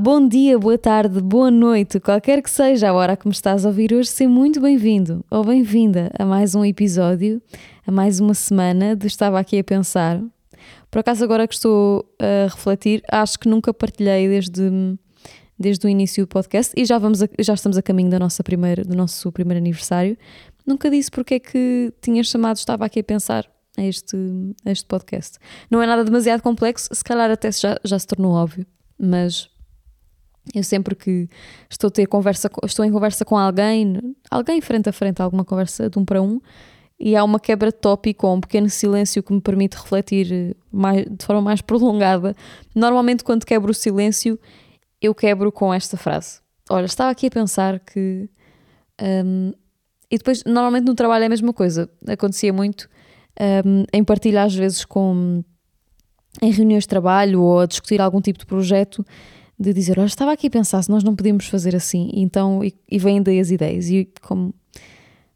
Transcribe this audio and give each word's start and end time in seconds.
Bom 0.00 0.26
dia, 0.26 0.58
boa 0.58 0.78
tarde, 0.78 1.20
boa 1.20 1.50
noite, 1.50 2.00
qualquer 2.00 2.42
que 2.42 2.50
seja 2.50 2.88
a 2.88 2.92
hora 2.92 3.16
que 3.16 3.26
me 3.26 3.32
estás 3.32 3.64
a 3.64 3.68
ouvir 3.68 3.92
hoje, 3.92 4.08
seja 4.08 4.28
muito 4.28 4.60
bem-vindo 4.60 5.24
ou 5.30 5.44
bem-vinda 5.44 6.10
a 6.18 6.24
mais 6.24 6.54
um 6.54 6.64
episódio, 6.64 7.40
a 7.86 7.92
mais 7.92 8.18
uma 8.18 8.34
semana 8.34 8.96
de 8.96 9.06
Estava 9.06 9.38
Aqui 9.38 9.58
a 9.58 9.62
Pensar. 9.62 10.20
Por 10.90 10.98
acaso, 10.98 11.22
agora 11.22 11.46
que 11.46 11.54
estou 11.54 12.04
a 12.18 12.48
refletir, 12.48 13.02
acho 13.10 13.38
que 13.38 13.48
nunca 13.48 13.72
partilhei 13.72 14.26
desde, 14.26 14.98
desde 15.58 15.86
o 15.86 15.88
início 15.88 16.24
do 16.24 16.28
podcast 16.28 16.72
e 16.76 16.84
já, 16.84 16.98
vamos 16.98 17.22
a, 17.22 17.28
já 17.38 17.54
estamos 17.54 17.76
a 17.76 17.82
caminho 17.82 18.10
da 18.10 18.18
nossa 18.18 18.42
primeira, 18.42 18.82
do 18.82 18.96
nosso 18.96 19.30
primeiro 19.30 19.60
aniversário. 19.60 20.16
Nunca 20.66 20.90
disse 20.90 21.10
porque 21.10 21.34
é 21.34 21.38
que 21.38 21.92
tinhas 22.00 22.26
chamado 22.26 22.56
Estava 22.56 22.86
Aqui 22.86 23.00
a 23.00 23.04
Pensar 23.04 23.46
a 23.76 23.84
este, 23.84 24.16
a 24.64 24.70
este 24.72 24.86
podcast. 24.86 25.38
Não 25.70 25.80
é 25.80 25.86
nada 25.86 26.02
demasiado 26.02 26.42
complexo, 26.42 26.88
se 26.92 27.04
calhar 27.04 27.30
até 27.30 27.52
já, 27.52 27.78
já 27.84 27.98
se 27.98 28.06
tornou 28.06 28.32
óbvio 28.32 28.66
mas 28.98 29.50
eu 30.52 30.62
sempre 30.62 30.94
que 30.94 31.28
estou, 31.70 31.88
a 31.88 31.90
ter 31.90 32.06
conversa, 32.06 32.50
estou 32.64 32.84
em 32.84 32.92
conversa 32.92 33.24
com 33.24 33.38
alguém, 33.38 34.14
alguém 34.30 34.60
frente 34.60 34.88
a 34.88 34.92
frente, 34.92 35.22
alguma 35.22 35.44
conversa 35.44 35.88
de 35.88 35.98
um 35.98 36.04
para 36.04 36.20
um, 36.20 36.40
e 36.98 37.16
há 37.16 37.24
uma 37.24 37.40
quebra 37.40 37.70
de 37.70 37.76
tópico 37.76 38.26
ou 38.26 38.36
um 38.36 38.40
pequeno 38.40 38.68
silêncio 38.68 39.22
que 39.22 39.32
me 39.32 39.40
permite 39.40 39.76
refletir 39.76 40.56
mais, 40.70 41.04
de 41.04 41.24
forma 41.24 41.42
mais 41.42 41.60
prolongada. 41.62 42.36
Normalmente, 42.74 43.24
quando 43.24 43.44
quebro 43.44 43.70
o 43.70 43.74
silêncio, 43.74 44.38
eu 45.00 45.14
quebro 45.14 45.50
com 45.50 45.72
esta 45.72 45.96
frase. 45.96 46.40
Olha, 46.68 46.86
estava 46.86 47.10
aqui 47.10 47.26
a 47.26 47.30
pensar 47.30 47.80
que. 47.80 48.28
Um, 49.00 49.52
e 50.10 50.16
depois, 50.16 50.44
normalmente 50.44 50.84
no 50.84 50.94
trabalho 50.94 51.24
é 51.24 51.26
a 51.26 51.30
mesma 51.30 51.52
coisa. 51.52 51.90
Acontecia 52.06 52.52
muito 52.52 52.88
um, 53.66 53.84
em 53.92 54.04
partilha, 54.04 54.44
às 54.44 54.54
vezes, 54.54 54.84
com 54.84 55.42
em 56.42 56.50
reuniões 56.50 56.84
de 56.84 56.88
trabalho 56.88 57.42
ou 57.42 57.60
a 57.60 57.66
discutir 57.66 58.00
algum 58.00 58.20
tipo 58.20 58.38
de 58.38 58.46
projeto, 58.46 59.04
de 59.58 59.72
dizer, 59.72 59.98
olha, 59.98 60.06
estava 60.06 60.32
aqui 60.32 60.48
a 60.48 60.50
pensar 60.50 60.82
se 60.82 60.90
nós 60.90 61.04
não 61.04 61.14
podíamos 61.14 61.46
fazer 61.46 61.76
assim, 61.76 62.10
então, 62.14 62.62
e, 62.64 62.74
e 62.90 62.98
vêm 62.98 63.22
daí 63.22 63.38
as 63.38 63.50
ideias, 63.50 63.88
e 63.88 64.08
como 64.20 64.54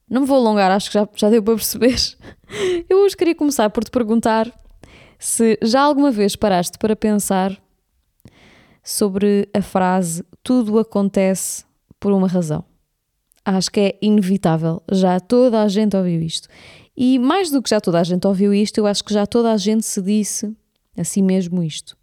não 0.08 0.22
me 0.22 0.26
vou 0.26 0.38
alongar, 0.38 0.70
acho 0.70 0.90
que 0.90 0.94
já, 0.94 1.08
já 1.14 1.28
deu 1.28 1.42
para 1.42 1.54
perceber. 1.54 1.96
Eu 2.88 2.98
hoje 2.98 3.16
queria 3.16 3.34
começar 3.34 3.68
por 3.70 3.84
te 3.84 3.90
perguntar 3.90 4.50
se 5.18 5.58
já 5.62 5.82
alguma 5.82 6.10
vez 6.10 6.34
paraste 6.34 6.78
para 6.78 6.96
pensar 6.96 7.60
sobre 8.82 9.48
a 9.52 9.60
frase 9.60 10.24
tudo 10.42 10.78
acontece 10.78 11.64
por 12.00 12.12
uma 12.12 12.26
razão. 12.26 12.64
Acho 13.44 13.70
que 13.70 13.80
é 13.80 13.98
inevitável, 14.00 14.82
já 14.90 15.20
toda 15.20 15.62
a 15.62 15.68
gente 15.68 15.96
ouviu 15.96 16.22
isto. 16.22 16.48
E 16.96 17.18
mais 17.18 17.50
do 17.50 17.62
que 17.62 17.70
já 17.70 17.80
toda 17.80 18.00
a 18.00 18.04
gente 18.04 18.26
ouviu 18.26 18.52
isto, 18.52 18.78
eu 18.78 18.86
acho 18.86 19.04
que 19.04 19.12
já 19.12 19.26
toda 19.26 19.52
a 19.52 19.56
gente 19.56 19.84
se 19.84 20.00
disse 20.00 20.54
assim 20.96 21.22
mesmo 21.22 21.62
isto. 21.62 21.97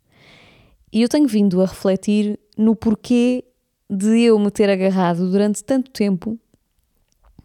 E 0.96 1.02
eu 1.02 1.10
tenho 1.10 1.28
vindo 1.28 1.62
a 1.62 1.66
refletir 1.66 2.40
no 2.58 2.74
porquê 2.74 3.44
de 3.90 4.22
eu 4.22 4.40
me 4.40 4.50
ter 4.50 4.70
agarrado 4.70 5.30
durante 5.30 5.62
tanto 5.62 5.92
tempo 5.92 6.40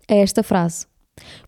a 0.09 0.15
esta 0.15 0.41
frase. 0.45 0.87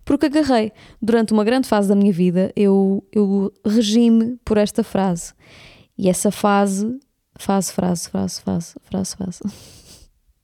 Porque 0.04 0.26
agarrei, 0.26 0.72
durante 1.00 1.32
uma 1.32 1.44
grande 1.44 1.68
fase 1.68 1.88
da 1.88 1.94
minha 1.94 2.12
vida, 2.12 2.52
eu, 2.56 3.04
eu 3.12 3.52
regime 3.64 4.36
por 4.44 4.56
esta 4.56 4.82
frase. 4.82 5.32
E 5.96 6.08
essa 6.08 6.32
fase, 6.32 6.98
fase, 7.36 7.72
frase, 7.72 8.10
frase, 8.10 8.40
frase, 8.40 8.74
frase, 8.82 9.16
frase. 9.16 9.40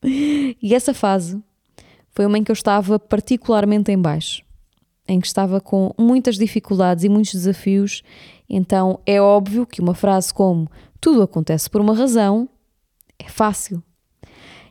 e 0.62 0.74
essa 0.76 0.94
fase 0.94 1.42
foi 2.12 2.24
uma 2.24 2.38
em 2.38 2.44
que 2.44 2.52
eu 2.52 2.54
estava 2.54 3.00
particularmente 3.00 3.91
em 3.91 4.00
baixo, 4.00 4.44
em 5.08 5.18
que 5.18 5.26
estava 5.26 5.60
com 5.60 5.92
muitas 5.98 6.36
dificuldades 6.36 7.02
e 7.02 7.08
muitos 7.08 7.32
desafios 7.32 8.04
então 8.48 9.00
é 9.04 9.20
óbvio 9.20 9.66
que 9.66 9.80
uma 9.80 9.94
frase 9.94 10.32
como 10.32 10.70
tudo 11.00 11.22
acontece 11.22 11.69
por 11.69 11.81
uma 11.81 11.94
razão 11.94 12.48
é 13.19 13.28
fácil. 13.28 13.82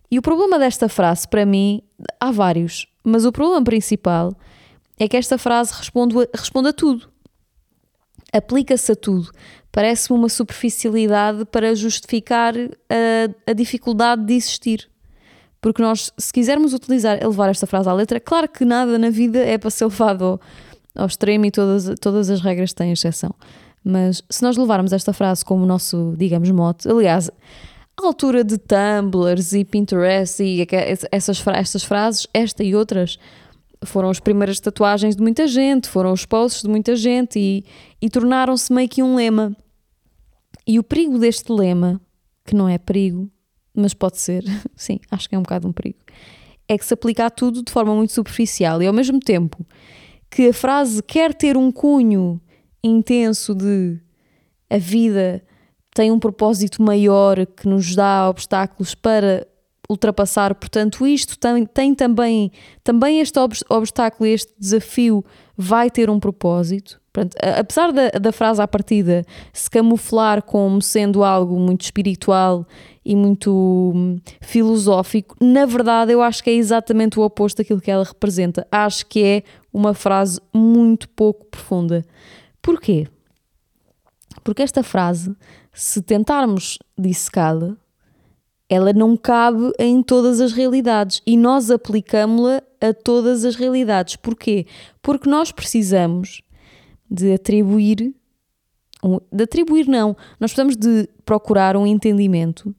E 0.10 0.18
o 0.18 0.22
problema 0.22 0.58
desta 0.58 0.88
frase, 0.88 1.28
para 1.28 1.46
mim, 1.46 1.82
há 2.20 2.32
vários, 2.32 2.88
mas 3.04 3.26
o 3.26 3.32
problema 3.32 3.64
principal 3.64 4.34
é 4.98 5.08
que 5.08 5.18
esta 5.18 5.38
frase 5.38 5.74
responde 5.74 6.18
a, 6.18 6.28
responde 6.34 6.70
a 6.70 6.74
tudo. 6.74 7.10
Aplica-se 8.34 8.92
a 8.92 8.96
tudo. 8.96 9.32
Parece-me 9.72 10.18
uma 10.18 10.30
superficialidade 10.30 11.46
para 11.46 11.76
justificar 11.76 12.54
a, 12.56 13.52
a 13.52 13.54
dificuldade 13.54 14.26
de 14.26 14.34
existir. 14.34 14.90
Porque 15.62 15.82
nós, 15.82 16.12
se 16.18 16.32
quisermos 16.32 16.74
utilizar, 16.74 17.20
levar 17.22 17.50
esta 17.50 17.68
frase 17.68 17.90
à 17.90 17.94
letra, 17.94 18.20
claro 18.20 18.48
que 18.48 18.64
nada 18.64 18.98
na 18.98 19.10
vida 19.10 19.40
é 19.40 19.58
para 19.58 19.70
ser 19.70 19.86
levado 19.88 20.24
ao, 20.24 20.42
ao 20.96 21.06
extremo 21.06 21.46
e 21.46 21.52
todas, 21.52 22.00
todas 22.00 22.30
as 22.30 22.42
regras 22.42 22.74
têm 22.74 22.92
exceção. 22.92 23.34
Mas 23.84 24.22
se 24.30 24.44
nós 24.44 24.58
levarmos 24.58 24.92
esta 24.92 25.14
frase 25.14 25.46
como 25.46 25.66
nosso, 25.66 26.14
digamos, 26.18 26.50
mote, 26.52 26.90
aliás, 26.90 27.30
a 28.00 28.06
altura 28.06 28.44
de 28.44 28.58
Tumblrs 28.58 29.54
e 29.54 29.66
Pinterest 29.66 30.44
e 30.44 30.66
essas, 31.12 31.44
essas 31.48 31.84
frases, 31.84 32.28
esta 32.34 32.64
e 32.64 32.76
outras, 32.76 33.18
foram 33.84 34.10
as 34.10 34.20
primeiras 34.20 34.60
tatuagens 34.60 35.16
de 35.16 35.22
muita 35.22 35.48
gente, 35.48 35.88
foram 35.88 36.12
os 36.12 36.26
posts 36.26 36.64
de 36.64 36.70
muita 36.70 36.96
gente 36.96 37.40
e, 37.40 37.66
e 38.02 38.10
tornaram-se 38.10 38.72
meio 38.74 38.90
que 38.90 39.02
um 39.02 39.16
lema. 39.16 39.56
E 40.66 40.80
o 40.80 40.84
perigo 40.84 41.18
deste 41.18 41.52
lema, 41.52 42.02
que 42.46 42.56
não 42.56 42.68
é 42.68 42.78
perigo, 42.78 43.30
mas 43.74 43.94
pode 43.94 44.20
ser, 44.20 44.44
sim, 44.76 45.00
acho 45.10 45.30
que 45.30 45.36
é 45.36 45.38
um 45.38 45.44
bocado 45.44 45.68
um 45.68 45.72
perigo, 45.72 46.00
é 46.68 46.78
que 46.78 46.86
se 46.86 46.94
aplica 46.94 47.26
a 47.26 47.30
tudo 47.30 47.64
de 47.64 47.72
forma 47.72 47.96
muito 47.96 48.12
superficial 48.12 48.82
e 48.82 48.88
ao 48.88 48.94
mesmo 48.94 49.20
tempo 49.20 49.66
que 50.30 50.50
a 50.50 50.54
frase 50.54 51.02
quer 51.02 51.34
ter 51.34 51.56
um 51.56 51.72
cunho 51.72 52.42
intenso 52.84 53.54
de 53.56 54.00
a 54.70 54.78
vida 54.78 55.44
tem 55.94 56.12
um 56.12 56.20
propósito 56.20 56.82
maior 56.82 57.46
que 57.46 57.68
nos 57.68 57.96
dá 57.96 58.30
obstáculos 58.30 58.94
para 58.94 59.48
ultrapassar, 59.90 60.54
portanto, 60.54 61.08
isto 61.08 61.40
tem, 61.40 61.66
tem 61.66 61.96
também, 61.96 62.52
também 62.84 63.22
este 63.22 63.40
obstáculo, 63.70 64.28
este 64.28 64.52
desafio 64.60 65.24
vai 65.56 65.90
ter 65.90 66.10
um 66.10 66.20
propósito. 66.20 67.00
Portanto, 67.12 67.36
apesar 67.42 67.92
da, 67.92 68.10
da 68.10 68.32
frase 68.32 68.62
à 68.62 68.68
partida 68.68 69.26
se 69.52 69.70
camuflar 69.70 70.44
como 70.44 70.82
sendo 70.82 71.24
algo 71.24 71.58
muito 71.58 71.82
espiritual 71.82 72.64
e 73.04 73.16
muito 73.16 73.52
hum, 73.96 74.20
filosófico, 74.40 75.36
na 75.42 75.66
verdade 75.66 76.12
eu 76.12 76.22
acho 76.22 76.44
que 76.44 76.50
é 76.50 76.54
exatamente 76.54 77.18
o 77.18 77.24
oposto 77.24 77.58
daquilo 77.58 77.82
que 77.82 77.90
ela 77.90 78.04
representa. 78.04 78.68
Acho 78.72 79.06
que 79.06 79.24
é 79.24 79.44
uma 79.74 79.96
frase 79.96 80.40
muito 80.54 81.10
pouco 81.10 81.46
profunda. 81.46 82.06
Porquê? 82.68 83.08
Porque 84.44 84.62
esta 84.62 84.84
frase, 84.84 85.34
se 85.72 86.02
tentarmos 86.02 86.78
dissecá-la, 86.98 87.78
ela 88.68 88.92
não 88.92 89.16
cabe 89.16 89.72
em 89.80 90.04
todas 90.04 90.42
as 90.42 90.52
realidades 90.52 91.22
e 91.26 91.38
nós 91.38 91.72
aplicamos-la 91.72 92.62
a 92.82 92.94
todas 92.94 93.46
as 93.46 93.56
realidades. 93.56 94.18
Porquê? 94.18 94.66
Porque 95.02 95.30
nós 95.30 95.50
precisamos 95.50 96.42
de 97.10 97.36
atribuir, 97.36 98.14
de 99.32 99.44
atribuir 99.44 99.88
não, 99.88 100.10
nós 100.38 100.52
precisamos 100.52 100.76
de 100.76 101.08
procurar 101.24 101.78
um 101.78 101.88
entendimento 101.88 102.76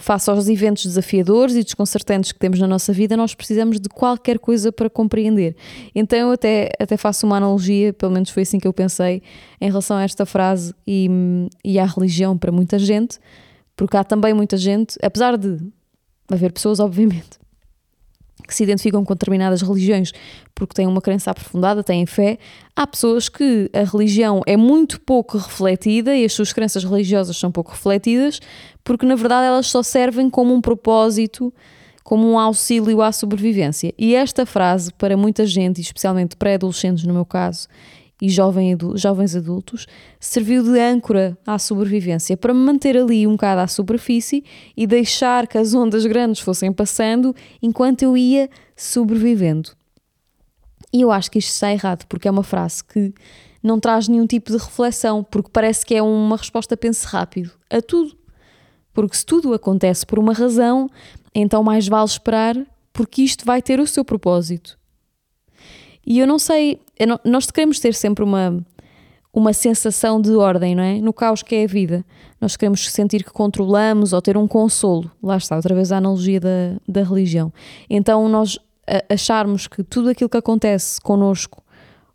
Face 0.00 0.30
aos 0.30 0.48
eventos 0.48 0.86
desafiadores 0.86 1.54
e 1.54 1.62
desconcertantes 1.62 2.32
que 2.32 2.38
temos 2.38 2.58
na 2.58 2.66
nossa 2.66 2.90
vida, 2.90 3.18
nós 3.18 3.34
precisamos 3.34 3.78
de 3.78 3.88
qualquer 3.90 4.38
coisa 4.38 4.72
para 4.72 4.88
compreender. 4.88 5.54
Então 5.94 6.18
eu 6.18 6.32
até, 6.32 6.70
até 6.80 6.96
faço 6.96 7.26
uma 7.26 7.36
analogia, 7.36 7.92
pelo 7.92 8.10
menos 8.10 8.30
foi 8.30 8.44
assim 8.44 8.58
que 8.58 8.66
eu 8.66 8.72
pensei, 8.72 9.22
em 9.60 9.68
relação 9.68 9.98
a 9.98 10.02
esta 10.02 10.24
frase 10.24 10.74
e, 10.86 11.08
e 11.62 11.78
à 11.78 11.84
religião 11.84 12.38
para 12.38 12.50
muita 12.50 12.78
gente, 12.78 13.18
porque 13.76 13.94
há 13.94 14.02
também 14.02 14.32
muita 14.32 14.56
gente, 14.56 14.96
apesar 15.02 15.36
de 15.36 15.58
haver 16.30 16.50
pessoas, 16.50 16.80
obviamente, 16.80 17.38
que 18.50 18.56
se 18.56 18.64
identificam 18.64 19.04
com 19.04 19.14
determinadas 19.14 19.62
religiões 19.62 20.12
porque 20.54 20.74
têm 20.74 20.86
uma 20.86 21.00
crença 21.00 21.30
aprofundada, 21.30 21.84
têm 21.84 22.04
fé. 22.04 22.36
Há 22.74 22.86
pessoas 22.86 23.28
que 23.28 23.70
a 23.72 23.84
religião 23.84 24.42
é 24.44 24.56
muito 24.56 25.00
pouco 25.00 25.38
refletida 25.38 26.14
e 26.14 26.24
as 26.24 26.32
suas 26.32 26.52
crenças 26.52 26.82
religiosas 26.84 27.36
são 27.36 27.52
pouco 27.52 27.70
refletidas 27.70 28.40
porque, 28.82 29.06
na 29.06 29.14
verdade, 29.14 29.46
elas 29.46 29.68
só 29.68 29.82
servem 29.82 30.28
como 30.28 30.52
um 30.52 30.60
propósito, 30.60 31.54
como 32.02 32.28
um 32.28 32.38
auxílio 32.38 33.00
à 33.00 33.12
sobrevivência. 33.12 33.94
E 33.96 34.14
esta 34.16 34.44
frase, 34.44 34.92
para 34.94 35.16
muita 35.16 35.46
gente, 35.46 35.80
especialmente 35.80 36.36
pré-adolescentes 36.36 37.04
no 37.04 37.14
meu 37.14 37.24
caso, 37.24 37.68
e 38.20 38.28
jovem, 38.28 38.76
jovens 38.94 39.34
adultos, 39.34 39.86
serviu 40.18 40.62
de 40.62 40.78
âncora 40.78 41.36
à 41.46 41.58
sobrevivência, 41.58 42.36
para 42.36 42.52
me 42.52 42.60
manter 42.60 42.96
ali 42.96 43.26
um 43.26 43.32
bocado 43.32 43.62
à 43.62 43.66
superfície 43.66 44.44
e 44.76 44.86
deixar 44.86 45.46
que 45.46 45.56
as 45.56 45.74
ondas 45.74 46.04
grandes 46.04 46.40
fossem 46.40 46.72
passando 46.72 47.34
enquanto 47.62 48.02
eu 48.02 48.16
ia 48.16 48.50
sobrevivendo. 48.76 49.70
E 50.92 51.00
eu 51.02 51.10
acho 51.10 51.30
que 51.30 51.38
isto 51.38 51.50
está 51.50 51.72
errado, 51.72 52.04
porque 52.06 52.26
é 52.26 52.30
uma 52.30 52.42
frase 52.42 52.82
que 52.82 53.14
não 53.62 53.78
traz 53.78 54.08
nenhum 54.08 54.26
tipo 54.26 54.50
de 54.50 54.58
reflexão, 54.58 55.22
porque 55.22 55.50
parece 55.52 55.84
que 55.84 55.94
é 55.94 56.02
uma 56.02 56.36
resposta 56.36 56.76
pense 56.76 57.06
rápido 57.06 57.52
a 57.70 57.80
tudo. 57.80 58.18
Porque 58.92 59.16
se 59.16 59.24
tudo 59.24 59.54
acontece 59.54 60.04
por 60.04 60.18
uma 60.18 60.32
razão, 60.32 60.88
então 61.34 61.62
mais 61.62 61.86
vale 61.86 62.06
esperar, 62.06 62.56
porque 62.92 63.22
isto 63.22 63.44
vai 63.44 63.62
ter 63.62 63.78
o 63.78 63.86
seu 63.86 64.04
propósito. 64.04 64.79
E 66.06 66.18
eu 66.18 66.26
não 66.26 66.38
sei, 66.38 66.80
eu 66.98 67.06
não, 67.06 67.20
nós 67.24 67.50
queremos 67.50 67.78
ter 67.78 67.94
sempre 67.94 68.24
uma, 68.24 68.64
uma 69.32 69.52
sensação 69.52 70.20
de 70.20 70.34
ordem, 70.34 70.74
não 70.74 70.82
é? 70.82 71.00
No 71.00 71.12
caos 71.12 71.42
que 71.42 71.54
é 71.54 71.64
a 71.64 71.66
vida. 71.66 72.04
Nós 72.40 72.56
queremos 72.56 72.90
sentir 72.90 73.22
que 73.22 73.30
controlamos 73.30 74.12
ou 74.12 74.22
ter 74.22 74.36
um 74.36 74.48
consolo. 74.48 75.10
Lá 75.22 75.36
está, 75.36 75.56
outra 75.56 75.74
vez 75.74 75.92
a 75.92 75.98
analogia 75.98 76.40
da, 76.40 76.76
da 76.88 77.02
religião. 77.02 77.52
Então, 77.88 78.28
nós 78.28 78.58
acharmos 79.08 79.68
que 79.68 79.84
tudo 79.84 80.08
aquilo 80.08 80.28
que 80.28 80.36
acontece 80.36 81.00
connosco, 81.00 81.62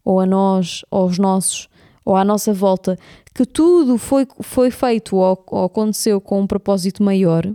ou 0.04 0.20
a 0.20 0.26
nós, 0.26 0.84
ou 0.92 1.04
aos 1.04 1.18
nossos, 1.18 1.70
ou 2.04 2.16
à 2.16 2.26
nossa 2.26 2.54
volta, 2.54 2.98
que 3.34 3.46
tudo 3.46 3.98
foi, 3.98 4.28
foi 4.42 4.70
feito 4.70 5.16
ou, 5.16 5.44
ou 5.48 5.66
aconteceu 5.66 6.20
com 6.20 6.42
um 6.42 6.48
propósito 6.48 7.02
maior, 7.02 7.48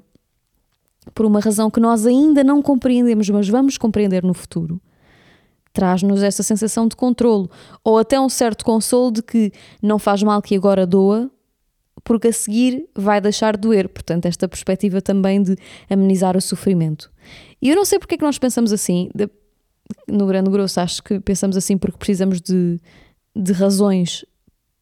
por 1.14 1.26
uma 1.26 1.40
razão 1.40 1.70
que 1.70 1.80
nós 1.80 2.06
ainda 2.06 2.42
não 2.42 2.62
compreendemos, 2.62 3.28
mas 3.28 3.48
vamos 3.48 3.76
compreender 3.76 4.22
no 4.22 4.34
futuro 4.34 4.80
traz-nos 5.72 6.22
essa 6.22 6.42
sensação 6.42 6.88
de 6.88 6.96
controlo 6.96 7.50
ou 7.84 7.98
até 7.98 8.20
um 8.20 8.28
certo 8.28 8.64
consolo 8.64 9.12
de 9.12 9.22
que 9.22 9.52
não 9.82 9.98
faz 9.98 10.22
mal 10.22 10.42
que 10.42 10.56
agora 10.56 10.86
doa, 10.86 11.30
porque 12.02 12.28
a 12.28 12.32
seguir 12.32 12.88
vai 12.94 13.20
deixar 13.20 13.56
de 13.56 13.60
doer. 13.60 13.88
Portanto, 13.88 14.26
esta 14.26 14.48
perspectiva 14.48 15.00
também 15.00 15.42
de 15.42 15.56
amenizar 15.88 16.36
o 16.36 16.40
sofrimento. 16.40 17.10
E 17.60 17.68
eu 17.68 17.76
não 17.76 17.84
sei 17.84 17.98
porque 17.98 18.14
é 18.14 18.18
que 18.18 18.24
nós 18.24 18.38
pensamos 18.38 18.72
assim, 18.72 19.10
no 20.08 20.26
grande 20.26 20.50
grosso, 20.50 20.80
acho 20.80 21.02
que 21.02 21.20
pensamos 21.20 21.56
assim 21.56 21.76
porque 21.76 21.98
precisamos 21.98 22.40
de, 22.40 22.80
de 23.34 23.52
razões 23.52 24.24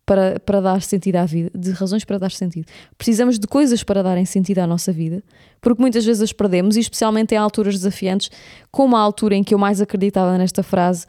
para, 0.08 0.40
para 0.40 0.62
dar 0.62 0.81
sentido 0.81 1.16
à 1.16 1.26
vida, 1.26 1.50
de 1.55 1.70
razões 1.72 2.02
para 2.02 2.16
dar 2.16 2.31
sentido. 2.31 2.64
Precisamos 2.96 3.38
de 3.38 3.46
coisas 3.46 3.82
para 3.82 4.02
darem 4.02 4.25
sentido 4.25 4.60
à 4.60 4.66
nossa 4.66 4.90
vida, 4.90 5.22
porque 5.60 5.82
muitas 5.82 6.02
vezes 6.02 6.22
as 6.22 6.32
perdemos, 6.32 6.78
e 6.78 6.81
especialmente 6.81 7.34
em 7.34 7.37
alturas 7.37 7.75
desafiantes, 7.75 8.31
como 8.72 8.96
a 8.96 9.00
altura 9.00 9.34
em 9.34 9.44
que 9.44 9.52
eu 9.52 9.58
mais 9.58 9.82
acreditava 9.82 10.38
nesta 10.38 10.62
frase, 10.62 11.05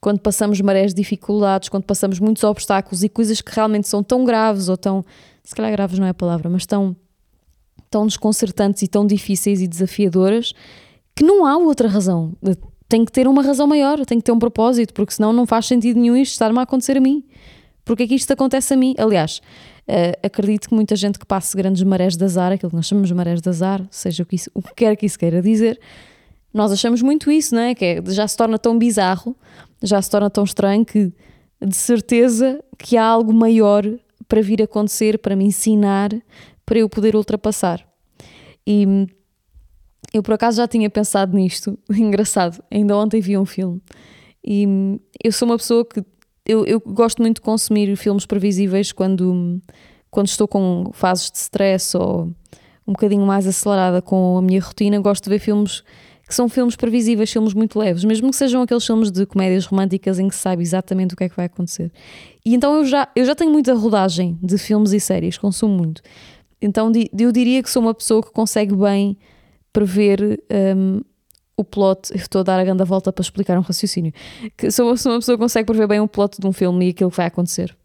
quando 0.00 0.20
passamos 0.20 0.60
marés 0.60 0.94
de 0.94 1.02
dificuldades, 1.02 1.68
quando 1.68 1.82
passamos 1.82 2.20
muitos 2.20 2.44
obstáculos 2.44 3.02
e 3.02 3.08
coisas 3.08 3.40
que 3.40 3.52
realmente 3.52 3.88
são 3.88 4.04
tão 4.04 4.24
graves 4.24 4.68
ou 4.68 4.76
tão, 4.76 5.04
se 5.42 5.52
calhar 5.52 5.72
graves 5.72 5.98
não 5.98 6.06
é 6.06 6.10
a 6.10 6.14
palavra, 6.14 6.48
mas 6.48 6.64
tão, 6.64 6.94
tão 7.90 8.06
desconcertantes 8.06 8.82
e 8.82 8.86
tão 8.86 9.04
difíceis 9.04 9.60
e 9.60 9.66
desafiadoras, 9.66 10.52
que 11.16 11.24
não 11.24 11.44
há 11.44 11.56
outra 11.58 11.88
razão. 11.88 12.34
Tem 12.88 13.04
que 13.04 13.10
ter 13.10 13.26
uma 13.26 13.42
razão 13.42 13.66
maior, 13.66 14.06
tem 14.06 14.18
que 14.18 14.24
ter 14.24 14.30
um 14.30 14.38
propósito, 14.38 14.94
porque 14.94 15.12
senão 15.12 15.32
não 15.32 15.44
faz 15.44 15.66
sentido 15.66 15.98
nenhum 15.98 16.14
isto 16.14 16.34
estar-me 16.34 16.60
a 16.60 16.62
acontecer 16.62 16.96
a 16.96 17.00
mim. 17.00 17.24
Porque 17.84 18.04
é 18.04 18.06
que 18.06 18.14
isto 18.14 18.32
acontece 18.32 18.72
a 18.72 18.76
mim? 18.76 18.94
Aliás, 18.98 19.40
uh, 19.88 20.26
acredito 20.26 20.68
que 20.68 20.74
muita 20.74 20.96
gente 20.96 21.18
que 21.18 21.26
passe 21.26 21.56
grandes 21.56 21.82
marés 21.82 22.16
de 22.16 22.24
azar, 22.24 22.52
aquilo 22.52 22.70
que 22.70 22.76
nós 22.76 22.86
chamamos 22.86 23.08
de 23.08 23.14
marés 23.14 23.40
de 23.40 23.48
azar, 23.48 23.86
seja 23.90 24.22
o 24.22 24.26
que, 24.26 24.36
isso, 24.36 24.50
o 24.54 24.62
que 24.62 24.74
quer 24.74 24.96
que 24.96 25.04
isso 25.04 25.18
queira 25.18 25.42
dizer, 25.42 25.78
nós 26.52 26.72
achamos 26.72 27.02
muito 27.02 27.30
isso, 27.30 27.54
não 27.54 27.62
é? 27.62 27.74
Que 27.74 27.84
é, 27.84 28.02
já 28.06 28.26
se 28.26 28.36
torna 28.36 28.58
tão 28.58 28.78
bizarro, 28.78 29.36
já 29.82 30.00
se 30.00 30.08
torna 30.08 30.30
tão 30.30 30.44
estranho 30.44 30.84
que 30.84 31.12
de 31.60 31.76
certeza 31.76 32.62
que 32.78 32.96
há 32.96 33.04
algo 33.04 33.32
maior 33.32 33.84
para 34.28 34.40
vir 34.40 34.62
acontecer, 34.62 35.18
para 35.18 35.36
me 35.36 35.44
ensinar, 35.44 36.10
para 36.64 36.78
eu 36.78 36.88
poder 36.88 37.16
ultrapassar. 37.16 37.86
E 38.66 38.86
eu 40.12 40.22
por 40.22 40.34
acaso 40.34 40.58
já 40.58 40.68
tinha 40.68 40.88
pensado 40.88 41.36
nisto, 41.36 41.78
engraçado, 41.90 42.62
ainda 42.70 42.96
ontem 42.96 43.20
vi 43.20 43.36
um 43.36 43.44
filme. 43.44 43.82
E 44.46 44.66
eu 45.22 45.32
sou 45.32 45.48
uma 45.48 45.56
pessoa 45.56 45.84
que 45.84 46.04
eu, 46.46 46.64
eu 46.66 46.80
gosto 46.80 47.22
muito 47.22 47.36
de 47.36 47.42
consumir 47.42 47.94
filmes 47.96 48.26
previsíveis 48.26 48.92
quando, 48.92 49.60
quando 50.10 50.26
estou 50.26 50.46
com 50.46 50.90
fases 50.92 51.30
de 51.30 51.38
stress 51.38 51.96
ou 51.96 52.30
um 52.86 52.92
bocadinho 52.92 53.24
mais 53.24 53.46
acelerada 53.46 54.02
com 54.02 54.36
a 54.36 54.42
minha 54.42 54.60
rotina. 54.60 55.00
Gosto 55.00 55.24
de 55.24 55.30
ver 55.30 55.38
filmes 55.38 55.82
que 56.26 56.34
são 56.34 56.48
filmes 56.48 56.74
previsíveis, 56.74 57.30
filmes 57.30 57.52
muito 57.52 57.78
leves, 57.78 58.04
mesmo 58.04 58.30
que 58.30 58.36
sejam 58.36 58.62
aqueles 58.62 58.84
filmes 58.84 59.10
de 59.10 59.26
comédias 59.26 59.66
românticas 59.66 60.18
em 60.18 60.28
que 60.28 60.34
se 60.34 60.40
sabe 60.40 60.62
exatamente 60.62 61.14
o 61.14 61.16
que 61.16 61.24
é 61.24 61.28
que 61.28 61.36
vai 61.36 61.46
acontecer. 61.46 61.92
E 62.44 62.54
então 62.54 62.76
eu 62.76 62.84
já, 62.84 63.08
eu 63.14 63.24
já 63.24 63.34
tenho 63.34 63.50
muita 63.50 63.74
rodagem 63.74 64.38
de 64.42 64.56
filmes 64.56 64.92
e 64.92 65.00
séries, 65.00 65.36
consumo 65.36 65.76
muito. 65.76 66.02
Então 66.60 66.90
eu 67.18 67.30
diria 67.30 67.62
que 67.62 67.70
sou 67.70 67.82
uma 67.82 67.94
pessoa 67.94 68.22
que 68.22 68.30
consegue 68.32 68.74
bem 68.74 69.18
prever 69.70 70.40
um, 70.76 71.02
o 71.56 71.64
plot, 71.64 72.10
estou 72.14 72.40
a 72.40 72.42
dar 72.42 72.58
a 72.58 72.64
grande 72.64 72.84
volta 72.84 73.12
para 73.12 73.22
explicar 73.22 73.56
um 73.58 73.62
raciocínio, 73.62 74.12
que 74.56 74.70
sou, 74.70 74.86
uma 74.86 74.94
pessoa 74.94 75.38
consegue 75.38 75.66
prever 75.66 75.86
bem 75.86 76.00
o 76.00 76.08
plot 76.08 76.40
de 76.40 76.46
um 76.46 76.52
filme 76.52 76.86
e 76.86 76.90
aquilo 76.90 77.10
que 77.10 77.16
vai 77.16 77.26
acontecer. 77.26 77.76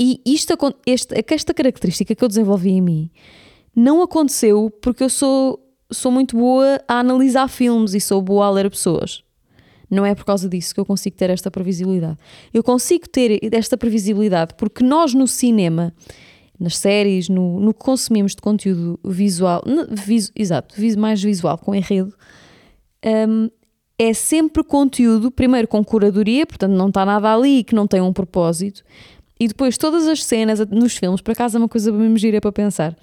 E 0.00 0.20
isto, 0.24 0.52
este, 0.86 1.14
esta 1.28 1.54
característica 1.54 2.14
que 2.14 2.24
eu 2.24 2.28
desenvolvi 2.28 2.70
em 2.70 2.80
mim 2.80 3.10
não 3.74 4.02
aconteceu 4.02 4.70
porque 4.82 5.04
eu 5.04 5.10
sou, 5.10 5.60
sou 5.90 6.10
muito 6.10 6.36
boa 6.36 6.80
a 6.88 6.98
analisar 6.98 7.48
filmes 7.48 7.94
e 7.94 8.00
sou 8.00 8.20
boa 8.20 8.46
a 8.46 8.50
ler 8.50 8.70
pessoas. 8.70 9.22
Não 9.90 10.06
é 10.06 10.14
por 10.14 10.24
causa 10.24 10.48
disso 10.48 10.74
que 10.74 10.80
eu 10.80 10.86
consigo 10.86 11.16
ter 11.16 11.28
esta 11.28 11.50
previsibilidade. 11.50 12.16
Eu 12.52 12.64
consigo 12.64 13.06
ter 13.08 13.38
esta 13.54 13.76
previsibilidade 13.76 14.54
porque 14.56 14.82
nós 14.82 15.12
no 15.12 15.28
cinema, 15.28 15.92
nas 16.58 16.78
séries, 16.78 17.28
no, 17.28 17.60
no 17.60 17.74
que 17.74 17.80
consumimos 17.80 18.34
de 18.34 18.40
conteúdo 18.40 18.98
visual, 19.04 19.62
vis, 19.90 20.32
exato, 20.34 20.74
mais 20.98 21.22
visual, 21.22 21.58
com 21.58 21.74
enredo, 21.74 22.14
um, 23.04 23.50
é 23.98 24.12
sempre 24.12 24.64
conteúdo, 24.64 25.30
primeiro 25.30 25.68
com 25.68 25.84
curadoria, 25.84 26.46
portanto 26.46 26.72
não 26.72 26.88
está 26.88 27.04
nada 27.04 27.32
ali 27.32 27.62
que 27.62 27.74
não 27.74 27.86
tem 27.86 28.00
um 28.00 28.12
propósito, 28.12 28.82
e 29.38 29.48
depois 29.48 29.76
todas 29.76 30.06
as 30.06 30.24
cenas 30.24 30.60
nos 30.68 30.96
filmes, 30.96 31.20
por 31.20 31.32
acaso 31.32 31.56
é 31.56 31.58
uma 31.58 31.68
coisa 31.68 31.90
bem 31.90 32.16
gira 32.16 32.40
para 32.40 32.52
pensar. 32.52 32.96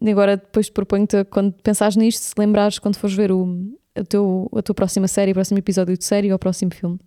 E 0.00 0.10
agora 0.10 0.36
depois 0.36 0.70
proponho-te, 0.70 1.24
quando 1.24 1.52
pensares 1.54 1.96
nisto, 1.96 2.20
se 2.20 2.34
lembrares 2.38 2.78
quando 2.78 2.96
fores 2.96 3.14
ver 3.14 3.30
o, 3.30 3.72
a, 3.94 4.04
teu, 4.04 4.48
a 4.54 4.62
tua 4.62 4.74
próxima 4.74 5.06
série, 5.06 5.32
o 5.32 5.34
próximo 5.34 5.58
episódio 5.58 5.96
de 5.96 6.04
série 6.04 6.30
ou 6.30 6.36
o 6.36 6.38
próximo 6.38 6.72
filme. 6.74 6.98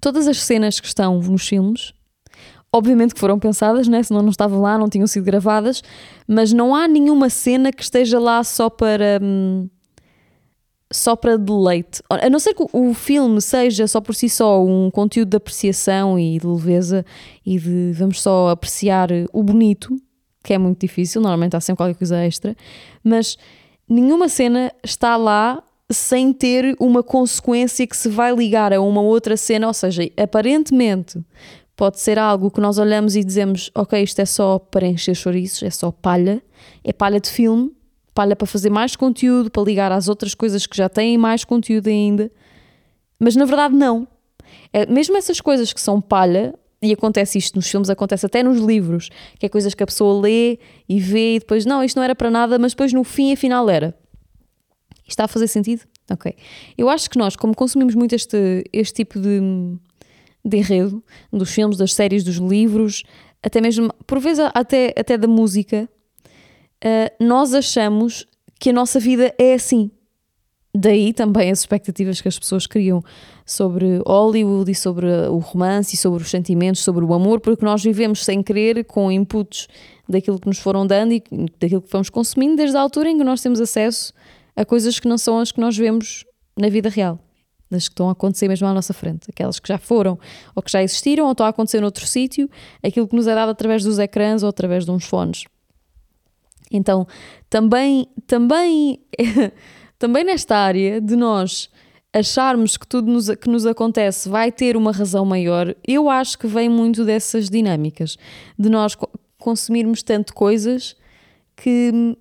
Todas 0.00 0.26
as 0.26 0.40
cenas 0.42 0.80
que 0.80 0.86
estão 0.86 1.18
nos 1.20 1.46
filmes, 1.46 1.92
obviamente 2.72 3.14
que 3.14 3.20
foram 3.20 3.38
pensadas, 3.38 3.86
né? 3.88 4.02
senão 4.02 4.22
não 4.22 4.30
estavam 4.30 4.60
lá, 4.60 4.78
não 4.78 4.88
tinham 4.88 5.06
sido 5.06 5.24
gravadas, 5.24 5.82
mas 6.26 6.52
não 6.52 6.74
há 6.74 6.88
nenhuma 6.88 7.28
cena 7.28 7.72
que 7.72 7.82
esteja 7.82 8.18
lá 8.18 8.42
só 8.42 8.68
para... 8.68 9.18
Hum, 9.22 9.68
só 10.92 11.16
para 11.16 11.36
deleite. 11.36 12.02
A 12.08 12.28
não 12.28 12.38
ser 12.38 12.54
que 12.54 12.64
o 12.72 12.94
filme 12.94 13.40
seja 13.40 13.86
só 13.86 14.00
por 14.00 14.14
si 14.14 14.28
só 14.28 14.64
um 14.64 14.90
conteúdo 14.90 15.30
de 15.30 15.36
apreciação 15.36 16.18
e 16.18 16.38
de 16.38 16.46
leveza 16.46 17.04
e 17.44 17.58
de 17.58 17.92
vamos 17.92 18.20
só 18.20 18.50
apreciar 18.50 19.08
o 19.32 19.42
bonito, 19.42 19.96
que 20.42 20.52
é 20.52 20.58
muito 20.58 20.80
difícil, 20.80 21.20
normalmente 21.20 21.56
há 21.56 21.60
sempre 21.60 21.78
qualquer 21.78 21.98
coisa 21.98 22.16
extra, 22.18 22.56
mas 23.02 23.36
nenhuma 23.88 24.28
cena 24.28 24.72
está 24.82 25.16
lá 25.16 25.62
sem 25.90 26.32
ter 26.32 26.74
uma 26.80 27.02
consequência 27.02 27.86
que 27.86 27.96
se 27.96 28.08
vai 28.08 28.34
ligar 28.34 28.72
a 28.72 28.80
uma 28.80 29.00
outra 29.00 29.36
cena, 29.36 29.66
ou 29.66 29.74
seja, 29.74 30.02
aparentemente 30.16 31.20
pode 31.76 32.00
ser 32.00 32.18
algo 32.18 32.50
que 32.50 32.60
nós 32.60 32.78
olhamos 32.78 33.16
e 33.16 33.24
dizemos, 33.24 33.70
ok, 33.74 34.02
isto 34.02 34.20
é 34.20 34.24
só 34.24 34.58
para 34.58 34.86
encher 34.86 35.14
chouriços, 35.14 35.62
é 35.62 35.70
só 35.70 35.90
palha, 35.90 36.42
é 36.84 36.92
palha 36.92 37.20
de 37.20 37.28
filme, 37.28 37.72
palha 38.14 38.36
para 38.36 38.46
fazer 38.46 38.70
mais 38.70 38.96
conteúdo, 38.96 39.50
para 39.50 39.62
ligar 39.62 39.92
às 39.92 40.08
outras 40.08 40.34
coisas 40.34 40.66
que 40.66 40.76
já 40.76 40.88
têm 40.88 41.16
mais 41.16 41.44
conteúdo 41.44 41.88
ainda. 41.88 42.30
Mas 43.18 43.36
na 43.36 43.44
verdade, 43.44 43.74
não. 43.74 44.06
É, 44.72 44.86
mesmo 44.86 45.16
essas 45.16 45.40
coisas 45.40 45.72
que 45.72 45.80
são 45.80 46.00
palha, 46.00 46.54
e 46.82 46.92
acontece 46.92 47.38
isto 47.38 47.54
nos 47.54 47.70
filmes, 47.70 47.88
acontece 47.88 48.26
até 48.26 48.42
nos 48.42 48.58
livros, 48.58 49.08
que 49.38 49.46
é 49.46 49.48
coisas 49.48 49.72
que 49.72 49.82
a 49.82 49.86
pessoa 49.86 50.20
lê 50.20 50.58
e 50.88 50.98
vê 50.98 51.36
e 51.36 51.38
depois, 51.38 51.64
não, 51.64 51.82
isto 51.84 51.96
não 51.96 52.02
era 52.02 52.14
para 52.14 52.30
nada, 52.30 52.58
mas 52.58 52.72
depois 52.72 52.92
no 52.92 53.04
fim, 53.04 53.32
afinal, 53.32 53.70
era. 53.70 53.96
Está 55.06 55.24
a 55.24 55.28
fazer 55.28 55.46
sentido? 55.46 55.82
Ok. 56.10 56.34
Eu 56.76 56.88
acho 56.88 57.08
que 57.08 57.16
nós, 57.16 57.36
como 57.36 57.54
consumimos 57.54 57.94
muito 57.94 58.14
este, 58.14 58.64
este 58.72 58.94
tipo 58.94 59.20
de, 59.20 59.40
de 60.44 60.56
enredo, 60.56 61.02
dos 61.32 61.52
filmes, 61.52 61.76
das 61.76 61.94
séries, 61.94 62.24
dos 62.24 62.36
livros, 62.36 63.04
até 63.42 63.60
mesmo, 63.60 63.92
por 64.06 64.18
vezes, 64.18 64.44
até, 64.52 64.92
até 64.96 65.16
da 65.16 65.28
música, 65.28 65.88
uh, 66.84 67.24
nós 67.24 67.54
achamos 67.54 68.26
que 68.58 68.70
a 68.70 68.72
nossa 68.72 69.00
vida 69.00 69.34
é 69.38 69.54
assim. 69.54 69.90
Daí 70.74 71.12
também 71.12 71.50
as 71.50 71.60
expectativas 71.60 72.20
que 72.20 72.28
as 72.28 72.38
pessoas 72.38 72.66
criam 72.66 73.02
sobre 73.44 74.00
Hollywood 74.06 74.70
e 74.70 74.74
sobre 74.74 75.06
o 75.28 75.36
romance 75.38 75.94
e 75.94 75.98
sobre 75.98 76.22
os 76.22 76.30
sentimentos, 76.30 76.82
sobre 76.82 77.04
o 77.04 77.12
amor, 77.12 77.40
porque 77.40 77.64
nós 77.64 77.82
vivemos 77.82 78.24
sem 78.24 78.42
querer 78.42 78.84
com 78.84 79.12
inputs 79.12 79.68
daquilo 80.08 80.38
que 80.38 80.46
nos 80.46 80.58
foram 80.58 80.86
dando 80.86 81.12
e 81.12 81.22
daquilo 81.60 81.82
que 81.82 81.90
fomos 81.90 82.08
consumindo 82.08 82.56
desde 82.56 82.76
a 82.76 82.80
altura 82.80 83.10
em 83.10 83.18
que 83.18 83.24
nós 83.24 83.42
temos 83.42 83.60
acesso 83.60 84.14
a 84.56 84.64
coisas 84.64 84.98
que 84.98 85.08
não 85.08 85.18
são 85.18 85.38
as 85.38 85.52
que 85.52 85.60
nós 85.60 85.76
vemos 85.76 86.24
na 86.56 86.68
vida 86.68 86.88
real, 86.88 87.18
as 87.70 87.88
que 87.88 87.92
estão 87.92 88.08
a 88.08 88.12
acontecer 88.12 88.48
mesmo 88.48 88.66
à 88.66 88.72
nossa 88.72 88.94
frente, 88.94 89.28
aquelas 89.28 89.58
que 89.58 89.68
já 89.68 89.78
foram 89.78 90.18
ou 90.54 90.62
que 90.62 90.70
já 90.70 90.82
existiram 90.82 91.26
ou 91.26 91.32
estão 91.32 91.44
a 91.44 91.50
acontecer 91.50 91.80
noutro 91.80 92.06
sítio, 92.06 92.48
aquilo 92.82 93.06
que 93.06 93.16
nos 93.16 93.26
é 93.26 93.34
dado 93.34 93.50
através 93.50 93.82
dos 93.84 93.98
ecrãs 93.98 94.42
ou 94.42 94.48
através 94.48 94.84
de 94.84 94.90
uns 94.90 95.04
fones. 95.04 95.44
Então, 96.72 97.06
também, 97.50 98.06
também, 98.26 99.00
também 99.98 100.24
nesta 100.24 100.56
área 100.56 101.00
de 101.00 101.14
nós 101.14 101.70
acharmos 102.12 102.76
que 102.76 102.86
tudo 102.86 103.10
nos, 103.10 103.30
que 103.30 103.48
nos 103.48 103.64
acontece 103.64 104.28
vai 104.28 104.52
ter 104.52 104.76
uma 104.76 104.92
razão 104.92 105.24
maior, 105.24 105.74
eu 105.86 106.10
acho 106.10 106.38
que 106.38 106.46
vem 106.46 106.68
muito 106.68 107.04
dessas 107.04 107.48
dinâmicas, 107.48 108.18
de 108.58 108.68
nós 108.68 108.96
consumirmos 109.38 110.02
tanto 110.02 110.34
coisas 110.34 110.94
que 111.56 112.16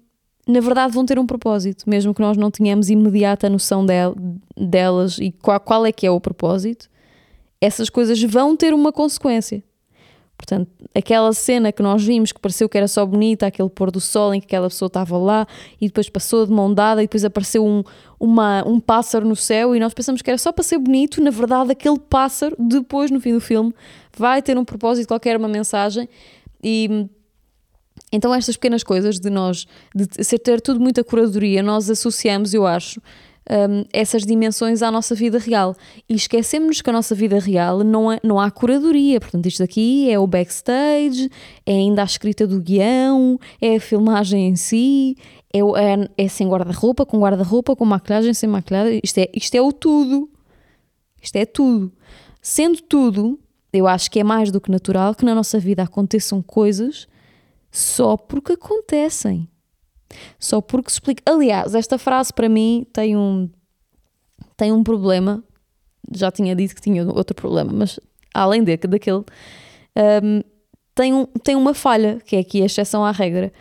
na 0.47 0.59
verdade 0.59 0.93
vão 0.93 1.05
ter 1.05 1.19
um 1.19 1.25
propósito, 1.25 1.89
mesmo 1.89 2.13
que 2.13 2.21
nós 2.21 2.37
não 2.37 2.49
tenhamos 2.49 2.89
imediata 2.89 3.49
noção 3.49 3.85
del, 3.85 4.15
delas 4.57 5.17
e 5.19 5.31
qual, 5.31 5.59
qual 5.59 5.85
é 5.85 5.91
que 5.91 6.05
é 6.07 6.11
o 6.11 6.19
propósito, 6.19 6.89
essas 7.59 7.89
coisas 7.89 8.21
vão 8.23 8.55
ter 8.55 8.73
uma 8.73 8.91
consequência. 8.91 9.63
Portanto, 10.41 10.71
aquela 10.95 11.31
cena 11.33 11.71
que 11.71 11.83
nós 11.83 12.03
vimos 12.03 12.31
que 12.31 12.39
pareceu 12.39 12.67
que 12.67 12.75
era 12.75 12.87
só 12.87 13.05
bonita, 13.05 13.45
aquele 13.45 13.69
pôr 13.69 13.91
do 13.91 14.01
sol 14.01 14.33
em 14.33 14.39
que 14.39 14.47
aquela 14.47 14.67
pessoa 14.67 14.87
estava 14.87 15.15
lá 15.15 15.45
e 15.79 15.85
depois 15.85 16.09
passou 16.09 16.47
de 16.47 16.51
mão 16.51 16.73
dada 16.73 16.99
e 16.99 17.05
depois 17.05 17.23
apareceu 17.23 17.63
um, 17.63 17.83
uma, 18.19 18.67
um 18.67 18.79
pássaro 18.79 19.23
no 19.23 19.35
céu 19.35 19.75
e 19.75 19.79
nós 19.79 19.93
pensamos 19.93 20.19
que 20.23 20.31
era 20.31 20.39
só 20.39 20.51
para 20.51 20.63
ser 20.63 20.79
bonito, 20.79 21.21
na 21.21 21.29
verdade, 21.29 21.71
aquele 21.71 21.99
pássaro, 21.99 22.55
depois 22.57 23.11
no 23.11 23.21
fim 23.21 23.33
do 23.33 23.39
filme, 23.39 23.71
vai 24.17 24.41
ter 24.41 24.57
um 24.57 24.65
propósito 24.65 25.07
qualquer, 25.07 25.37
uma 25.37 25.47
mensagem 25.47 26.09
e. 26.63 27.07
Então, 28.11 28.33
estas 28.33 28.57
pequenas 28.57 28.83
coisas 28.83 29.19
de 29.19 29.29
nós, 29.29 29.65
de 29.95 30.25
ser 30.25 30.39
ter 30.39 30.59
tudo 30.59 30.81
muita 30.81 31.01
curadoria, 31.01 31.63
nós 31.63 31.89
associamos, 31.89 32.53
eu 32.53 32.65
acho, 32.65 32.99
um, 33.49 33.83
essas 33.91 34.23
dimensões 34.23 34.81
à 34.81 34.91
nossa 34.91 35.15
vida 35.15 35.37
real. 35.39 35.75
E 36.07 36.15
esquecemos 36.15 36.81
que 36.81 36.89
a 36.89 36.93
nossa 36.93 37.15
vida 37.15 37.39
real 37.39 37.83
não, 37.83 38.11
é, 38.11 38.19
não 38.23 38.39
há 38.39 38.49
curadoria. 38.51 39.19
Portanto, 39.19 39.45
isto 39.47 39.63
aqui 39.63 40.09
é 40.11 40.19
o 40.19 40.27
backstage, 40.27 41.29
é 41.65 41.73
ainda 41.73 42.01
a 42.01 42.05
escrita 42.05 42.45
do 42.45 42.59
guião, 42.59 43.39
é 43.61 43.75
a 43.75 43.79
filmagem 43.79 44.49
em 44.49 44.55
si, 44.55 45.15
é, 45.53 45.59
é, 45.59 46.09
é 46.25 46.27
sem 46.27 46.47
guarda-roupa, 46.47 47.05
com 47.05 47.19
guarda-roupa, 47.19 47.75
com 47.75 47.85
maquilhagem, 47.85 48.33
sem 48.33 48.49
maquilhagem. 48.49 48.99
Isto 49.03 49.17
é, 49.19 49.29
isto 49.33 49.55
é 49.55 49.61
o 49.61 49.71
tudo. 49.71 50.29
Isto 51.21 51.35
é 51.35 51.45
tudo. 51.45 51.91
Sendo 52.41 52.81
tudo, 52.81 53.39
eu 53.71 53.87
acho 53.87 54.09
que 54.09 54.19
é 54.19 54.23
mais 54.23 54.51
do 54.51 54.59
que 54.59 54.71
natural 54.71 55.13
que 55.13 55.25
na 55.25 55.35
nossa 55.35 55.59
vida 55.59 55.83
aconteçam 55.83 56.41
coisas 56.41 57.07
só 57.71 58.17
porque 58.17 58.53
acontecem. 58.53 59.47
Só 60.39 60.61
porque 60.61 60.89
se 60.89 60.95
explica. 60.95 61.23
Aliás, 61.25 61.75
esta 61.75 61.97
frase 61.97 62.33
para 62.33 62.49
mim 62.49 62.85
tem 62.91 63.15
um, 63.15 63.49
tem 64.57 64.71
um 64.71 64.83
problema. 64.83 65.43
Já 66.13 66.31
tinha 66.31 66.55
dito 66.55 66.75
que 66.75 66.81
tinha 66.81 67.05
outro 67.07 67.35
problema, 67.35 67.71
mas 67.71 67.99
além 68.33 68.63
de, 68.63 68.75
daquele, 68.77 69.23
um, 70.23 70.41
tem, 70.93 71.13
um, 71.13 71.25
tem 71.25 71.55
uma 71.55 71.73
falha, 71.73 72.19
que 72.25 72.35
é 72.35 72.39
aqui 72.39 72.61
a 72.61 72.65
exceção 72.65 73.05
à 73.05 73.11
regra. 73.11 73.53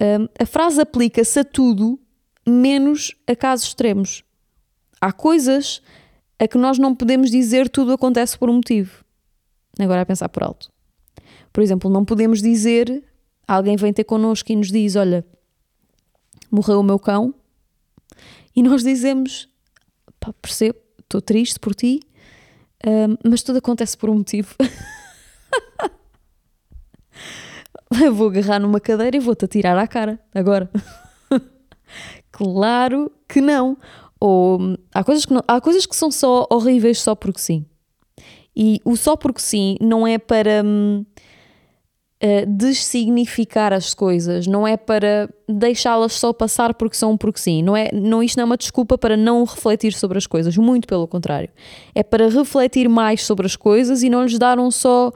Um, 0.00 0.28
a 0.40 0.46
frase 0.46 0.80
aplica-se 0.80 1.40
a 1.40 1.44
tudo, 1.44 1.98
menos 2.46 3.14
a 3.26 3.34
casos 3.34 3.66
extremos. 3.66 4.22
Há 5.00 5.12
coisas 5.12 5.82
a 6.38 6.46
que 6.46 6.56
nós 6.58 6.78
não 6.78 6.94
podemos 6.94 7.30
dizer 7.30 7.68
tudo 7.68 7.92
acontece 7.92 8.38
por 8.38 8.48
um 8.48 8.54
motivo. 8.54 9.04
Agora 9.78 10.02
a 10.02 10.06
pensar 10.06 10.28
por 10.28 10.42
alto. 10.42 10.70
Por 11.52 11.62
exemplo, 11.62 11.90
não 11.90 12.04
podemos 12.04 12.40
dizer, 12.40 13.04
alguém 13.46 13.76
vem 13.76 13.92
ter 13.92 14.04
connosco 14.04 14.52
e 14.52 14.56
nos 14.56 14.70
diz: 14.70 14.96
Olha, 14.96 15.24
morreu 16.50 16.80
o 16.80 16.82
meu 16.82 16.98
cão, 16.98 17.34
e 18.54 18.62
nós 18.62 18.82
dizemos: 18.82 19.48
pá, 20.18 20.32
percebo, 20.40 20.78
estou 21.00 21.20
triste 21.20 21.60
por 21.60 21.74
ti, 21.74 22.00
mas 23.24 23.42
tudo 23.42 23.58
acontece 23.58 23.96
por 23.96 24.10
um 24.10 24.16
motivo. 24.16 24.54
Eu 28.02 28.14
vou 28.14 28.28
agarrar 28.28 28.60
numa 28.60 28.80
cadeira 28.80 29.16
e 29.16 29.20
vou-te 29.20 29.44
atirar 29.44 29.76
à 29.78 29.86
cara 29.86 30.20
agora. 30.34 30.70
claro 32.30 33.10
que 33.26 33.40
não. 33.40 33.76
Ou 34.20 34.76
há 34.92 35.02
coisas 35.02 35.24
que, 35.24 35.32
não, 35.32 35.42
há 35.46 35.60
coisas 35.60 35.86
que 35.86 35.96
são 35.96 36.10
só 36.10 36.46
horríveis 36.50 37.00
só 37.00 37.14
porque 37.14 37.40
sim. 37.40 37.64
E 38.54 38.80
o 38.84 38.96
só 38.96 39.16
porque 39.16 39.40
sim 39.40 39.76
não 39.80 40.06
é 40.06 40.18
para. 40.18 40.62
Hum, 40.64 41.04
uh, 42.22 42.46
dessignificar 42.46 43.72
as 43.72 43.94
coisas, 43.94 44.46
não 44.46 44.66
é 44.66 44.76
para 44.76 45.28
deixá-las 45.48 46.12
só 46.14 46.32
passar 46.32 46.74
porque 46.74 46.96
são 46.96 47.16
porque 47.16 47.40
sim, 47.40 47.62
não 47.62 47.76
é, 47.76 47.90
não 47.92 48.22
isto 48.22 48.36
não 48.36 48.42
é 48.42 48.44
uma 48.46 48.56
desculpa 48.56 48.98
para 48.98 49.16
não 49.16 49.44
refletir 49.44 49.92
sobre 49.92 50.18
as 50.18 50.26
coisas, 50.26 50.56
muito 50.56 50.86
pelo 50.86 51.06
contrário. 51.06 51.48
É 51.94 52.02
para 52.02 52.28
refletir 52.28 52.88
mais 52.88 53.22
sobre 53.24 53.46
as 53.46 53.56
coisas 53.56 54.02
e 54.02 54.10
não 54.10 54.24
lhes 54.24 54.38
dar 54.38 54.58
um 54.58 54.70
só 54.70 55.12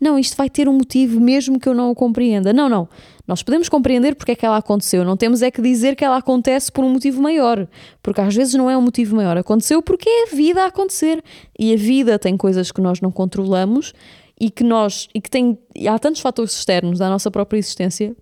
não, 0.00 0.18
isto 0.18 0.36
vai 0.36 0.50
ter 0.50 0.68
um 0.68 0.72
motivo 0.74 1.18
mesmo 1.18 1.58
que 1.58 1.66
eu 1.66 1.74
não 1.74 1.90
o 1.90 1.94
compreenda. 1.94 2.52
Não, 2.52 2.68
não. 2.68 2.86
Nós 3.26 3.42
podemos 3.42 3.70
compreender 3.70 4.14
porque 4.14 4.32
é 4.32 4.34
que 4.34 4.44
ela 4.44 4.58
aconteceu, 4.58 5.02
não 5.02 5.16
temos 5.16 5.40
é 5.40 5.50
que 5.50 5.62
dizer 5.62 5.96
que 5.96 6.04
ela 6.04 6.18
acontece 6.18 6.70
por 6.70 6.84
um 6.84 6.90
motivo 6.90 7.22
maior, 7.22 7.66
porque 8.02 8.20
às 8.20 8.34
vezes 8.34 8.52
não 8.52 8.70
é 8.70 8.76
um 8.76 8.82
motivo 8.82 9.16
maior. 9.16 9.38
Aconteceu 9.38 9.80
porque 9.80 10.06
é 10.06 10.24
a 10.24 10.36
vida 10.36 10.62
a 10.62 10.66
acontecer. 10.66 11.24
E 11.58 11.72
a 11.72 11.76
vida 11.76 12.18
tem 12.18 12.36
coisas 12.36 12.70
que 12.70 12.82
nós 12.82 13.00
não 13.00 13.10
controlamos 13.10 13.94
e 14.40 14.50
que 14.50 14.64
nós 14.64 15.08
e 15.14 15.20
que 15.20 15.30
tem 15.30 15.58
há 15.88 15.98
tantos 15.98 16.20
fatores 16.20 16.52
externos 16.52 16.98
da 16.98 17.08
nossa 17.08 17.30
própria 17.30 17.58
existência 17.58 18.16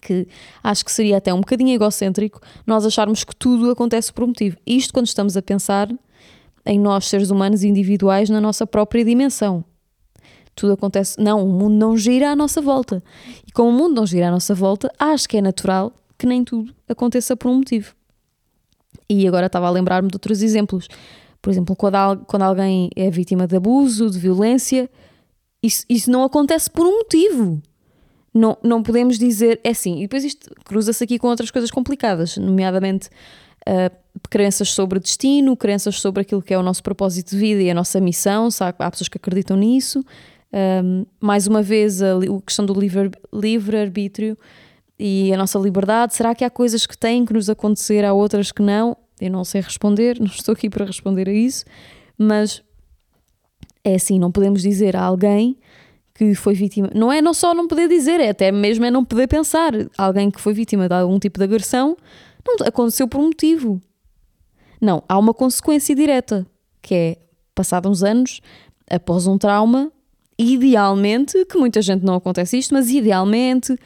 que 0.00 0.26
acho 0.62 0.84
que 0.84 0.90
seria 0.90 1.18
até 1.18 1.32
um 1.32 1.40
bocadinho 1.40 1.74
egocêntrico 1.74 2.40
nós 2.66 2.84
acharmos 2.84 3.22
que 3.24 3.34
tudo 3.34 3.70
acontece 3.70 4.12
por 4.12 4.24
um 4.24 4.28
motivo. 4.28 4.56
Isto 4.66 4.92
quando 4.92 5.06
estamos 5.06 5.36
a 5.36 5.42
pensar 5.42 5.88
em 6.66 6.78
nós, 6.78 7.06
seres 7.06 7.30
humanos 7.30 7.62
individuais, 7.64 8.28
na 8.28 8.40
nossa 8.40 8.66
própria 8.66 9.04
dimensão. 9.04 9.64
Tudo 10.54 10.74
acontece. 10.74 11.20
Não, 11.20 11.44
o 11.44 11.48
mundo 11.48 11.74
não 11.74 11.96
gira 11.96 12.30
à 12.30 12.36
nossa 12.36 12.60
volta. 12.60 13.02
E 13.46 13.52
como 13.52 13.70
o 13.70 13.72
mundo 13.72 13.94
não 13.94 14.06
gira 14.06 14.28
à 14.28 14.30
nossa 14.30 14.54
volta, 14.54 14.92
acho 14.98 15.28
que 15.28 15.36
é 15.36 15.42
natural 15.42 15.92
que 16.18 16.26
nem 16.26 16.44
tudo 16.44 16.72
aconteça 16.88 17.36
por 17.36 17.48
um 17.50 17.56
motivo. 17.56 17.94
E 19.08 19.26
agora 19.26 19.46
estava 19.46 19.66
a 19.66 19.70
lembrar-me 19.70 20.08
de 20.08 20.14
outros 20.14 20.42
exemplos. 20.42 20.88
Por 21.40 21.50
exemplo, 21.50 21.74
quando 21.74 22.42
alguém 22.42 22.90
é 22.94 23.10
vítima 23.10 23.46
de 23.46 23.56
abuso, 23.56 24.08
de 24.08 24.18
violência, 24.18 24.88
isso, 25.62 25.84
isso 25.88 26.10
não 26.10 26.24
acontece 26.24 26.70
por 26.70 26.86
um 26.86 26.98
motivo. 26.98 27.62
Não, 28.34 28.56
não 28.62 28.82
podemos 28.82 29.18
dizer. 29.18 29.60
É 29.62 29.70
assim, 29.70 29.98
e 29.98 30.02
depois 30.02 30.24
isto 30.24 30.50
cruza-se 30.64 31.04
aqui 31.04 31.18
com 31.18 31.28
outras 31.28 31.50
coisas 31.50 31.70
complicadas, 31.70 32.36
nomeadamente 32.36 33.08
uh, 33.68 33.94
crenças 34.28 34.70
sobre 34.70 34.98
destino, 34.98 35.56
crenças 35.56 36.00
sobre 36.00 36.22
aquilo 36.22 36.42
que 36.42 36.52
é 36.52 36.58
o 36.58 36.62
nosso 36.62 36.82
propósito 36.82 37.30
de 37.30 37.36
vida 37.36 37.62
e 37.62 37.70
a 37.70 37.74
nossa 37.74 38.00
missão. 38.00 38.50
Sabe? 38.50 38.76
Há 38.80 38.90
pessoas 38.90 39.08
que 39.08 39.18
acreditam 39.18 39.56
nisso. 39.56 40.00
Um, 40.54 41.02
ah, 41.02 41.06
mais 41.20 41.46
uma 41.46 41.62
vez, 41.62 42.02
a, 42.02 42.16
a 42.16 42.42
questão 42.44 42.66
do 42.66 42.74
livre-arbítrio 43.32 44.36
e 44.98 45.32
a 45.32 45.36
nossa 45.36 45.58
liberdade. 45.58 46.14
Será 46.14 46.34
que 46.34 46.44
há 46.44 46.50
coisas 46.50 46.86
que 46.86 46.96
têm 46.96 47.24
que 47.24 47.32
nos 47.32 47.48
acontecer, 47.48 48.04
há 48.04 48.12
outras 48.12 48.52
que 48.52 48.62
não? 48.62 48.96
Eu 49.20 49.30
não 49.30 49.44
sei 49.44 49.60
responder, 49.60 50.18
não 50.20 50.26
estou 50.26 50.52
aqui 50.52 50.68
para 50.68 50.84
responder 50.84 51.28
a 51.28 51.32
isso, 51.32 51.64
mas 52.18 52.62
é 53.84 53.94
assim, 53.94 54.18
não 54.18 54.30
podemos 54.30 54.62
dizer 54.62 54.96
a 54.96 55.02
alguém 55.02 55.58
que 56.14 56.34
foi 56.34 56.54
vítima. 56.54 56.90
Não 56.94 57.12
é 57.12 57.20
não 57.20 57.34
só 57.34 57.54
não 57.54 57.66
poder 57.66 57.88
dizer, 57.88 58.20
é 58.20 58.30
até 58.30 58.52
mesmo 58.52 58.84
é 58.84 58.90
não 58.90 59.04
poder 59.04 59.26
pensar. 59.26 59.72
Alguém 59.96 60.30
que 60.30 60.40
foi 60.40 60.52
vítima 60.52 60.88
de 60.88 60.94
algum 60.94 61.18
tipo 61.18 61.38
de 61.38 61.44
agressão 61.44 61.96
não 62.46 62.66
aconteceu 62.66 63.08
por 63.08 63.20
um 63.20 63.26
motivo. 63.26 63.80
Não, 64.80 65.02
há 65.08 65.18
uma 65.18 65.32
consequência 65.32 65.94
direta, 65.94 66.46
que 66.80 66.94
é, 66.94 67.16
passados 67.54 67.90
uns 67.90 68.02
anos, 68.02 68.40
após 68.90 69.26
um 69.26 69.38
trauma, 69.38 69.92
idealmente, 70.36 71.44
que 71.46 71.56
muita 71.56 71.80
gente 71.80 72.04
não 72.04 72.14
acontece 72.14 72.58
isto, 72.58 72.74
mas 72.74 72.90
idealmente 72.90 73.76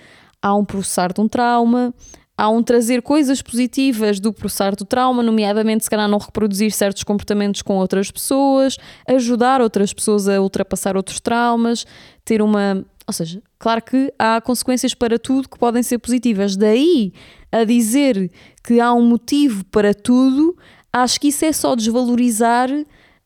há 0.40 0.54
um 0.54 0.64
processar 0.64 1.12
de 1.12 1.20
um 1.20 1.28
trauma, 1.28 1.94
há 2.36 2.48
um 2.48 2.62
trazer 2.62 3.00
coisas 3.02 3.40
positivas 3.40 4.20
do 4.20 4.32
processar 4.32 4.76
do 4.76 4.84
trauma, 4.84 5.22
nomeadamente 5.22 5.84
se 5.84 5.90
calhar 5.90 6.08
não 6.08 6.18
reproduzir 6.18 6.70
certos 6.72 7.02
comportamentos 7.02 7.62
com 7.62 7.76
outras 7.76 8.10
pessoas, 8.10 8.76
ajudar 9.08 9.60
outras 9.60 9.92
pessoas 9.92 10.28
a 10.28 10.40
ultrapassar 10.40 10.96
outros 10.96 11.20
traumas, 11.20 11.86
ter 12.24 12.42
uma. 12.42 12.84
Ou 13.06 13.12
seja, 13.12 13.40
claro 13.58 13.82
que 13.82 14.12
há 14.18 14.40
consequências 14.40 14.92
para 14.92 15.18
tudo 15.18 15.48
que 15.48 15.58
podem 15.58 15.82
ser 15.82 15.98
positivas. 15.98 16.56
Daí 16.56 17.12
a 17.52 17.64
dizer 17.64 18.30
que 18.64 18.80
há 18.80 18.92
um 18.92 19.06
motivo 19.06 19.64
para 19.66 19.94
tudo, 19.94 20.56
acho 20.92 21.20
que 21.20 21.28
isso 21.28 21.44
é 21.44 21.52
só 21.52 21.76
desvalorizar 21.76 22.68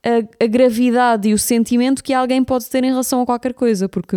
a, 0.05 0.45
a 0.45 0.47
gravidade 0.47 1.31
e 1.31 1.35
o 1.35 1.38
sentimento 1.38 2.05
que 2.05 2.12
alguém 2.12 2.45
pode 2.45 2.69
ter 2.69 2.85
em 2.85 2.90
relação 2.90 3.23
a 3.23 3.26
qualquer 3.26 3.55
coisa, 3.55 3.88
porque 3.88 4.17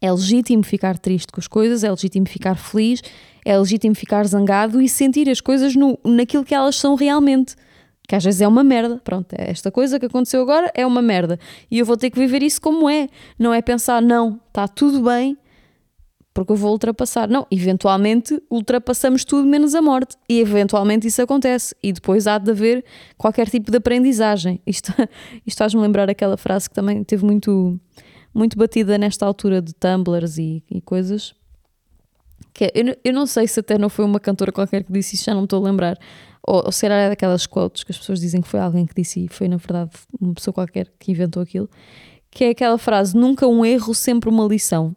é 0.00 0.10
legítimo 0.10 0.62
ficar 0.62 0.98
triste 0.98 1.30
com 1.32 1.40
as 1.40 1.46
coisas, 1.46 1.84
é 1.84 1.90
legítimo 1.90 2.26
ficar 2.26 2.56
feliz, 2.56 3.02
é 3.44 3.58
legítimo 3.58 3.94
ficar 3.94 4.26
zangado 4.26 4.80
e 4.80 4.88
sentir 4.88 5.28
as 5.28 5.40
coisas 5.40 5.74
no, 5.74 5.98
naquilo 6.04 6.44
que 6.44 6.54
elas 6.54 6.76
são 6.76 6.94
realmente. 6.94 7.56
Que 8.06 8.16
às 8.16 8.24
vezes 8.24 8.40
é 8.40 8.48
uma 8.48 8.64
merda. 8.64 9.00
Pronto, 9.04 9.32
é 9.34 9.50
esta 9.50 9.70
coisa 9.70 9.98
que 9.98 10.06
aconteceu 10.06 10.42
agora 10.42 10.70
é 10.74 10.84
uma 10.84 11.00
merda. 11.00 11.38
E 11.70 11.78
eu 11.78 11.86
vou 11.86 11.96
ter 11.96 12.10
que 12.10 12.18
viver 12.18 12.42
isso 12.42 12.60
como 12.60 12.88
é. 12.90 13.08
Não 13.38 13.54
é 13.54 13.62
pensar, 13.62 14.02
não, 14.02 14.40
está 14.48 14.66
tudo 14.66 15.02
bem, 15.04 15.38
porque 16.34 16.50
eu 16.50 16.56
vou 16.56 16.72
ultrapassar. 16.72 17.28
Não, 17.28 17.46
eventualmente 17.50 18.42
ultrapassamos 18.50 19.24
tudo 19.24 19.46
menos 19.46 19.74
a 19.76 19.80
morte. 19.80 20.16
E 20.28 20.40
eventualmente 20.40 21.06
isso 21.06 21.22
acontece. 21.22 21.74
E 21.82 21.92
depois 21.92 22.26
há 22.26 22.36
de 22.38 22.50
haver 22.50 22.84
qualquer 23.16 23.48
tipo 23.48 23.70
de 23.70 23.76
aprendizagem. 23.76 24.60
Isto, 24.66 24.92
isto 25.46 25.58
faz-me 25.58 25.80
lembrar 25.80 26.10
aquela 26.10 26.36
frase 26.36 26.68
que 26.68 26.74
também 26.74 27.04
teve 27.04 27.24
muito, 27.24 27.78
muito 28.34 28.58
batida 28.58 28.98
nesta 28.98 29.24
altura 29.24 29.62
de 29.62 29.72
tumblers 29.72 30.36
e, 30.36 30.64
e 30.68 30.80
coisas 30.80 31.32
que 32.52 32.64
é, 32.64 32.72
eu, 32.74 32.96
eu 33.04 33.12
não 33.12 33.26
sei 33.26 33.46
se 33.46 33.60
até 33.60 33.78
não 33.78 33.88
foi 33.88 34.04
uma 34.04 34.20
cantora 34.20 34.52
qualquer 34.52 34.84
que 34.84 34.92
disse 34.92 35.14
isso, 35.14 35.24
já 35.24 35.34
não 35.34 35.44
estou 35.44 35.62
a 35.62 35.68
lembrar. 35.68 35.98
Ou, 36.46 36.64
ou 36.66 36.72
será 36.72 36.94
é 36.96 37.08
daquelas 37.08 37.46
quotes 37.46 37.84
que 37.84 37.92
as 37.92 37.98
pessoas 37.98 38.20
dizem 38.20 38.40
que 38.40 38.48
foi 38.48 38.60
alguém 38.60 38.86
que 38.86 38.94
disse 38.94 39.24
e 39.24 39.28
foi 39.28 39.46
na 39.46 39.56
verdade 39.56 39.90
uma 40.20 40.34
pessoa 40.34 40.54
qualquer 40.54 40.90
que 40.98 41.12
inventou 41.12 41.42
aquilo. 41.42 41.68
Que 42.30 42.44
é 42.44 42.48
aquela 42.50 42.78
frase: 42.78 43.16
nunca 43.16 43.46
um 43.46 43.64
erro, 43.64 43.94
sempre 43.94 44.28
uma 44.28 44.44
lição. 44.46 44.94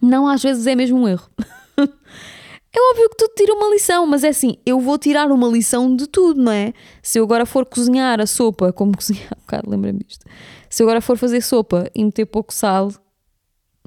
Não, 0.00 0.26
às 0.26 0.42
vezes 0.42 0.66
é 0.66 0.74
mesmo 0.74 0.98
um 0.98 1.08
erro. 1.08 1.28
É 2.76 2.90
óbvio 2.90 3.08
que 3.08 3.16
tudo 3.16 3.32
tira 3.34 3.54
uma 3.54 3.70
lição, 3.70 4.06
mas 4.06 4.22
é 4.22 4.28
assim, 4.28 4.58
eu 4.66 4.78
vou 4.78 4.98
tirar 4.98 5.32
uma 5.32 5.48
lição 5.48 5.96
de 5.96 6.06
tudo, 6.06 6.42
não 6.42 6.52
é? 6.52 6.74
Se 7.02 7.18
eu 7.18 7.24
agora 7.24 7.46
for 7.46 7.64
cozinhar 7.64 8.20
a 8.20 8.26
sopa, 8.26 8.70
como 8.70 8.92
cozinhar, 8.94 9.30
um 9.34 9.40
bocado 9.40 9.70
lembrei-me 9.70 10.00
disto. 10.00 10.26
Se 10.68 10.82
eu 10.82 10.86
agora 10.86 11.00
for 11.00 11.16
fazer 11.16 11.40
sopa 11.40 11.90
e 11.94 12.04
meter 12.04 12.26
pouco 12.26 12.52
sal, 12.52 12.92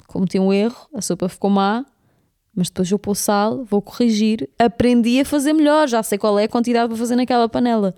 cometi 0.07 0.39
um 0.39 0.51
erro, 0.51 0.87
a 0.91 1.03
sopa 1.03 1.29
ficou 1.29 1.51
má, 1.51 1.85
mas 2.55 2.67
depois 2.67 2.91
eu 2.91 2.99
pôr 2.99 3.15
sal, 3.15 3.63
vou 3.63 3.81
corrigir, 3.81 4.49
aprendi 4.57 5.19
a 5.19 5.25
fazer 5.25 5.53
melhor, 5.53 5.87
já 5.87 6.03
sei 6.03 6.17
qual 6.17 6.37
é 6.39 6.45
a 6.45 6.49
quantidade 6.49 6.89
para 6.89 6.97
fazer 6.97 7.15
naquela 7.15 7.47
panela. 7.47 7.95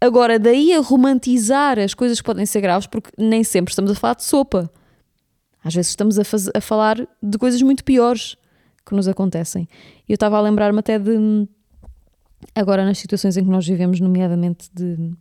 Agora, 0.00 0.38
daí 0.38 0.72
a 0.72 0.80
romantizar 0.80 1.78
as 1.78 1.92
coisas 1.92 2.20
que 2.20 2.24
podem 2.24 2.46
ser 2.46 2.62
graves, 2.62 2.86
porque 2.86 3.10
nem 3.18 3.44
sempre 3.44 3.70
estamos 3.70 3.90
a 3.90 3.94
falar 3.94 4.14
de 4.14 4.24
sopa. 4.24 4.70
Às 5.62 5.74
vezes 5.74 5.90
estamos 5.90 6.18
a, 6.18 6.22
a 6.54 6.60
falar 6.60 7.06
de 7.22 7.38
coisas 7.38 7.60
muito 7.60 7.84
piores 7.84 8.36
que 8.86 8.94
nos 8.94 9.06
acontecem. 9.06 9.68
Eu 10.08 10.14
estava 10.14 10.38
a 10.38 10.40
lembrar-me 10.40 10.78
até 10.78 10.98
de. 10.98 11.46
Agora, 12.54 12.84
nas 12.84 12.98
situações 12.98 13.36
em 13.36 13.44
que 13.44 13.50
nós 13.50 13.66
vivemos, 13.66 14.00
nomeadamente 14.00 14.70
de. 14.72 15.12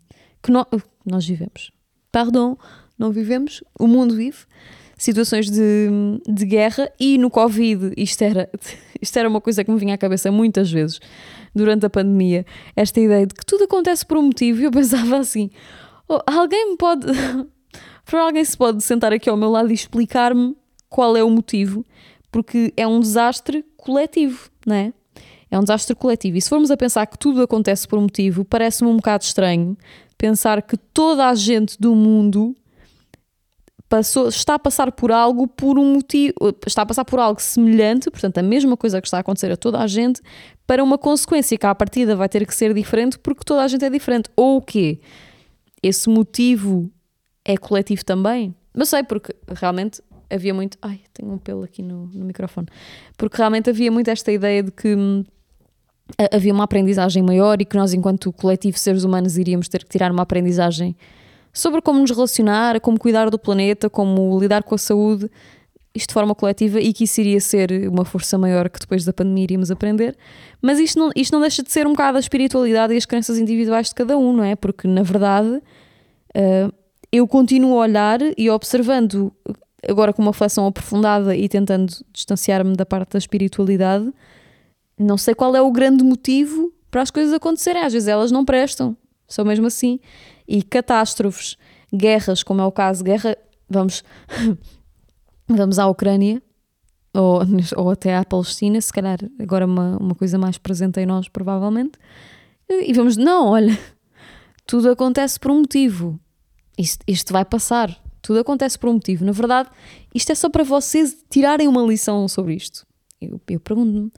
que 0.41 0.49
no, 0.49 0.65
nós 1.05 1.27
vivemos. 1.27 1.71
Pardon, 2.09 2.57
não 2.97 3.11
vivemos, 3.11 3.61
o 3.77 3.85
mundo 3.85 4.15
vive. 4.15 4.45
Situações 5.00 5.50
de, 5.50 5.88
de 6.27 6.46
guerra 6.46 6.91
e 7.00 7.18
no 7.18 7.29
Covid, 7.29 7.94
isto 7.96 8.22
era, 8.22 8.50
isto 9.01 9.18
era 9.18 9.29
uma 9.29 9.39
coisa 9.39 9.63
que 9.63 9.72
me 9.72 9.79
vinha 9.79 9.96
à 9.96 9.98
cabeça 9.98 10.29
muitas 10.29 10.70
vezes 10.70 11.00
durante 11.56 11.86
a 11.86 11.89
pandemia. 11.89 12.46
Esta 12.75 13.00
ideia 13.00 13.25
de 13.25 13.34
que 13.34 13.46
tudo 13.46 13.63
acontece 13.63 14.06
por 14.06 14.18
um 14.18 14.24
motivo, 14.24 14.60
e 14.60 14.65
eu 14.65 14.72
pensava 14.72 15.18
assim: 15.18 15.50
oh, 16.06 16.20
alguém 16.27 16.72
me 16.72 16.75
pode. 16.75 17.08
Para 18.06 18.24
alguém 18.24 18.44
se 18.44 18.58
pode 18.58 18.84
sentar 18.84 19.13
aqui 19.13 19.29
ao 19.29 19.38
meu 19.38 19.50
lado 19.50 19.72
e 19.72 19.74
explicar-me 19.74 20.53
qual 20.89 21.15
é 21.15 21.24
o 21.24 21.29
motivo, 21.29 21.86
porque 22.29 22.74
é 22.75 22.86
um 22.86 23.00
desastre 23.00 23.63
coletivo, 23.77 24.50
não 24.65 24.75
é? 24.75 24.94
É 25.50 25.58
um 25.58 25.62
desastre 25.62 25.96
coletivo. 25.96 26.36
E 26.36 26.41
se 26.41 26.50
formos 26.50 26.72
a 26.72 26.75
pensar 26.75 27.06
que 27.06 27.18
tudo 27.18 27.41
acontece 27.41 27.88
por 27.88 27.98
um 27.98 28.03
motivo, 28.03 28.44
parece-me 28.44 28.89
um 28.89 28.98
bocado 28.98 29.24
estranho 29.24 29.77
pensar 30.18 30.62
que 30.62 30.75
toda 30.75 31.29
a 31.29 31.34
gente 31.34 31.79
do 31.79 31.96
mundo 31.96 32.53
passou, 33.89 34.29
está 34.29 34.53
a 34.53 34.60
passar 34.60 34.91
por 34.91 35.12
algo 35.12 35.48
por 35.48 35.79
um 35.79 35.93
motivo, 35.93 36.34
está 36.65 36.84
a 36.84 36.86
passar 36.86 37.03
por 37.03 37.19
algo 37.19 37.41
semelhante, 37.41 38.10
portanto, 38.12 38.38
a 38.38 38.43
mesma 38.43 38.77
coisa 38.77 39.01
que 39.01 39.08
está 39.08 39.17
a 39.17 39.22
acontecer 39.22 39.51
a 39.51 39.58
toda 39.58 39.79
a 39.79 39.88
gente, 39.88 40.22
para 40.67 40.84
uma 40.84 40.98
consequência 40.98 41.58
que 41.58 41.65
à 41.65 41.74
partida 41.74 42.15
vai 42.15 42.29
ter 42.29 42.46
que 42.46 42.53
ser 42.53 42.74
diferente 42.74 43.17
porque 43.17 43.43
toda 43.43 43.63
a 43.63 43.67
gente 43.67 43.84
é 43.84 43.89
diferente. 43.89 44.29
Ou 44.36 44.58
o 44.58 44.62
quê? 44.62 45.00
Esse 45.81 46.08
motivo 46.08 46.91
é 47.43 47.58
coletivo 47.58 48.05
também. 48.05 48.53
Mas 48.72 48.89
sei, 48.89 49.01
porque 49.01 49.36
realmente 49.48 50.01
havia 50.29 50.53
muito. 50.53 50.77
Ai, 50.79 51.01
tenho 51.12 51.31
um 51.31 51.38
pelo 51.39 51.63
aqui 51.63 51.81
no, 51.81 52.05
no 52.13 52.24
microfone. 52.24 52.67
Porque 53.17 53.38
realmente 53.38 53.72
havia 53.72 53.91
muito 53.91 54.10
esta 54.10 54.31
ideia 54.31 54.62
de 54.62 54.72
que 54.72 54.96
hum, 54.96 55.24
havia 56.31 56.53
uma 56.53 56.65
aprendizagem 56.65 57.24
maior 57.24 57.60
e 57.60 57.65
que 57.65 57.75
nós, 57.75 57.93
enquanto 57.93 58.31
coletivo 58.31 58.77
seres 58.77 59.03
humanos, 59.03 59.38
iríamos 59.38 59.67
ter 59.67 59.84
que 59.84 59.89
tirar 59.89 60.12
uma 60.12 60.22
aprendizagem 60.22 60.96
sobre 61.53 61.82
como 61.82 62.00
nos 62.00 62.12
relacionar, 62.12 62.79
como 62.79 63.00
cuidar 63.00 63.29
do 63.29 63.39
planeta, 63.39 63.89
como 63.89 64.39
lidar 64.39 64.63
com 64.63 64.75
a 64.75 64.77
saúde, 64.77 65.29
isto 65.94 66.10
de 66.10 66.13
forma 66.13 66.36
coletiva, 66.36 66.79
e 66.79 66.94
que 66.94 67.03
isso 67.03 67.20
iria 67.20 67.39
ser 67.39 67.89
uma 67.89 68.06
força 68.06 68.38
maior 68.38 68.70
que 68.70 68.79
depois 68.79 69.03
da 69.03 69.12
pandemia 69.12 69.44
iríamos 69.44 69.72
aprender. 69.72 70.15
Mas 70.62 70.79
isto 70.79 71.00
não, 71.00 71.10
isto 71.15 71.34
não 71.34 71.41
deixa 71.41 71.63
de 71.63 71.72
ser 71.72 71.88
um 71.88 71.91
bocado 71.91 72.18
a 72.18 72.20
espiritualidade 72.20 72.94
e 72.94 72.98
as 72.98 73.06
crenças 73.06 73.38
individuais 73.38 73.89
de 73.89 73.96
cada 73.96 74.18
um, 74.18 74.34
não 74.34 74.44
é? 74.44 74.56
Porque, 74.56 74.88
na 74.88 75.01
verdade, 75.01 75.50
uh, 75.50 76.74
eu 77.12 77.27
continuo 77.27 77.73
a 77.73 77.82
olhar 77.82 78.19
e 78.38 78.50
observando, 78.50 79.34
agora 79.88 80.13
com 80.13 80.21
uma 80.21 80.32
reflexão 80.32 80.67
aprofundada 80.67 81.36
e 81.36 81.50
tentando 81.50 81.91
distanciar-me 82.13 82.76
da 82.76 82.86
parte 82.86 83.13
da 83.13 83.19
espiritualidade, 83.19 84.12
não 84.97 85.17
sei 85.17 85.34
qual 85.34 85.56
é 85.56 85.62
o 85.62 85.71
grande 85.71 86.04
motivo 86.04 86.71
para 86.91 87.02
as 87.02 87.10
coisas 87.10 87.34
acontecerem. 87.34 87.82
Às 87.82 87.93
vezes 87.93 88.08
elas 88.08 88.32
não 88.32 88.45
prestam, 88.45 88.95
são 89.28 89.43
mesmo 89.43 89.65
assim. 89.65 90.00
E 90.49 90.63
catástrofes, 90.63 91.55
guerras, 91.93 92.41
como 92.41 92.62
é 92.62 92.65
o 92.65 92.71
caso, 92.71 93.03
guerra, 93.03 93.38
vamos, 93.69 94.03
vamos 95.47 95.77
à 95.77 95.88
Ucrânia, 95.88 96.41
ou, 97.13 97.41
ou 97.77 97.91
até 97.91 98.15
à 98.15 98.25
Palestina, 98.25 98.81
se 98.81 98.91
calhar 98.91 99.19
agora 99.39 99.65
uma, 99.65 99.97
uma 99.97 100.15
coisa 100.15 100.38
mais 100.39 100.57
presente 100.57 100.99
em 100.99 101.05
nós, 101.05 101.27
provavelmente, 101.27 101.99
e 102.67 102.91
vamos, 102.93 103.15
não, 103.15 103.47
olha, 103.47 103.77
tudo 104.65 104.89
acontece 104.89 105.39
por 105.39 105.51
um 105.51 105.59
motivo 105.59 106.19
isto, 106.79 107.03
isto 107.05 107.33
vai 107.33 107.43
passar. 107.43 108.01
Tudo 108.21 108.39
acontece 108.39 108.79
por 108.79 108.89
um 108.89 108.93
motivo. 108.93 109.25
Na 109.25 109.33
verdade, 109.33 109.69
isto 110.15 110.31
é 110.31 110.35
só 110.35 110.49
para 110.49 110.63
vocês 110.63 111.23
tirarem 111.29 111.67
uma 111.67 111.81
lição 111.81 112.27
sobre 112.27 112.55
isto. 112.55 112.88
Eu, 113.19 113.39
eu 113.49 113.59
pergunto-me, 113.59 114.12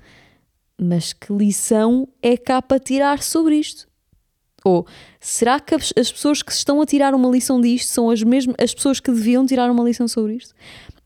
mas 0.79 1.11
que 1.11 1.33
lição 1.33 2.07
é 2.21 2.37
cá 2.37 2.61
para 2.61 2.79
tirar 2.79 3.23
sobre 3.23 3.55
isto? 3.55 3.87
Ou 4.63 4.86
será 5.19 5.60
que 5.60 5.74
as, 5.74 5.93
as 5.97 6.12
pessoas 6.12 6.43
que 6.43 6.52
estão 6.52 6.82
a 6.82 6.86
tirar 6.86 7.13
uma 7.13 7.30
lição 7.30 7.60
disto 7.60 7.89
são 7.89 8.10
as 8.10 8.21
mesmas 8.21 8.56
as 8.60 8.74
pessoas 8.74 9.00
que 9.00 9.12
deviam 9.12 9.45
tirar 9.45 9.71
uma 9.71 9.84
lição 9.84 10.08
sobre 10.08 10.36
isto? 10.36 10.54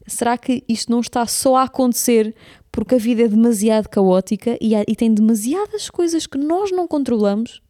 Será 0.08 0.38
que 0.38 0.64
isto 0.68 0.92
não 0.92 1.00
está 1.00 1.26
só 1.26 1.56
a 1.56 1.64
acontecer 1.64 2.36
porque 2.72 2.96
a 2.96 2.98
vida 2.98 3.24
é 3.24 3.28
demasiado 3.28 3.88
caótica 3.88 4.58
e, 4.62 4.76
há, 4.76 4.84
e 4.88 4.96
tem 4.96 5.14
demasiadas 5.14 5.90
coisas 5.90 6.28
que 6.28 6.38
nós 6.38 6.72
não 6.72 6.88
controlamos 6.88 7.62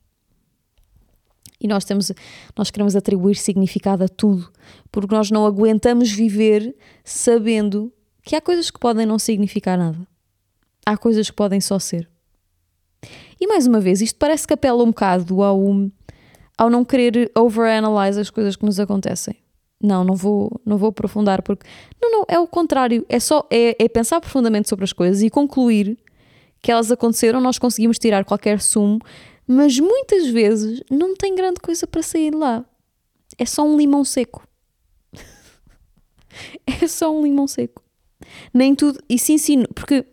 e 1.62 1.68
nós 1.68 1.86
temos 1.86 2.12
nós 2.56 2.70
queremos 2.70 2.96
atribuir 2.96 3.36
significado 3.36 4.04
a 4.04 4.08
tudo, 4.08 4.52
porque 4.92 5.14
nós 5.16 5.32
não 5.32 5.46
aguentamos 5.46 6.12
viver 6.12 6.76
sabendo 7.04 7.92
que 8.24 8.36
há 8.36 8.42
coisas 8.42 8.70
que 8.70 8.80
podem 8.80 9.06
não 9.06 9.20
significar 9.20 9.78
nada. 9.78 10.08
Há 10.86 10.98
coisas 10.98 11.30
que 11.30 11.36
podem 11.36 11.62
só 11.62 11.80
ser. 11.80 12.10
E 13.40 13.48
mais 13.48 13.68
uma 13.68 13.80
vez, 13.80 14.02
isto 14.02 14.18
parece 14.18 14.48
que 14.48 14.54
apela 14.54 14.84
um 14.84 14.88
bocado 14.88 15.42
ao, 15.42 15.60
ao 16.58 16.70
não 16.70 16.86
querer 16.86 17.32
overanalyze 17.36 18.20
as 18.20 18.30
coisas 18.30 18.56
que 18.56 18.66
nos 18.66 18.80
acontecem. 18.80 19.36
Não, 19.82 20.04
não 20.04 20.16
vou, 20.16 20.62
não 20.66 20.78
vou 20.78 20.90
aprofundar 20.90 21.42
porque 21.42 21.68
não, 22.02 22.12
não, 22.12 22.26
é 22.28 22.40
o 22.40 22.48
contrário, 22.48 23.06
é 23.10 23.20
só 23.20 23.46
é, 23.52 23.76
é 23.78 23.90
pensar 23.90 24.22
profundamente 24.22 24.70
sobre 24.70 24.86
as 24.86 24.94
coisas 24.94 25.22
e 25.22 25.30
concluir 25.30 25.98
que 26.62 26.72
elas 26.72 26.92
aconteceram, 26.92 27.42
nós 27.42 27.60
conseguimos 27.60 28.00
tirar 28.00 28.24
qualquer 28.24 28.62
sumo 28.62 29.00
mas 29.48 29.80
muitas 29.80 30.28
vezes 30.28 30.82
não 30.90 31.16
tem 31.16 31.36
grande 31.36 31.60
coisa 31.60 31.86
para 31.86 32.02
sair 32.02 32.32
de 32.32 32.38
lá. 32.38 32.66
É 33.38 33.46
só 33.46 33.64
um 33.64 33.78
limão 33.78 34.04
seco. 34.04 34.48
é 36.66 36.88
só 36.88 37.16
um 37.16 37.24
limão 37.24 37.48
seco. 37.48 37.84
Nem 38.54 38.74
tudo. 38.74 39.00
E 39.08 39.20
se 39.20 39.34
ensino. 39.34 39.68
Porque 39.76 40.06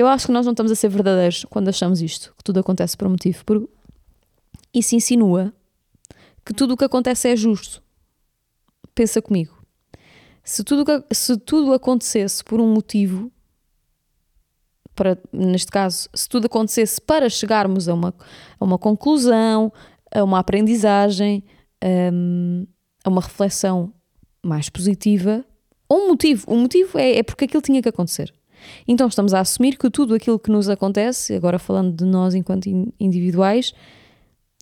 eu 0.00 0.08
acho 0.08 0.28
que 0.28 0.32
nós 0.32 0.46
não 0.46 0.52
estamos 0.52 0.72
a 0.72 0.74
ser 0.74 0.88
verdadeiros 0.88 1.44
quando 1.50 1.68
achamos 1.68 2.00
isto, 2.00 2.34
que 2.34 2.42
tudo 2.42 2.58
acontece 2.58 2.96
por 2.96 3.06
um 3.06 3.10
motivo. 3.10 3.44
Porque 3.44 3.68
isso 4.72 4.96
insinua 4.96 5.52
que 6.42 6.54
tudo 6.54 6.72
o 6.72 6.76
que 6.76 6.84
acontece 6.84 7.28
é 7.28 7.36
justo. 7.36 7.82
Pensa 8.94 9.20
comigo. 9.20 9.62
Se 10.42 10.64
tudo, 10.64 10.84
se 11.12 11.36
tudo 11.36 11.74
acontecesse 11.74 12.42
por 12.42 12.62
um 12.62 12.72
motivo, 12.72 13.30
para, 14.94 15.18
neste 15.30 15.70
caso, 15.70 16.08
se 16.14 16.26
tudo 16.26 16.46
acontecesse 16.46 16.98
para 16.98 17.28
chegarmos 17.28 17.86
a 17.86 17.92
uma, 17.92 18.14
a 18.58 18.64
uma 18.64 18.78
conclusão, 18.78 19.70
a 20.10 20.24
uma 20.24 20.38
aprendizagem, 20.38 21.44
um, 22.10 22.66
a 23.04 23.10
uma 23.10 23.20
reflexão 23.20 23.92
mais 24.42 24.70
positiva, 24.70 25.44
um 25.90 26.08
motivo. 26.08 26.50
O 26.50 26.56
motivo 26.56 26.98
é, 26.98 27.18
é 27.18 27.22
porque 27.22 27.44
aquilo 27.44 27.60
tinha 27.60 27.82
que 27.82 27.88
acontecer. 27.90 28.32
Então 28.86 29.08
estamos 29.08 29.34
a 29.34 29.40
assumir 29.40 29.76
que 29.76 29.90
tudo 29.90 30.14
aquilo 30.14 30.38
que 30.38 30.50
nos 30.50 30.68
acontece, 30.68 31.34
agora 31.34 31.58
falando 31.58 31.94
de 31.94 32.04
nós 32.04 32.34
enquanto 32.34 32.66
individuais, 32.98 33.74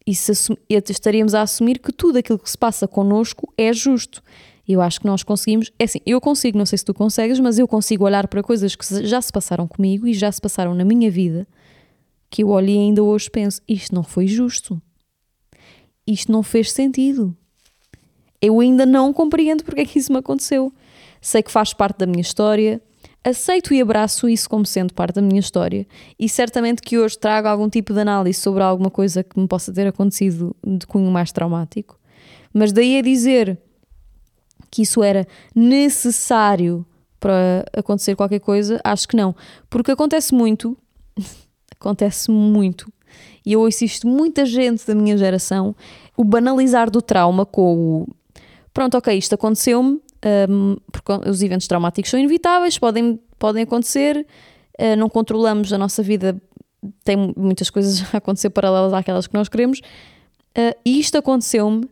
estaríamos 0.06 1.34
a 1.34 1.42
assumir 1.42 1.78
que 1.78 1.92
tudo 1.92 2.18
aquilo 2.18 2.38
que 2.38 2.50
se 2.50 2.56
passa 2.56 2.88
connosco 2.88 3.52
é 3.56 3.72
justo. 3.72 4.22
Eu 4.66 4.82
acho 4.82 5.00
que 5.00 5.06
nós 5.06 5.22
conseguimos. 5.22 5.72
É 5.78 5.84
assim, 5.84 6.00
eu 6.04 6.20
consigo, 6.20 6.58
não 6.58 6.66
sei 6.66 6.78
se 6.78 6.84
tu 6.84 6.92
consegues, 6.92 7.40
mas 7.40 7.58
eu 7.58 7.66
consigo 7.66 8.04
olhar 8.04 8.28
para 8.28 8.42
coisas 8.42 8.76
que 8.76 9.06
já 9.06 9.20
se 9.20 9.32
passaram 9.32 9.66
comigo 9.66 10.06
e 10.06 10.12
já 10.12 10.30
se 10.30 10.40
passaram 10.40 10.74
na 10.74 10.84
minha 10.84 11.10
vida, 11.10 11.46
que 12.28 12.42
eu 12.42 12.48
olho 12.48 12.68
e 12.68 12.76
ainda 12.76 13.02
hoje 13.02 13.30
penso: 13.30 13.62
isto 13.66 13.94
não 13.94 14.02
foi 14.02 14.26
justo. 14.26 14.80
Isto 16.06 16.30
não 16.30 16.42
fez 16.42 16.70
sentido. 16.72 17.34
Eu 18.40 18.60
ainda 18.60 18.86
não 18.86 19.12
compreendo 19.12 19.64
porque 19.64 19.80
é 19.80 19.84
que 19.84 19.98
isso 19.98 20.12
me 20.12 20.18
aconteceu. 20.18 20.72
Sei 21.20 21.42
que 21.42 21.50
faz 21.50 21.72
parte 21.72 21.98
da 21.98 22.06
minha 22.06 22.20
história, 22.20 22.80
aceito 23.24 23.74
e 23.74 23.80
abraço 23.80 24.28
isso 24.28 24.48
como 24.48 24.64
sendo 24.64 24.94
parte 24.94 25.16
da 25.16 25.22
minha 25.22 25.40
história 25.40 25.86
e 26.18 26.28
certamente 26.28 26.82
que 26.82 26.98
hoje 26.98 27.18
trago 27.18 27.48
algum 27.48 27.68
tipo 27.68 27.92
de 27.92 28.00
análise 28.00 28.40
sobre 28.40 28.62
alguma 28.62 28.90
coisa 28.90 29.22
que 29.22 29.38
me 29.38 29.46
possa 29.46 29.72
ter 29.72 29.86
acontecido 29.86 30.54
de 30.64 30.86
cunho 30.86 31.10
mais 31.10 31.32
traumático. 31.32 31.98
Mas 32.52 32.72
daí 32.72 32.98
a 32.98 33.02
dizer 33.02 33.58
que 34.70 34.82
isso 34.82 35.02
era 35.02 35.26
necessário 35.54 36.84
para 37.20 37.64
acontecer 37.76 38.14
qualquer 38.14 38.40
coisa, 38.40 38.80
acho 38.84 39.08
que 39.08 39.16
não. 39.16 39.34
Porque 39.68 39.90
acontece 39.90 40.34
muito, 40.34 40.76
acontece 41.78 42.30
muito, 42.30 42.92
e 43.44 43.52
eu 43.52 43.60
ouço 43.60 43.84
isto 43.84 44.06
muita 44.06 44.44
gente 44.44 44.86
da 44.86 44.94
minha 44.94 45.16
geração, 45.16 45.74
o 46.16 46.24
banalizar 46.24 46.90
do 46.90 47.00
trauma 47.00 47.46
com 47.46 48.02
o 48.02 48.08
pronto, 48.72 48.96
ok, 48.96 49.16
isto 49.16 49.34
aconteceu-me, 49.34 50.00
um, 50.48 50.76
porque 50.90 51.12
os 51.28 51.42
eventos 51.42 51.66
traumáticos 51.66 52.10
são 52.10 52.18
inevitáveis, 52.18 52.78
podem, 52.78 53.20
podem 53.38 53.62
acontecer, 53.62 54.26
uh, 54.78 54.96
não 54.96 55.08
controlamos 55.08 55.72
a 55.72 55.78
nossa 55.78 56.02
vida, 56.02 56.40
tem 57.04 57.32
muitas 57.36 57.70
coisas 57.70 58.02
a 58.14 58.18
acontecer 58.18 58.50
paralelas 58.50 58.92
àquelas 58.92 59.26
que 59.26 59.34
nós 59.34 59.48
queremos, 59.48 59.78
uh, 59.78 60.76
e 60.84 60.98
isto 60.98 61.16
aconteceu-me, 61.16 61.88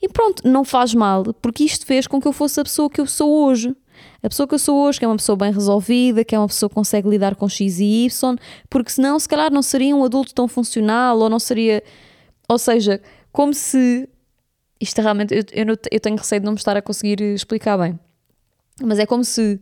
e 0.00 0.08
pronto, 0.08 0.46
não 0.46 0.64
faz 0.64 0.94
mal, 0.94 1.24
porque 1.40 1.64
isto 1.64 1.86
fez 1.86 2.06
com 2.06 2.20
que 2.20 2.28
eu 2.28 2.32
fosse 2.32 2.60
a 2.60 2.64
pessoa 2.64 2.90
que 2.90 3.00
eu 3.00 3.06
sou 3.06 3.46
hoje. 3.46 3.74
A 4.22 4.28
pessoa 4.28 4.46
que 4.46 4.54
eu 4.54 4.58
sou 4.58 4.84
hoje, 4.84 4.98
que 4.98 5.04
é 5.04 5.08
uma 5.08 5.16
pessoa 5.16 5.36
bem 5.36 5.52
resolvida, 5.52 6.24
que 6.24 6.34
é 6.34 6.38
uma 6.38 6.48
pessoa 6.48 6.68
que 6.68 6.74
consegue 6.74 7.08
lidar 7.08 7.36
com 7.36 7.48
X 7.48 7.78
e 7.78 8.04
Y, 8.04 8.36
porque 8.68 8.90
senão, 8.90 9.18
se 9.18 9.28
calhar, 9.28 9.52
não 9.52 9.62
seria 9.62 9.94
um 9.94 10.04
adulto 10.04 10.34
tão 10.34 10.48
funcional, 10.48 11.18
ou 11.18 11.30
não 11.30 11.38
seria. 11.38 11.82
Ou 12.48 12.58
seja, 12.58 13.00
como 13.32 13.54
se. 13.54 14.08
Isto 14.80 15.00
realmente. 15.00 15.34
Eu, 15.34 15.44
eu, 15.52 15.76
eu 15.90 16.00
tenho 16.00 16.16
receio 16.16 16.40
de 16.40 16.44
não 16.44 16.52
me 16.52 16.58
estar 16.58 16.76
a 16.76 16.82
conseguir 16.82 17.20
explicar 17.20 17.78
bem. 17.78 17.98
Mas 18.82 18.98
é 18.98 19.06
como 19.06 19.24
se. 19.24 19.60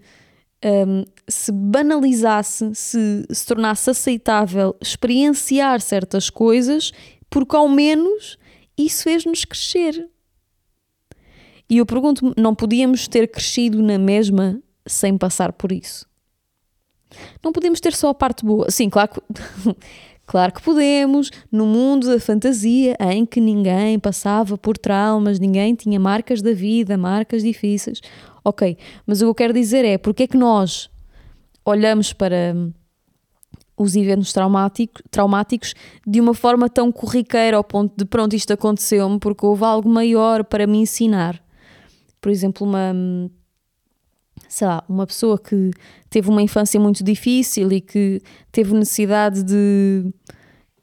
Um, 0.65 1.05
se 1.27 1.51
banalizasse, 1.51 2.73
se, 2.73 3.27
se 3.29 3.47
tornasse 3.47 3.91
aceitável 3.91 4.77
experienciar 4.81 5.81
certas 5.81 6.31
coisas, 6.31 6.93
porque 7.29 7.57
ao 7.57 7.69
menos 7.69 8.39
isso 8.79 9.03
fez-nos 9.03 9.45
crescer. 9.45 10.09
E 11.69 11.79
eu 11.79 11.87
pergunto 11.87 12.33
não 12.37 12.55
podíamos 12.55 13.09
ter 13.09 13.27
crescido 13.27 13.83
na 13.83 13.99
mesma 13.99 14.63
sem 14.87 15.17
passar 15.19 15.53
por 15.53 15.73
isso? 15.73 16.07
Não 17.43 17.53
podemos 17.53 17.81
ter 17.81 17.95
só 17.95 18.09
a 18.11 18.15
parte 18.15 18.45
boa. 18.45 18.71
Sim, 18.71 18.89
claro 18.89 19.11
que, 19.11 19.21
claro 20.27 20.53
que 20.53 20.63
podemos. 20.63 21.31
No 21.51 21.67
mundo 21.67 22.09
da 22.09 22.21
fantasia, 22.21 22.97
em 23.01 23.25
que 23.27 23.41
ninguém 23.41 23.99
passava 23.99 24.57
por 24.57 24.77
traumas, 24.79 25.39
ninguém 25.39 25.75
tinha 25.75 25.99
marcas 25.99 26.43
da 26.43 26.53
vida, 26.53 26.97
marcas 26.97 27.43
difíceis. 27.43 28.01
Ok, 28.45 28.77
mas 29.07 29.21
o 29.21 29.25
que 29.25 29.31
eu 29.31 29.35
quero 29.35 29.53
dizer 29.53 29.85
é 29.85 29.99
porque 29.99 30.25
é 30.25 30.27
que 30.27 30.37
nós 30.37 30.91
olhamos 31.65 32.13
para 32.13 32.55
os 33.77 33.95
eventos 33.97 34.33
traumáticos, 34.33 35.03
traumáticos 35.11 35.75
de 36.07 36.21
uma 36.21 36.35
forma 36.35 36.69
tão 36.69 36.91
corriqueira 36.93 37.57
ao 37.57 37.65
ponto 37.65 37.95
de 37.97 38.05
pronto, 38.05 38.35
isto 38.35 38.53
aconteceu-me 38.53 39.19
porque 39.19 39.47
houve 39.47 39.65
algo 39.65 39.89
maior 39.89 40.45
para 40.45 40.67
me 40.67 40.79
ensinar 40.79 41.43
por 42.23 42.31
exemplo, 42.31 42.65
uma 42.65 42.95
sei 44.53 44.67
lá, 44.67 44.85
uma 44.87 45.07
pessoa 45.07 45.39
que 45.39 45.71
teve 46.11 46.29
uma 46.29 46.43
infância 46.43 46.79
muito 46.79 47.03
difícil 47.03 47.73
e 47.73 47.81
que 47.81 48.21
teve 48.53 48.75
necessidade 48.75 49.43
de 49.43 50.05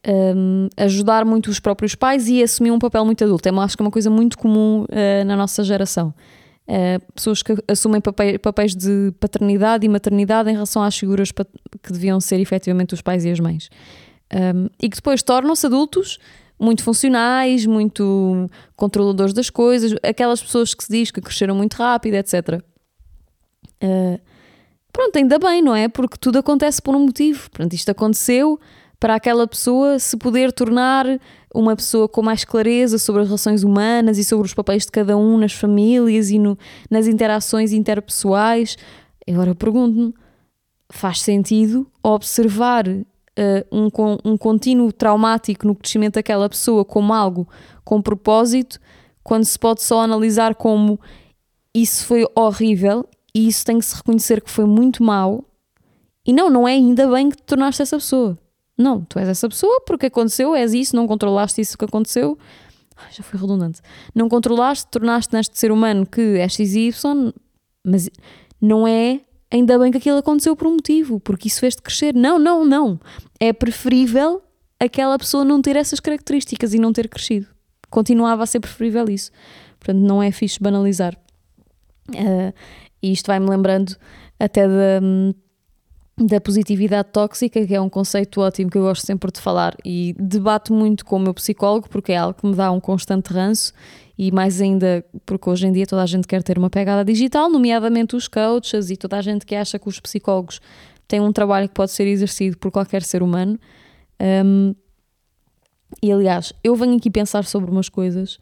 um, 0.07 0.67
ajudar 0.75 1.23
muito 1.23 1.51
os 1.51 1.59
próprios 1.59 1.93
pais 1.93 2.27
e 2.27 2.41
assumiu 2.41 2.73
um 2.73 2.79
papel 2.79 3.05
muito 3.05 3.23
adulto. 3.23 3.47
É, 3.47 3.51
acho 3.51 3.77
que 3.77 3.83
é 3.83 3.85
uma 3.85 3.91
coisa 3.91 4.09
muito 4.09 4.39
comum 4.39 4.85
uh, 4.85 5.23
na 5.23 5.35
nossa 5.35 5.63
geração. 5.63 6.11
Uh, 6.67 7.13
pessoas 7.13 7.43
que 7.43 7.55
assumem 7.67 8.01
papéis, 8.01 8.75
de 8.75 9.13
paternidade 9.19 9.85
e 9.85 9.89
maternidade 9.89 10.49
em 10.49 10.53
relação 10.53 10.81
às 10.81 10.97
figuras 10.97 11.31
que 11.31 11.93
deviam 11.93 12.19
ser 12.19 12.39
efetivamente 12.39 12.95
os 12.95 13.03
pais 13.03 13.23
e 13.23 13.29
as 13.29 13.39
mães. 13.39 13.69
Um, 14.33 14.67
e 14.81 14.89
que 14.89 14.95
depois 14.95 15.21
tornam-se 15.21 15.67
adultos 15.67 16.17
muito 16.59 16.83
funcionais, 16.83 17.67
muito 17.67 18.49
controladores 18.75 19.33
das 19.33 19.51
coisas, 19.51 19.95
aquelas 20.01 20.41
pessoas 20.41 20.73
que 20.73 20.83
se 20.83 20.91
diz 20.91 21.11
que 21.11 21.21
cresceram 21.21 21.53
muito 21.53 21.75
rápido, 21.75 22.15
etc. 22.15 22.63
Uh, 23.83 24.19
pronto, 24.91 25.15
ainda 25.17 25.39
bem, 25.39 25.61
não 25.61 25.75
é? 25.75 25.87
Porque 25.87 26.17
tudo 26.19 26.39
acontece 26.39 26.81
por 26.81 26.95
um 26.95 27.05
motivo. 27.05 27.49
Pronto, 27.51 27.73
isto 27.73 27.89
aconteceu 27.89 28.59
para 28.99 29.15
aquela 29.15 29.47
pessoa 29.47 29.97
se 29.97 30.17
poder 30.17 30.51
tornar 30.51 31.05
uma 31.53 31.75
pessoa 31.75 32.07
com 32.07 32.21
mais 32.21 32.43
clareza 32.43 32.97
sobre 32.97 33.21
as 33.21 33.27
relações 33.27 33.63
humanas 33.63 34.17
e 34.17 34.23
sobre 34.23 34.45
os 34.45 34.53
papéis 34.53 34.85
de 34.85 34.91
cada 34.91 35.17
um 35.17 35.37
nas 35.37 35.53
famílias 35.53 36.29
e 36.29 36.37
no, 36.37 36.57
nas 36.89 37.07
interações 37.07 37.71
interpessoais. 37.71 38.77
Agora 39.27 39.55
pergunto-me: 39.55 40.13
faz 40.89 41.21
sentido 41.21 41.87
observar 42.03 42.87
uh, 42.87 43.05
um, 43.71 43.87
um 44.25 44.37
contínuo 44.37 44.91
traumático 44.91 45.65
no 45.65 45.75
crescimento 45.75 46.15
daquela 46.15 46.49
pessoa 46.49 46.83
como 46.83 47.13
algo 47.13 47.47
com 47.85 48.01
propósito, 48.01 48.79
quando 49.23 49.45
se 49.45 49.57
pode 49.57 49.81
só 49.81 50.01
analisar 50.01 50.55
como 50.55 50.99
isso 51.73 52.05
foi 52.05 52.25
horrível 52.35 53.07
e 53.33 53.47
isso 53.47 53.65
tem 53.65 53.79
que 53.79 53.85
se 53.85 53.95
reconhecer 53.95 54.41
que 54.41 54.49
foi 54.49 54.65
muito 54.65 55.03
mau. 55.03 55.43
E 56.25 56.33
não, 56.33 56.49
não 56.49 56.67
é 56.67 56.73
ainda 56.73 57.09
bem 57.09 57.29
que 57.29 57.37
te 57.37 57.43
tornaste 57.43 57.81
essa 57.81 57.97
pessoa. 57.97 58.37
Não, 58.77 59.01
tu 59.01 59.19
és 59.19 59.27
essa 59.27 59.47
pessoa 59.49 59.81
porque 59.85 60.05
aconteceu, 60.05 60.55
és 60.55 60.73
isso, 60.73 60.95
não 60.95 61.07
controlaste 61.07 61.59
isso 61.59 61.77
que 61.77 61.85
aconteceu. 61.85 62.37
Ai, 62.95 63.11
já 63.11 63.23
foi 63.23 63.39
redundante. 63.39 63.81
Não 64.13 64.29
controlaste, 64.29 64.87
tornaste 64.89 65.33
neste 65.33 65.57
ser 65.57 65.71
humano 65.71 66.05
que 66.05 66.37
é 66.37 66.47
XY, 66.47 66.93
mas 67.85 68.09
não 68.61 68.87
é 68.87 69.21
ainda 69.51 69.77
bem 69.79 69.91
que 69.91 69.97
aquilo 69.97 70.17
aconteceu 70.17 70.55
por 70.55 70.67
um 70.67 70.73
motivo, 70.73 71.19
porque 71.19 71.47
isso 71.47 71.59
fez-te 71.59 71.81
crescer. 71.81 72.13
Não, 72.13 72.37
não, 72.37 72.65
não. 72.65 72.99
É 73.39 73.51
preferível 73.51 74.41
aquela 74.79 75.17
pessoa 75.17 75.43
não 75.43 75.61
ter 75.61 75.75
essas 75.75 75.99
características 75.99 76.73
e 76.73 76.79
não 76.79 76.93
ter 76.93 77.09
crescido. 77.09 77.47
Continuava 77.89 78.43
a 78.43 78.45
ser 78.45 78.59
preferível 78.59 79.09
isso. 79.09 79.31
Portanto, 79.79 79.99
não 79.99 80.21
é 80.21 80.31
fixe 80.31 80.59
banalizar. 80.59 81.17
Uh, 82.09 82.53
e 83.01 83.11
isto 83.11 83.27
vai-me 83.27 83.49
lembrando 83.49 83.95
até 84.39 84.67
da, 84.67 85.01
da 86.17 86.41
positividade 86.41 87.09
tóxica, 87.11 87.65
que 87.65 87.73
é 87.73 87.79
um 87.79 87.89
conceito 87.89 88.41
ótimo 88.41 88.69
que 88.69 88.77
eu 88.77 88.81
gosto 88.83 89.05
sempre 89.05 89.31
de 89.31 89.39
falar 89.39 89.75
e 89.85 90.15
debato 90.19 90.73
muito 90.73 91.05
com 91.05 91.15
o 91.15 91.19
meu 91.19 91.33
psicólogo, 91.33 91.89
porque 91.89 92.11
é 92.11 92.17
algo 92.17 92.39
que 92.39 92.45
me 92.45 92.55
dá 92.55 92.71
um 92.71 92.79
constante 92.79 93.31
ranço 93.31 93.73
e 94.17 94.31
mais 94.31 94.59
ainda 94.59 95.05
porque 95.25 95.49
hoje 95.49 95.67
em 95.67 95.71
dia 95.71 95.87
toda 95.87 96.03
a 96.03 96.05
gente 96.05 96.27
quer 96.27 96.43
ter 96.43 96.57
uma 96.57 96.69
pegada 96.69 97.05
digital, 97.05 97.49
nomeadamente 97.49 98.15
os 98.15 98.27
coaches 98.27 98.89
e 98.89 98.97
toda 98.97 99.17
a 99.17 99.21
gente 99.21 99.45
que 99.45 99.55
acha 99.55 99.79
que 99.79 99.87
os 99.87 99.99
psicólogos 99.99 100.59
têm 101.07 101.21
um 101.21 101.31
trabalho 101.31 101.67
que 101.69 101.73
pode 101.73 101.91
ser 101.91 102.05
exercido 102.05 102.57
por 102.57 102.69
qualquer 102.69 103.01
ser 103.01 103.23
humano. 103.23 103.57
Um, 104.21 104.75
e 106.03 106.11
aliás, 106.11 106.53
eu 106.63 106.75
venho 106.75 106.97
aqui 106.97 107.09
pensar 107.09 107.45
sobre 107.45 107.71
umas 107.71 107.89
coisas. 107.89 108.39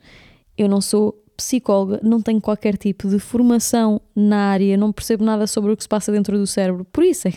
Eu 0.57 0.67
não 0.67 0.81
sou 0.81 1.23
psicóloga, 1.37 1.99
não 2.03 2.21
tenho 2.21 2.41
qualquer 2.41 2.75
tipo 2.75 3.07
de 3.07 3.19
formação 3.19 4.01
na 4.15 4.49
área, 4.49 4.75
não 4.75 4.91
percebo 4.91 5.23
nada 5.23 5.47
sobre 5.47 5.71
o 5.71 5.77
que 5.77 5.83
se 5.83 5.89
passa 5.89 6.11
dentro 6.11 6.37
do 6.37 6.47
cérebro. 6.47 6.83
Por 6.85 7.03
isso 7.03 7.27
é. 7.27 7.33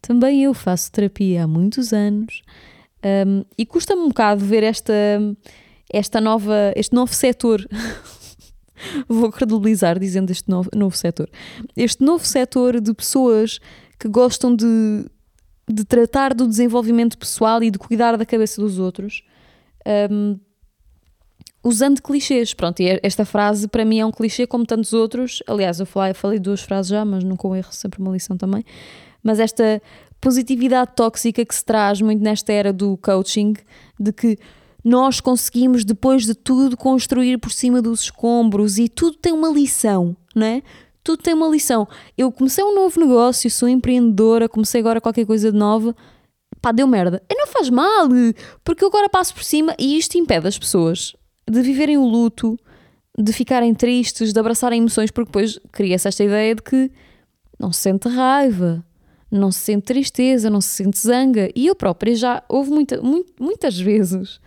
Também 0.00 0.44
eu 0.44 0.54
faço 0.54 0.92
terapia 0.92 1.44
há 1.44 1.46
muitos 1.46 1.92
anos 1.92 2.42
um, 3.26 3.44
e 3.58 3.66
custa-me 3.66 4.02
um 4.02 4.08
bocado 4.08 4.44
ver 4.44 4.62
esta 4.62 4.94
esta 5.92 6.20
nova, 6.20 6.72
este 6.74 6.94
novo 6.94 7.14
setor. 7.14 7.66
Vou 9.08 9.30
credibilizar 9.30 9.98
dizendo 9.98 10.30
este 10.30 10.48
novo, 10.48 10.68
novo 10.74 10.96
setor. 10.96 11.30
Este 11.76 12.02
novo 12.02 12.24
setor 12.24 12.80
de 12.80 12.92
pessoas 12.92 13.60
que 13.98 14.08
gostam 14.08 14.54
de, 14.54 15.06
de 15.68 15.84
tratar 15.84 16.34
do 16.34 16.48
desenvolvimento 16.48 17.16
pessoal 17.16 17.62
e 17.62 17.70
de 17.70 17.78
cuidar 17.78 18.16
da 18.16 18.26
cabeça 18.26 18.60
dos 18.60 18.78
outros. 18.78 19.22
Um, 20.10 20.38
usando 21.64 22.02
clichês. 22.02 22.52
Pronto, 22.52 22.80
e 22.80 23.00
esta 23.02 23.24
frase 23.24 23.66
para 23.66 23.84
mim 23.84 23.98
é 23.98 24.06
um 24.06 24.12
clichê 24.12 24.46
como 24.46 24.66
tantos 24.66 24.92
outros. 24.92 25.42
Aliás, 25.46 25.80
eu 25.80 25.86
falei, 25.86 26.10
eu 26.10 26.14
falei 26.14 26.38
duas 26.38 26.60
frases 26.60 26.90
já, 26.90 27.04
mas 27.04 27.24
nunca 27.24 27.48
erro, 27.56 27.72
sempre 27.72 28.00
uma 28.00 28.12
lição 28.12 28.36
também. 28.36 28.62
Mas 29.22 29.40
esta 29.40 29.80
positividade 30.20 30.92
tóxica 30.94 31.44
que 31.44 31.54
se 31.54 31.64
traz 31.64 32.00
muito 32.00 32.22
nesta 32.22 32.52
era 32.52 32.72
do 32.72 32.96
coaching, 32.98 33.54
de 33.98 34.12
que 34.12 34.38
nós 34.84 35.18
conseguimos, 35.18 35.84
depois 35.84 36.26
de 36.26 36.34
tudo, 36.34 36.76
construir 36.76 37.38
por 37.38 37.50
cima 37.50 37.80
dos 37.80 38.02
escombros 38.02 38.78
e 38.78 38.88
tudo 38.88 39.16
tem 39.16 39.32
uma 39.32 39.48
lição, 39.48 40.14
não 40.34 40.46
é? 40.46 40.62
Tudo 41.02 41.22
tem 41.22 41.32
uma 41.32 41.48
lição. 41.48 41.88
Eu 42.16 42.30
comecei 42.30 42.62
um 42.62 42.74
novo 42.74 43.00
negócio, 43.00 43.50
sou 43.50 43.68
empreendedora, 43.68 44.48
comecei 44.48 44.80
agora 44.80 45.00
qualquer 45.00 45.26
coisa 45.26 45.50
de 45.50 45.56
nova, 45.56 45.94
pá, 46.60 46.70
deu 46.70 46.86
merda. 46.86 47.22
E 47.30 47.34
não 47.34 47.46
faz 47.46 47.70
mal, 47.70 48.08
porque 48.62 48.84
eu 48.84 48.88
agora 48.88 49.08
passo 49.08 49.34
por 49.34 49.44
cima 49.44 49.74
e 49.78 49.96
isto 49.96 50.18
impede 50.18 50.48
as 50.48 50.58
pessoas 50.58 51.14
de 51.50 51.62
viverem 51.62 51.98
o 51.98 52.04
luto, 52.04 52.58
de 53.18 53.32
ficarem 53.32 53.74
tristes, 53.74 54.32
de 54.32 54.40
abraçarem 54.40 54.80
emoções, 54.80 55.10
porque 55.10 55.28
depois 55.28 55.58
cria-se 55.70 56.08
esta 56.08 56.24
ideia 56.24 56.54
de 56.54 56.62
que 56.62 56.90
não 57.58 57.72
se 57.72 57.80
sente 57.80 58.08
raiva, 58.08 58.84
não 59.30 59.50
se 59.52 59.60
sente 59.60 59.84
tristeza, 59.84 60.50
não 60.50 60.60
se 60.60 60.68
sente 60.68 60.98
zanga. 60.98 61.50
E 61.54 61.66
eu 61.66 61.74
própria 61.74 62.14
já 62.14 62.42
houve 62.48 62.70
muita, 62.70 63.00
muito, 63.00 63.32
muitas 63.40 63.78
vezes 63.78 64.40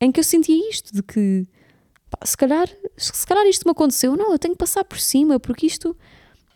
em 0.00 0.12
que 0.12 0.20
eu 0.20 0.24
sentia 0.24 0.70
isto, 0.70 0.94
de 0.94 1.02
que 1.02 1.46
pá, 2.10 2.24
se, 2.24 2.36
calhar, 2.36 2.68
se 2.96 3.26
calhar 3.26 3.46
isto 3.46 3.64
me 3.66 3.72
aconteceu, 3.72 4.16
não, 4.16 4.32
eu 4.32 4.38
tenho 4.38 4.54
que 4.54 4.58
passar 4.58 4.84
por 4.84 4.98
cima, 4.98 5.40
porque 5.40 5.66
isto, 5.66 5.96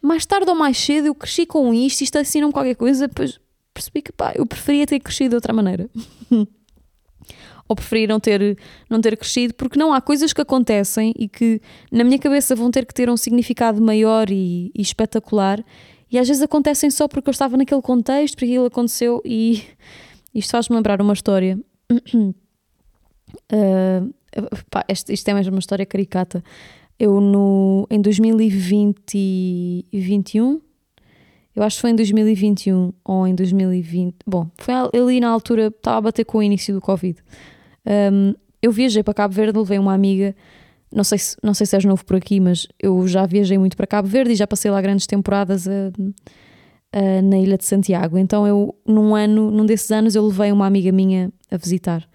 mais 0.00 0.24
tarde 0.24 0.48
ou 0.48 0.56
mais 0.56 0.78
cedo, 0.78 1.06
eu 1.06 1.14
cresci 1.14 1.44
com 1.44 1.74
isto, 1.74 2.02
isto 2.02 2.18
ensinou-me 2.18 2.52
qualquer 2.52 2.76
coisa, 2.76 3.08
depois 3.08 3.40
percebi 3.74 4.02
que 4.02 4.12
pá, 4.12 4.32
eu 4.36 4.46
preferia 4.46 4.86
ter 4.86 5.00
crescido 5.00 5.30
de 5.30 5.34
outra 5.36 5.52
maneira. 5.52 5.90
ou 7.72 7.76
preferir 7.76 8.08
não 8.08 8.20
ter, 8.20 8.56
não 8.88 9.00
ter 9.00 9.16
crescido, 9.16 9.54
porque 9.54 9.78
não 9.78 9.92
há 9.92 10.00
coisas 10.00 10.32
que 10.32 10.40
acontecem 10.40 11.12
e 11.18 11.28
que 11.28 11.60
na 11.90 12.04
minha 12.04 12.18
cabeça 12.18 12.54
vão 12.54 12.70
ter 12.70 12.86
que 12.86 12.94
ter 12.94 13.10
um 13.10 13.16
significado 13.16 13.80
maior 13.80 14.30
e, 14.30 14.70
e 14.74 14.82
espetacular, 14.82 15.64
e 16.10 16.18
às 16.18 16.28
vezes 16.28 16.42
acontecem 16.42 16.90
só 16.90 17.08
porque 17.08 17.28
eu 17.28 17.32
estava 17.32 17.56
naquele 17.56 17.82
contexto, 17.82 18.34
porque 18.34 18.44
aquilo 18.44 18.66
aconteceu, 18.66 19.22
e 19.24 19.62
isto 20.34 20.50
faz-me 20.50 20.76
lembrar 20.76 21.00
uma 21.00 21.14
história 21.14 21.58
Uh, 23.52 24.12
pá, 24.70 24.84
isto, 24.88 25.12
isto 25.12 25.28
é 25.28 25.34
mesmo 25.34 25.52
uma 25.52 25.60
história 25.60 25.86
caricata. 25.86 26.42
Eu 26.98 27.20
no, 27.20 27.86
em 27.90 28.00
2020 28.00 29.14
e 29.14 29.84
2021 29.90 30.60
Eu 31.56 31.62
acho 31.62 31.76
que 31.76 31.80
foi 31.80 31.90
em 31.90 31.96
2021 31.96 32.92
ou 33.04 33.26
em 33.26 33.34
2020. 33.34 34.16
Bom, 34.26 34.48
foi 34.58 34.74
ali 34.74 35.20
na 35.20 35.28
altura, 35.28 35.68
estava 35.68 35.98
a 35.98 36.00
bater 36.02 36.24
com 36.24 36.38
o 36.38 36.42
início 36.42 36.74
do 36.74 36.80
Covid. 36.80 37.18
Um, 37.86 38.34
eu 38.60 38.70
viajei 38.70 39.02
para 39.02 39.14
Cabo 39.14 39.34
Verde, 39.34 39.58
levei 39.58 39.78
uma 39.78 39.94
amiga. 39.94 40.34
Não 40.94 41.04
sei, 41.04 41.18
se, 41.18 41.36
não 41.42 41.54
sei 41.54 41.66
se 41.66 41.74
és 41.74 41.84
novo 41.84 42.04
por 42.04 42.16
aqui, 42.16 42.38
mas 42.38 42.66
eu 42.78 43.06
já 43.08 43.24
viajei 43.26 43.58
muito 43.58 43.76
para 43.76 43.86
Cabo 43.86 44.08
Verde 44.08 44.32
e 44.32 44.36
já 44.36 44.46
passei 44.46 44.70
lá 44.70 44.80
grandes 44.80 45.06
temporadas 45.06 45.66
a, 45.66 45.90
a, 46.92 47.22
na 47.22 47.38
Ilha 47.38 47.56
de 47.56 47.64
Santiago. 47.64 48.18
Então, 48.18 48.46
eu, 48.46 48.74
num 48.86 49.14
ano, 49.14 49.50
num 49.50 49.66
desses 49.66 49.90
anos, 49.90 50.14
eu 50.14 50.26
levei 50.26 50.52
uma 50.52 50.66
amiga 50.66 50.92
minha 50.92 51.32
a 51.50 51.56
visitar 51.56 52.06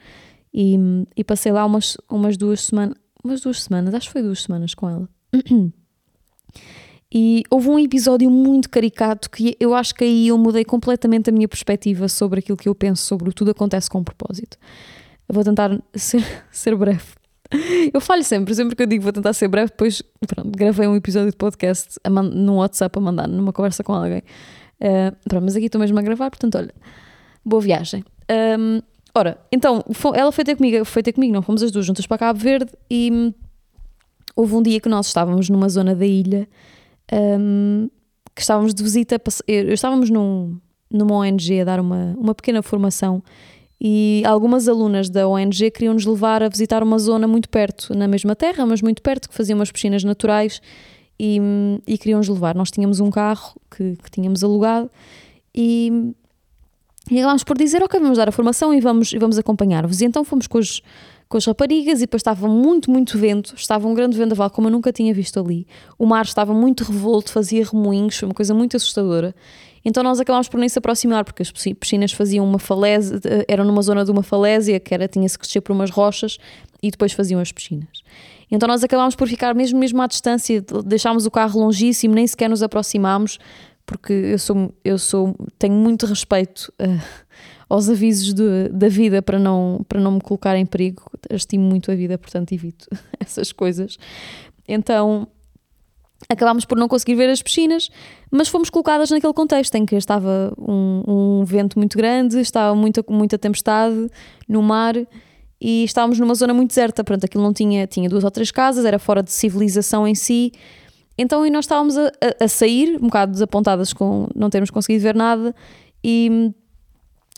e, 0.53 0.77
e 1.15 1.23
passei 1.23 1.51
lá 1.51 1.65
umas, 1.65 1.97
umas 2.09 2.37
duas 2.37 2.61
semanas. 2.61 2.95
Umas 3.23 3.41
duas 3.41 3.63
semanas, 3.63 3.93
acho 3.93 4.07
que 4.07 4.13
foi 4.13 4.21
duas 4.21 4.43
semanas 4.43 4.73
com 4.73 4.89
ela. 4.89 5.09
E 7.13 7.43
houve 7.49 7.69
um 7.69 7.79
episódio 7.79 8.29
muito 8.29 8.69
caricato 8.69 9.29
que 9.29 9.55
eu 9.59 9.73
acho 9.73 9.95
que 9.95 10.03
aí 10.03 10.27
eu 10.27 10.37
mudei 10.37 10.65
completamente 10.65 11.29
a 11.29 11.33
minha 11.33 11.47
perspectiva 11.47 12.07
sobre 12.09 12.39
aquilo 12.39 12.57
que 12.57 12.67
eu 12.67 12.75
penso 12.75 13.03
sobre 13.03 13.29
o 13.29 13.33
tudo 13.33 13.51
acontece 13.51 13.89
com 13.89 13.99
um 13.99 14.03
propósito. 14.03 14.57
Eu 15.27 15.35
vou 15.35 15.43
tentar 15.43 15.77
ser, 15.93 16.23
ser 16.51 16.75
breve. 16.75 17.17
Eu 17.93 18.01
falho 18.01 18.23
sempre, 18.23 18.53
sempre 18.53 18.75
que 18.75 18.83
eu 18.83 18.87
digo 18.87 19.03
vou 19.03 19.13
tentar 19.13 19.31
ser 19.33 19.47
breve, 19.47 19.71
depois 19.71 20.01
pronto, 20.27 20.51
gravei 20.51 20.85
um 20.87 20.95
episódio 20.95 21.31
de 21.31 21.37
podcast 21.37 21.97
no 22.33 22.55
WhatsApp 22.55 22.97
a 22.97 23.01
mandar, 23.01 23.27
numa 23.27 23.53
conversa 23.53 23.83
com 23.83 23.93
alguém. 23.93 24.21
Uh, 24.81 25.15
pronto, 25.27 25.43
mas 25.45 25.55
aqui 25.55 25.67
estou 25.67 25.79
mesmo 25.79 25.97
a 25.97 26.01
gravar, 26.01 26.29
portanto, 26.29 26.57
olha, 26.57 26.73
boa 27.45 27.61
viagem. 27.61 28.03
Um, 28.59 28.81
ora, 29.15 29.37
então, 29.49 29.83
ela 30.13 30.31
foi 30.31 30.43
ter 30.43 30.57
comigo, 30.57 30.83
foi 30.83 31.01
ter 31.01 31.13
comigo, 31.13 31.33
não 31.33 31.41
fomos 31.41 31.63
as 31.63 31.71
duas 31.71 31.85
juntas 31.85 32.05
para 32.05 32.17
Cabo 32.17 32.37
Verde 32.37 32.71
e 32.91 33.33
houve 34.35 34.53
um 34.53 34.61
dia 34.61 34.81
que 34.81 34.89
nós 34.89 35.07
estávamos 35.07 35.49
numa 35.49 35.69
zona 35.69 35.95
da 35.95 36.05
ilha 36.05 36.47
um, 37.11 37.89
que 38.35 38.41
estávamos 38.41 38.73
de 38.73 38.83
visita, 38.83 39.19
estávamos 39.47 40.09
num, 40.09 40.59
numa 40.91 41.15
ONG 41.15 41.61
a 41.61 41.63
dar 41.63 41.79
uma, 41.79 42.13
uma 42.17 42.35
pequena 42.35 42.61
formação 42.61 43.23
e 43.79 44.23
algumas 44.25 44.67
alunas 44.67 45.09
da 45.09 45.27
ONG 45.27 45.69
queriam 45.69 45.93
nos 45.93 46.05
levar 46.05 46.41
a 46.41 46.49
visitar 46.49 46.81
uma 46.81 46.97
zona 46.97 47.27
muito 47.27 47.47
perto, 47.47 47.95
na 47.95 48.07
mesma 48.07 48.35
terra, 48.35 48.65
mas 48.65 48.81
muito 48.81 49.01
perto, 49.01 49.29
que 49.29 49.35
fazia 49.35 49.55
umas 49.55 49.71
piscinas 49.71 50.03
naturais 50.03 50.59
e, 51.19 51.39
e 51.85 51.97
queriam 51.97 52.17
nos 52.17 52.27
levar. 52.27 52.55
Nós 52.55 52.71
tínhamos 52.71 52.99
um 52.99 53.11
carro 53.11 53.55
que, 53.69 53.95
que 54.03 54.09
tínhamos 54.09 54.43
alugado 54.43 54.89
e, 55.53 56.13
e 57.09 57.19
acabámos 57.19 57.43
por 57.43 57.57
dizer: 57.57 57.83
Ok, 57.83 57.99
vamos 57.99 58.17
dar 58.17 58.27
a 58.27 58.31
formação 58.31 58.73
e 58.73 58.81
vamos, 58.81 59.13
e 59.13 59.19
vamos 59.19 59.37
acompanhar-vos. 59.37 60.01
E 60.01 60.05
então 60.05 60.23
fomos 60.23 60.47
com 60.47 60.57
os, 60.57 60.81
com 61.29 61.37
as 61.37 61.45
raparigas 61.45 61.99
e 61.99 62.01
depois 62.01 62.21
estava 62.21 62.47
muito, 62.47 62.89
muito 62.89 63.17
vento, 63.17 63.53
estava 63.55 63.87
um 63.87 63.93
grande 63.93 64.17
vendaval 64.17 64.49
como 64.49 64.67
eu 64.67 64.71
nunca 64.71 64.91
tinha 64.91 65.13
visto 65.13 65.39
ali. 65.39 65.67
O 65.99 66.05
mar 66.05 66.25
estava 66.25 66.53
muito 66.53 66.83
revolto, 66.83 67.31
fazia 67.31 67.63
remoinhos, 67.63 68.21
uma 68.23 68.33
coisa 68.33 68.53
muito 68.53 68.75
assustadora. 68.75 69.35
Então 69.87 70.03
nós 70.03 70.19
acabámos 70.19 70.49
por 70.49 70.59
nem 70.59 70.67
se 70.67 70.77
aproximar, 70.77 71.23
porque 71.23 71.41
as 71.41 71.49
piscinas 71.49 72.11
faziam 72.11 72.43
uma 72.43 72.59
falésia, 72.59 73.21
eram 73.47 73.63
numa 73.63 73.81
zona 73.81 74.03
de 74.03 74.11
uma 74.11 74.21
falésia, 74.21 74.81
que 74.81 74.93
era, 74.93 75.07
tinha-se 75.07 75.39
que 75.39 75.45
descer 75.45 75.61
por 75.61 75.71
umas 75.71 75.89
rochas 75.89 76.37
e 76.83 76.91
depois 76.91 77.13
faziam 77.13 77.39
as 77.39 77.53
piscinas. 77.53 78.03
Então 78.51 78.67
nós 78.67 78.83
acabámos 78.83 79.15
por 79.15 79.29
ficar 79.29 79.55
mesmo, 79.55 79.79
mesmo 79.79 80.01
à 80.01 80.07
distância, 80.07 80.61
deixámos 80.85 81.25
o 81.25 81.31
carro 81.31 81.61
longíssimo, 81.61 82.13
nem 82.13 82.27
sequer 82.27 82.49
nos 82.49 82.61
aproximámos, 82.61 83.39
porque 83.85 84.11
eu 84.11 84.37
sou, 84.37 84.75
eu 84.83 84.99
sou, 84.99 85.33
tenho 85.57 85.75
muito 85.75 86.05
respeito 86.05 86.69
uh, 86.81 87.01
aos 87.69 87.89
avisos 87.89 88.33
de, 88.33 88.67
da 88.67 88.89
vida 88.89 89.21
para 89.21 89.39
não, 89.39 89.85
para 89.87 90.01
não 90.01 90.11
me 90.11 90.21
colocar 90.21 90.57
em 90.57 90.65
perigo. 90.65 91.09
Estimo 91.29 91.63
muito 91.63 91.89
a 91.89 91.95
vida, 91.95 92.17
portanto 92.17 92.51
evito 92.51 92.89
essas 93.21 93.53
coisas. 93.53 93.97
Então 94.67 95.29
acabámos 96.29 96.65
por 96.65 96.77
não 96.77 96.87
conseguir 96.87 97.15
ver 97.15 97.29
as 97.29 97.41
piscinas, 97.41 97.89
mas 98.31 98.47
fomos 98.47 98.69
colocadas 98.69 99.09
naquele 99.09 99.33
contexto 99.33 99.75
em 99.75 99.85
que 99.85 99.95
estava 99.95 100.53
um, 100.57 101.03
um 101.41 101.45
vento 101.45 101.77
muito 101.77 101.97
grande, 101.97 102.39
estava 102.39 102.75
muita, 102.75 103.03
muita 103.09 103.37
tempestade 103.37 104.09
no 104.47 104.61
mar 104.61 104.95
e 105.59 105.83
estávamos 105.83 106.19
numa 106.19 106.35
zona 106.35 106.53
muito 106.53 106.69
deserta. 106.69 107.03
Pronto, 107.03 107.23
aquilo 107.23 107.43
não 107.43 107.53
tinha, 107.53 107.87
tinha 107.87 108.09
duas 108.09 108.23
ou 108.23 108.31
três 108.31 108.51
casas, 108.51 108.85
era 108.85 108.99
fora 108.99 109.23
de 109.23 109.31
civilização 109.31 110.07
em 110.07 110.15
si. 110.15 110.51
Então 111.17 111.45
e 111.45 111.49
nós 111.49 111.65
estávamos 111.65 111.97
a, 111.97 112.07
a, 112.07 112.45
a 112.45 112.47
sair, 112.47 112.97
um 112.97 113.07
bocado 113.07 113.31
desapontadas 113.31 113.93
com 113.93 114.27
não 114.35 114.49
termos 114.49 114.69
conseguido 114.69 115.03
ver 115.03 115.15
nada 115.15 115.55
e 116.03 116.51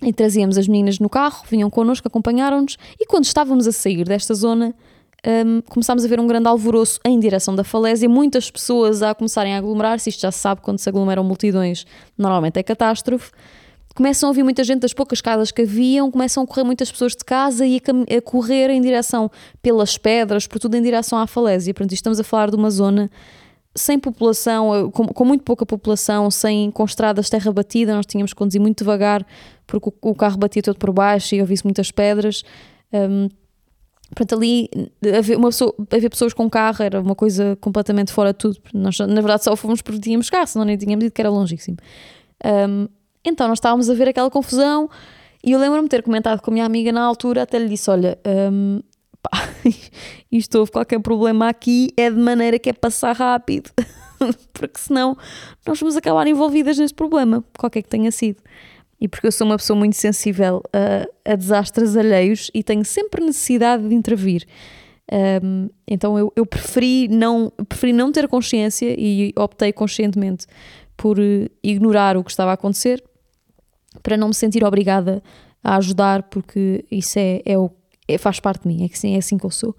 e 0.02 0.14
trazíamos 0.14 0.58
as 0.58 0.66
meninas 0.66 0.98
no 1.00 1.10
carro, 1.10 1.44
vinham 1.50 1.70
connosco, 1.70 2.08
acompanharam-nos, 2.08 2.78
e 3.00 3.06
quando 3.06 3.26
estávamos 3.26 3.68
a 3.68 3.72
sair 3.74 4.06
desta 4.06 4.34
zona, 4.34 4.74
um, 5.26 5.62
começámos 5.62 6.06
a 6.06 6.08
ver 6.08 6.20
um 6.20 6.28
grande 6.28 6.48
alvoroço 6.48 7.00
em 7.06 7.20
direção 7.20 7.56
da 7.56 7.64
falésia, 7.64 8.08
muitas 8.08 8.50
pessoas 8.50 9.02
a 9.02 9.14
começarem 9.14 9.54
a 9.54 9.58
aglomerar-se, 9.58 10.10
isto 10.10 10.22
já 10.22 10.32
se 10.32 10.40
sabe, 10.40 10.62
quando 10.62 10.80
se 10.80 10.88
aglomeram 10.88 11.24
multidões, 11.24 11.86
normalmente 12.18 12.58
é 12.58 12.64
catástrofe. 12.64 13.32
Começam 13.96 14.28
a 14.28 14.30
ouvir 14.30 14.44
muita 14.44 14.64
gente 14.64 14.80
das 14.80 14.94
poucas 14.94 15.20
casas 15.20 15.52
que 15.52 15.64
haviam, 15.64 16.10
começam 16.10 16.44
a 16.44 16.48
correr 16.48 16.64
muitas 16.64 16.92
pessoas 16.92 17.14
de 17.14 17.26
casa 17.26 17.66
e 17.66 17.78
a, 17.78 18.18
a 18.18 18.22
correr 18.22 18.70
em 18.70 18.82
direção 18.82 19.30
pelas 19.62 19.98
pedras, 19.98 20.48
por 20.48 20.60
tudo 20.60 20.76
em 20.76 20.82
direção 20.82 21.20
à 21.20 21.28
falésia. 21.28 21.74
Portanto, 21.74 21.94
estamos 21.94 22.20
a 22.20 22.24
falar 22.24 22.50
de 22.50 22.56
uma 22.56 22.70
zona 22.70 23.10
sem 23.76 24.00
população, 24.00 24.90
com, 24.92 25.08
com, 25.08 25.26
muito 25.26 25.44
pouca 25.44 25.66
população, 25.66 26.32
sem, 26.32 26.72
com 26.72 26.84
estradas 26.86 27.30
terra 27.30 27.52
batida, 27.52 27.94
nós 27.94 28.06
tínhamos 28.06 28.34
que 28.34 28.38
conduzir 28.38 28.60
muito 28.60 28.80
devagar 28.80 29.26
porque 29.68 29.90
o, 29.90 30.10
o 30.10 30.16
carro 30.16 30.38
batia 30.38 30.62
todo 30.62 30.78
por 30.78 30.92
baixo 30.92 31.36
e 31.36 31.42
ouvia-se 31.42 31.64
muitas 31.64 31.92
pedras. 31.92 32.44
Um, 32.92 33.30
Portanto, 34.16 34.36
ali 34.36 34.70
haver, 35.18 35.38
uma 35.38 35.50
pessoa, 35.50 35.74
pessoas 36.10 36.34
com 36.34 36.50
carro 36.50 36.84
era 36.84 37.00
uma 37.00 37.16
coisa 37.16 37.58
completamente 37.62 38.12
fora 38.12 38.34
de 38.34 38.40
tudo. 38.40 38.58
Nós, 38.74 38.98
na 39.00 39.08
verdade, 39.08 39.44
só 39.44 39.56
fomos 39.56 39.82
porque 39.82 40.00
tínhamos 40.00 40.30
carro, 40.30 40.48
senão 40.48 40.66
nem 40.66 40.78
tínhamos 40.78 41.04
dito 41.04 41.14
que 41.14 41.22
era 41.22 41.30
longíssimo. 41.30 41.78
Um, 42.44 42.88
então, 43.24 43.48
nós 43.48 43.58
estávamos 43.58 43.90
a 43.90 43.94
ver 43.94 44.10
aquela 44.10 44.30
confusão 44.30 44.90
e 45.44 45.52
eu 45.52 45.60
lembro-me 45.60 45.88
ter 45.88 46.04
comentado 46.04 46.42
com 46.42 46.52
a 46.52 46.54
minha 46.54 46.66
amiga 46.66 46.92
na 46.92 47.02
altura, 47.02 47.44
até 47.44 47.60
lhe 47.60 47.70
disse: 47.70 47.90
Olha, 47.90 48.18
um, 48.52 48.82
pá, 49.22 49.50
isto 50.32 50.58
houve 50.58 50.72
qualquer 50.72 51.00
problema 51.00 51.48
aqui, 51.48 51.94
é 51.96 52.10
de 52.10 52.18
maneira 52.18 52.58
que 52.58 52.70
é 52.70 52.74
passar 52.74 53.16
rápido, 53.16 53.72
porque 54.54 54.80
senão 54.80 55.16
nós 55.66 55.80
vamos 55.80 55.96
acabar 55.96 56.28
envolvidas 56.28 56.78
nesse 56.78 56.94
problema, 56.94 57.44
qualquer 57.58 57.84
que 57.84 57.90
tenha 57.90 58.12
sido 58.12 58.42
e 59.00 59.08
porque 59.08 59.28
eu 59.28 59.32
sou 59.32 59.48
uma 59.48 59.58
pessoa 59.58 59.78
muito 59.78 59.96
sensível 59.96 60.62
a, 60.74 61.32
a 61.32 61.36
desastres 61.36 61.96
alheios 61.96 62.52
e 62.54 62.64
tenho 62.64 62.84
sempre 62.84 63.24
necessidade 63.24 63.88
de 63.88 63.96
intervir. 63.96 64.46
Um, 65.44 65.70
então 65.88 66.20
eu, 66.20 66.32
eu 66.36 66.46
preferi, 66.46 67.08
não, 67.08 67.52
preferi 67.68 67.94
não 67.94 68.12
ter 68.12 68.28
consciência 68.28 68.94
e 68.98 69.34
optei 69.36 69.74
conscientemente 69.74 70.46
por 70.96 71.18
eh, 71.20 71.50
ignorar 71.64 72.16
o 72.16 72.24
que 72.24 72.30
estava 72.30 72.52
a 72.52 72.54
acontecer 72.54 73.04
para 74.04 74.16
não 74.16 74.28
me 74.28 74.34
sentir 74.36 74.64
obrigada 74.64 75.24
a 75.64 75.78
ajudar, 75.78 76.24
porque 76.24 76.86
isso 76.92 77.18
é, 77.18 77.42
é 77.46 77.58
o, 77.58 77.72
é, 78.08 78.18
faz 78.18 78.40
parte 78.40 78.64
de 78.64 78.68
mim, 78.68 78.84
é, 78.84 78.94
assim, 78.94 79.16
é 79.16 79.18
assim 79.18 79.38
que 79.38 79.46
eu 79.46 79.50
sou. 79.50 79.76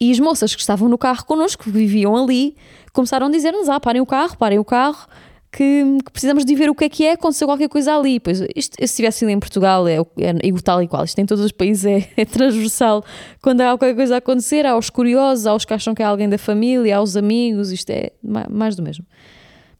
E 0.00 0.10
as 0.10 0.18
moças 0.18 0.54
que 0.54 0.60
estavam 0.60 0.88
no 0.88 0.98
carro 0.98 1.24
connosco, 1.24 1.64
que 1.64 1.70
viviam 1.70 2.16
ali, 2.16 2.56
começaram 2.92 3.28
a 3.28 3.30
dizer-nos: 3.30 3.68
Ah, 3.68 3.80
parem 3.80 4.02
o 4.02 4.06
carro, 4.06 4.36
parem 4.36 4.58
o 4.58 4.64
carro 4.64 5.06
que, 5.54 5.98
que, 6.04 6.10
precisamos 6.10 6.44
de 6.44 6.54
ver 6.54 6.68
o 6.68 6.74
que 6.74 6.84
é 6.84 6.88
que 6.88 7.04
é, 7.04 7.12
aconteceu 7.12 7.46
qualquer 7.46 7.68
coisa 7.68 7.96
ali. 7.96 8.18
Pois, 8.18 8.40
isto, 8.56 8.74
se 8.76 8.84
estivesse 8.84 9.20
sido 9.20 9.28
em 9.28 9.38
Portugal, 9.38 9.86
é, 9.86 9.98
é 9.98 10.46
igual 10.46 10.82
e 10.82 10.88
qual. 10.88 11.04
Isto 11.04 11.20
em 11.20 11.26
todos 11.26 11.44
os 11.44 11.52
países 11.52 11.84
é, 11.86 12.10
é, 12.16 12.24
transversal. 12.24 13.04
Quando 13.40 13.60
há 13.60 13.68
qualquer 13.78 13.94
coisa 13.94 14.16
a 14.16 14.18
acontecer, 14.18 14.66
há 14.66 14.72
aos 14.72 14.90
curiosos, 14.90 15.46
há 15.46 15.54
os 15.54 15.64
que 15.64 15.72
acham 15.72 15.94
que 15.94 16.02
é 16.02 16.04
alguém 16.04 16.28
da 16.28 16.38
família, 16.38 16.96
há 16.96 17.00
os 17.00 17.16
amigos, 17.16 17.70
isto 17.70 17.90
é 17.90 18.10
mais 18.50 18.74
do 18.74 18.82
mesmo. 18.82 19.06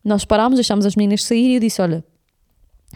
Nós 0.04 0.24
parámos, 0.24 0.56
deixámos 0.56 0.86
as 0.86 0.94
meninas 0.94 1.24
sair 1.24 1.50
e 1.50 1.54
eu 1.54 1.60
disse: 1.60 1.82
Olha, 1.82 2.04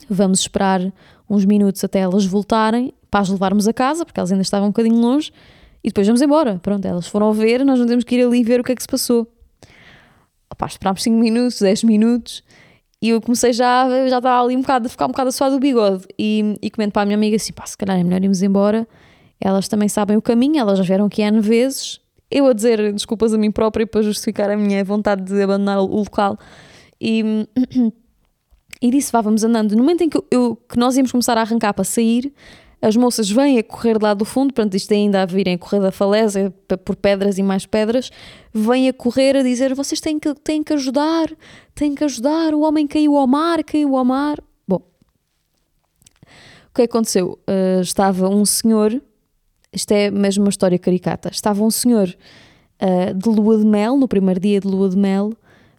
vamos 0.08 0.40
esperar 0.40 0.80
uns 1.28 1.44
minutos 1.44 1.82
até 1.82 1.98
elas 1.98 2.24
voltarem 2.24 2.94
para 3.10 3.20
as 3.20 3.28
levarmos 3.28 3.66
a 3.66 3.72
casa, 3.72 4.04
porque 4.04 4.20
elas 4.20 4.30
ainda 4.30 4.42
estavam 4.42 4.68
um 4.68 4.70
bocadinho 4.70 5.00
longe, 5.00 5.32
e 5.82 5.88
depois 5.88 6.06
vamos 6.06 6.22
embora. 6.22 6.60
Pronto, 6.62 6.84
elas 6.86 7.08
foram 7.08 7.32
ver, 7.32 7.64
nós 7.64 7.78
não 7.80 7.86
temos 7.86 8.04
que 8.04 8.14
ir 8.14 8.24
ali 8.24 8.44
ver 8.44 8.60
o 8.60 8.62
que 8.62 8.70
é 8.70 8.76
que 8.76 8.82
se 8.82 8.88
passou. 8.88 9.26
Opá, 10.50 10.66
esperámos 10.66 11.02
5 11.02 11.16
minutos, 11.16 11.60
10 11.60 11.82
minutos 11.84 12.44
e 13.00 13.10
eu 13.10 13.20
comecei 13.20 13.52
já, 13.52 13.88
já 14.08 14.18
estava 14.18 14.42
ali 14.42 14.56
um 14.56 14.60
bocado, 14.60 14.86
a 14.86 14.88
ficar 14.88 15.06
um 15.06 15.10
bocado 15.10 15.28
a 15.28 15.32
suar 15.32 15.50
do 15.50 15.60
bigode. 15.60 16.04
E, 16.18 16.56
e 16.60 16.70
comento 16.70 16.92
para 16.92 17.02
a 17.02 17.06
minha 17.06 17.16
amiga 17.16 17.36
assim: 17.36 17.52
pá, 17.52 17.64
se 17.64 17.76
calhar 17.76 17.98
é 17.98 18.02
melhor 18.02 18.22
irmos 18.22 18.42
embora. 18.42 18.86
Elas 19.40 19.68
também 19.68 19.88
sabem 19.88 20.16
o 20.16 20.22
caminho, 20.22 20.58
elas 20.58 20.78
já 20.78 20.84
vieram 20.84 21.06
aqui 21.06 21.22
N 21.22 21.40
vezes. 21.40 22.00
Eu 22.28 22.46
a 22.46 22.52
dizer 22.52 22.92
desculpas 22.92 23.32
a 23.32 23.38
mim 23.38 23.52
própria 23.52 23.86
para 23.86 24.02
justificar 24.02 24.50
a 24.50 24.56
minha 24.56 24.84
vontade 24.84 25.22
de 25.22 25.40
abandonar 25.40 25.78
o 25.78 25.86
local. 25.86 26.36
E, 27.00 27.46
e 28.82 28.90
disse: 28.90 29.12
vá, 29.12 29.20
vamos 29.20 29.44
andando. 29.44 29.72
No 29.72 29.78
momento 29.78 30.02
em 30.02 30.08
que, 30.08 30.20
eu, 30.30 30.56
que 30.68 30.76
nós 30.76 30.96
íamos 30.96 31.12
começar 31.12 31.38
a 31.38 31.42
arrancar 31.42 31.72
para 31.72 31.84
sair, 31.84 32.34
as 32.80 32.96
moças 32.96 33.28
vêm 33.28 33.58
a 33.58 33.62
correr 33.62 34.00
lá 34.00 34.14
do 34.14 34.24
fundo, 34.24 34.54
portanto, 34.54 34.74
isto 34.74 34.92
ainda 34.94 35.22
a 35.22 35.26
virem 35.26 35.54
a 35.54 35.58
correr 35.58 35.80
da 35.80 35.90
falésia 35.90 36.54
por 36.84 36.94
pedras 36.94 37.36
e 37.36 37.42
mais 37.42 37.66
pedras, 37.66 38.10
vêm 38.54 38.88
a 38.88 38.92
correr 38.92 39.36
a 39.36 39.42
dizer: 39.42 39.74
vocês 39.74 40.00
têm 40.00 40.18
que, 40.18 40.32
têm 40.34 40.62
que 40.62 40.72
ajudar, 40.72 41.28
têm 41.74 41.94
que 41.94 42.04
ajudar, 42.04 42.54
o 42.54 42.60
homem 42.60 42.86
caiu 42.86 43.16
ao 43.16 43.26
mar, 43.26 43.64
caiu 43.64 43.96
ao 43.96 44.04
mar. 44.04 44.38
Bom, 44.66 44.82
o 46.70 46.74
que 46.74 46.82
aconteceu? 46.82 47.38
Uh, 47.48 47.80
estava 47.80 48.28
um 48.28 48.44
senhor, 48.44 49.02
isto 49.72 49.90
é 49.90 50.10
mesmo 50.10 50.44
uma 50.44 50.50
história 50.50 50.78
caricata, 50.78 51.30
estava 51.32 51.64
um 51.64 51.70
senhor 51.70 52.08
uh, 52.80 53.12
de 53.12 53.28
lua 53.28 53.58
de 53.58 53.66
mel, 53.66 53.96
no 53.96 54.06
primeiro 54.06 54.38
dia 54.38 54.60
de 54.60 54.68
lua 54.68 54.88
de 54.88 54.96
mel, 54.96 55.32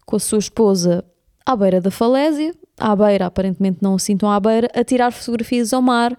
com 0.06 0.18
a 0.18 0.20
sua 0.20 0.40
esposa 0.40 1.06
à 1.46 1.56
beira 1.56 1.80
da 1.80 1.90
falésia, 1.90 2.54
à 2.78 2.94
beira, 2.94 3.26
aparentemente 3.26 3.80
não 3.82 3.96
assim 3.96 4.18
tão 4.18 4.30
à 4.30 4.38
beira, 4.40 4.70
a 4.76 4.84
tirar 4.84 5.12
fotografias 5.12 5.72
ao 5.72 5.82
mar, 5.82 6.18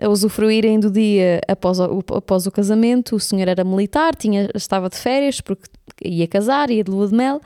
a 0.00 0.08
usufruírem 0.08 0.80
do 0.80 0.90
dia 0.90 1.40
após 1.46 1.78
o, 1.78 2.02
após 2.12 2.46
o 2.46 2.50
casamento. 2.50 3.16
O 3.16 3.20
senhor 3.20 3.48
era 3.48 3.64
militar, 3.64 4.14
tinha, 4.14 4.48
estava 4.54 4.88
de 4.88 4.96
férias 4.96 5.40
porque 5.40 5.68
ia 6.04 6.26
casar, 6.26 6.70
ia 6.70 6.82
de 6.82 6.90
lua 6.90 7.08
de 7.08 7.14
mel, 7.14 7.40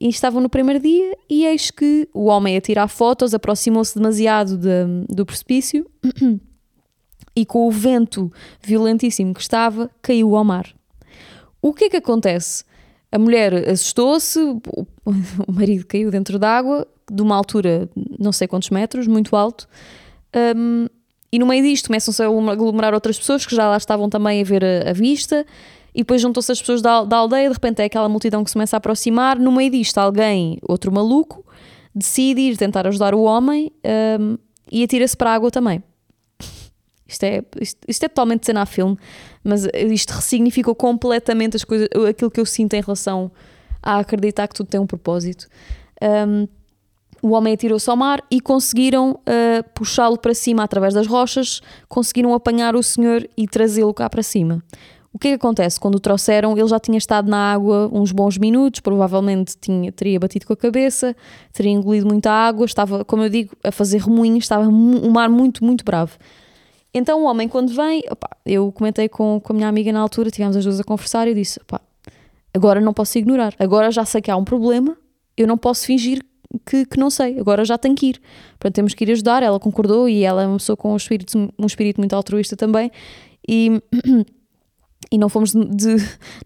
e 0.00 0.08
estavam 0.08 0.40
no 0.40 0.48
primeiro 0.48 0.80
dia. 0.80 1.16
E 1.28 1.44
eis 1.44 1.70
que 1.70 2.08
o 2.14 2.26
homem 2.26 2.56
a 2.56 2.60
tirar 2.60 2.88
fotos 2.88 3.34
aproximou-se 3.34 3.94
demasiado 3.96 4.56
de, 4.56 5.04
do 5.08 5.26
precipício 5.26 5.88
e, 7.34 7.44
com 7.44 7.66
o 7.66 7.70
vento 7.70 8.32
violentíssimo 8.62 9.34
que 9.34 9.40
estava, 9.40 9.90
caiu 10.00 10.36
ao 10.36 10.44
mar. 10.44 10.66
O 11.60 11.74
que 11.74 11.84
é 11.84 11.90
que 11.90 11.96
acontece? 11.96 12.64
A 13.12 13.18
mulher 13.18 13.68
assustou-se, 13.68 14.38
o 14.38 14.62
marido 15.52 15.84
caiu 15.84 16.10
dentro 16.10 16.38
d'água, 16.38 16.86
de 17.10 17.20
uma 17.20 17.34
altura 17.34 17.90
não 18.18 18.30
sei 18.30 18.46
quantos 18.46 18.70
metros, 18.70 19.08
muito 19.08 19.34
alto. 19.34 19.68
Um, 20.56 20.86
e 21.32 21.38
no 21.38 21.46
meio 21.46 21.62
disto 21.62 21.86
começam-se 21.86 22.22
a 22.22 22.26
aglomerar 22.26 22.94
outras 22.94 23.18
pessoas 23.18 23.46
que 23.46 23.54
já 23.54 23.68
lá 23.68 23.76
estavam 23.76 24.08
também 24.08 24.40
a 24.40 24.44
ver 24.44 24.64
a, 24.64 24.90
a 24.90 24.92
vista, 24.92 25.46
e 25.94 25.98
depois 26.00 26.20
juntam-se 26.20 26.52
as 26.52 26.60
pessoas 26.60 26.82
da, 26.82 27.04
da, 27.04 27.16
aldeia, 27.16 27.48
de 27.48 27.54
repente 27.54 27.80
é 27.82 27.84
aquela 27.84 28.08
multidão 28.08 28.44
que 28.44 28.50
se 28.50 28.54
começa 28.54 28.76
a 28.76 28.78
aproximar. 28.78 29.38
No 29.38 29.50
meio 29.50 29.70
disto, 29.70 29.98
alguém, 29.98 30.58
outro 30.62 30.92
maluco, 30.92 31.44
decide 31.94 32.40
ir 32.42 32.56
tentar 32.56 32.86
ajudar 32.86 33.14
o 33.14 33.22
homem 33.22 33.72
um, 34.20 34.38
e 34.70 34.84
atira-se 34.84 35.16
para 35.16 35.30
a 35.30 35.34
água 35.34 35.50
também. 35.50 35.82
Isto 37.06 37.24
é, 37.24 37.42
isto, 37.60 37.80
isto 37.88 38.04
é 38.04 38.08
totalmente 38.08 38.46
cena 38.46 38.62
a 38.62 38.66
filme, 38.66 38.96
mas 39.42 39.66
isto 39.74 40.12
ressignificou 40.12 40.76
completamente 40.76 41.56
as 41.56 41.64
coisas, 41.64 41.88
aquilo 42.08 42.30
que 42.30 42.38
eu 42.38 42.46
sinto 42.46 42.74
em 42.74 42.80
relação 42.80 43.32
a 43.82 43.98
acreditar 43.98 44.46
que 44.46 44.54
tudo 44.54 44.68
tem 44.68 44.78
um 44.78 44.86
propósito. 44.86 45.48
Um, 46.00 46.46
o 47.22 47.30
homem 47.30 47.54
atirou-se 47.54 47.88
ao 47.88 47.96
mar 47.96 48.22
e 48.30 48.40
conseguiram 48.40 49.12
uh, 49.12 49.70
puxá-lo 49.74 50.18
para 50.18 50.34
cima 50.34 50.62
através 50.62 50.94
das 50.94 51.06
rochas, 51.06 51.60
conseguiram 51.88 52.34
apanhar 52.34 52.74
o 52.74 52.82
senhor 52.82 53.28
e 53.36 53.46
trazê-lo 53.46 53.92
cá 53.92 54.08
para 54.08 54.22
cima. 54.22 54.62
O 55.12 55.18
que 55.18 55.28
é 55.28 55.30
que 55.32 55.36
acontece? 55.36 55.78
Quando 55.78 55.96
o 55.96 56.00
trouxeram, 56.00 56.56
ele 56.56 56.68
já 56.68 56.78
tinha 56.78 56.96
estado 56.96 57.28
na 57.28 57.52
água 57.52 57.90
uns 57.92 58.12
bons 58.12 58.38
minutos, 58.38 58.80
provavelmente 58.80 59.56
tinha, 59.60 59.90
teria 59.90 60.20
batido 60.20 60.46
com 60.46 60.52
a 60.52 60.56
cabeça, 60.56 61.16
teria 61.52 61.72
engolido 61.72 62.06
muita 62.06 62.30
água, 62.30 62.64
estava, 62.64 63.04
como 63.04 63.24
eu 63.24 63.28
digo, 63.28 63.56
a 63.64 63.72
fazer 63.72 64.00
remoinhos, 64.00 64.44
estava 64.44 64.68
um 64.68 65.10
mar 65.10 65.28
muito, 65.28 65.64
muito 65.64 65.84
bravo. 65.84 66.16
Então 66.94 67.22
o 67.22 67.24
homem, 67.24 67.48
quando 67.48 67.72
vem, 67.74 68.04
opa, 68.08 68.30
eu 68.46 68.70
comentei 68.70 69.08
com, 69.08 69.40
com 69.40 69.52
a 69.52 69.56
minha 69.56 69.68
amiga 69.68 69.92
na 69.92 70.00
altura, 70.00 70.30
tivemos 70.30 70.56
as 70.56 70.64
duas 70.64 70.78
a 70.78 70.84
conversar 70.84 71.26
e 71.26 71.30
eu 71.30 71.34
disse: 71.34 71.60
opa, 71.60 71.80
agora 72.54 72.80
não 72.80 72.92
posso 72.92 73.18
ignorar, 73.18 73.54
agora 73.58 73.90
já 73.90 74.04
sei 74.04 74.20
que 74.20 74.30
há 74.30 74.36
um 74.36 74.44
problema, 74.44 74.96
eu 75.36 75.46
não 75.46 75.58
posso 75.58 75.86
fingir 75.86 76.24
que, 76.66 76.84
que, 76.84 76.98
não 76.98 77.10
sei, 77.10 77.38
agora 77.38 77.64
já 77.64 77.78
tenho 77.78 77.94
que 77.94 78.06
ir. 78.06 78.20
Portanto, 78.58 78.74
temos 78.74 78.94
que 78.94 79.04
ir 79.04 79.12
ajudar. 79.12 79.42
Ela 79.42 79.60
concordou 79.60 80.08
e 80.08 80.24
ela 80.24 80.42
é 80.42 80.46
uma 80.46 80.58
pessoa 80.58 80.76
com 80.76 80.92
um 80.92 80.96
espírito, 80.96 81.52
um 81.58 81.66
espírito 81.66 82.00
muito 82.00 82.14
altruísta 82.14 82.56
também. 82.56 82.90
E, 83.48 83.80
e 85.10 85.18
não 85.18 85.28
fomos 85.28 85.52
de, 85.52 85.96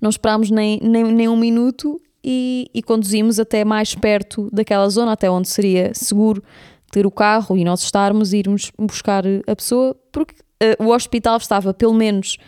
não 0.00 0.10
esperámos 0.10 0.50
nem, 0.50 0.78
nem, 0.82 1.04
nem 1.04 1.28
um 1.28 1.36
minuto 1.36 2.00
e, 2.22 2.70
e, 2.74 2.82
conduzimos 2.82 3.38
até 3.38 3.64
mais 3.64 3.94
perto 3.94 4.48
daquela 4.52 4.88
zona, 4.88 5.12
até 5.12 5.30
onde 5.30 5.48
seria 5.48 5.92
seguro 5.94 6.42
ter 6.90 7.06
o 7.06 7.10
carro 7.10 7.56
e 7.56 7.64
nós 7.64 7.82
estarmos 7.82 8.32
e 8.32 8.38
irmos 8.38 8.70
buscar 8.78 9.24
a 9.46 9.56
pessoa, 9.56 9.96
porque 10.12 10.34
uh, 10.62 10.84
o 10.84 10.90
hospital 10.90 11.36
estava 11.36 11.74
pelo 11.74 11.92
menos 11.92 12.38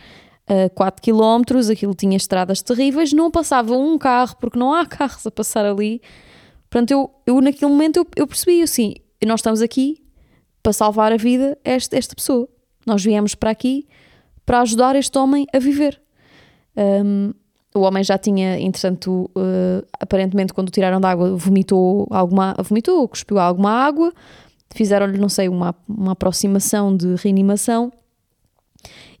a 0.47 0.69
4 0.69 1.01
km, 1.01 1.69
aquilo 1.71 1.93
tinha 1.93 2.15
estradas 2.15 2.61
terríveis, 2.61 3.11
não 3.11 3.29
passava 3.29 3.75
um 3.75 3.97
carro, 3.97 4.35
porque 4.39 4.57
não 4.57 4.73
há 4.73 4.85
carros 4.87 5.27
a 5.27 5.31
passar 5.31 5.65
ali 5.65 6.01
Portanto, 6.77 6.91
eu, 6.91 7.09
eu 7.25 7.41
naquele 7.41 7.71
momento 7.71 7.97
eu, 7.97 8.07
eu 8.15 8.27
percebi 8.27 8.61
assim, 8.61 8.93
nós 9.25 9.39
estamos 9.39 9.63
aqui 9.63 9.97
para 10.61 10.71
salvar 10.71 11.11
a 11.11 11.17
vida 11.17 11.57
esta, 11.63 11.97
esta 11.97 12.13
pessoa. 12.13 12.47
Nós 12.85 13.03
viemos 13.03 13.33
para 13.33 13.49
aqui 13.49 13.87
para 14.45 14.61
ajudar 14.61 14.95
este 14.95 15.17
homem 15.17 15.47
a 15.51 15.57
viver. 15.57 15.99
Um, 17.03 17.33
o 17.73 17.79
homem 17.79 18.03
já 18.03 18.15
tinha, 18.15 18.59
entretanto, 18.59 19.27
uh, 19.35 19.87
aparentemente, 19.99 20.53
quando 20.53 20.67
o 20.67 20.71
tiraram 20.71 21.01
da 21.01 21.09
água, 21.09 21.35
vomitou 21.35 22.05
alguma, 22.11 22.55
vomitou, 22.59 23.07
cuspiu 23.07 23.39
alguma 23.39 23.71
água, 23.71 24.13
fizeram-lhe, 24.69 25.17
não 25.17 25.29
sei, 25.29 25.49
uma, 25.49 25.73
uma 25.89 26.11
aproximação 26.11 26.95
de 26.95 27.15
reanimação 27.15 27.91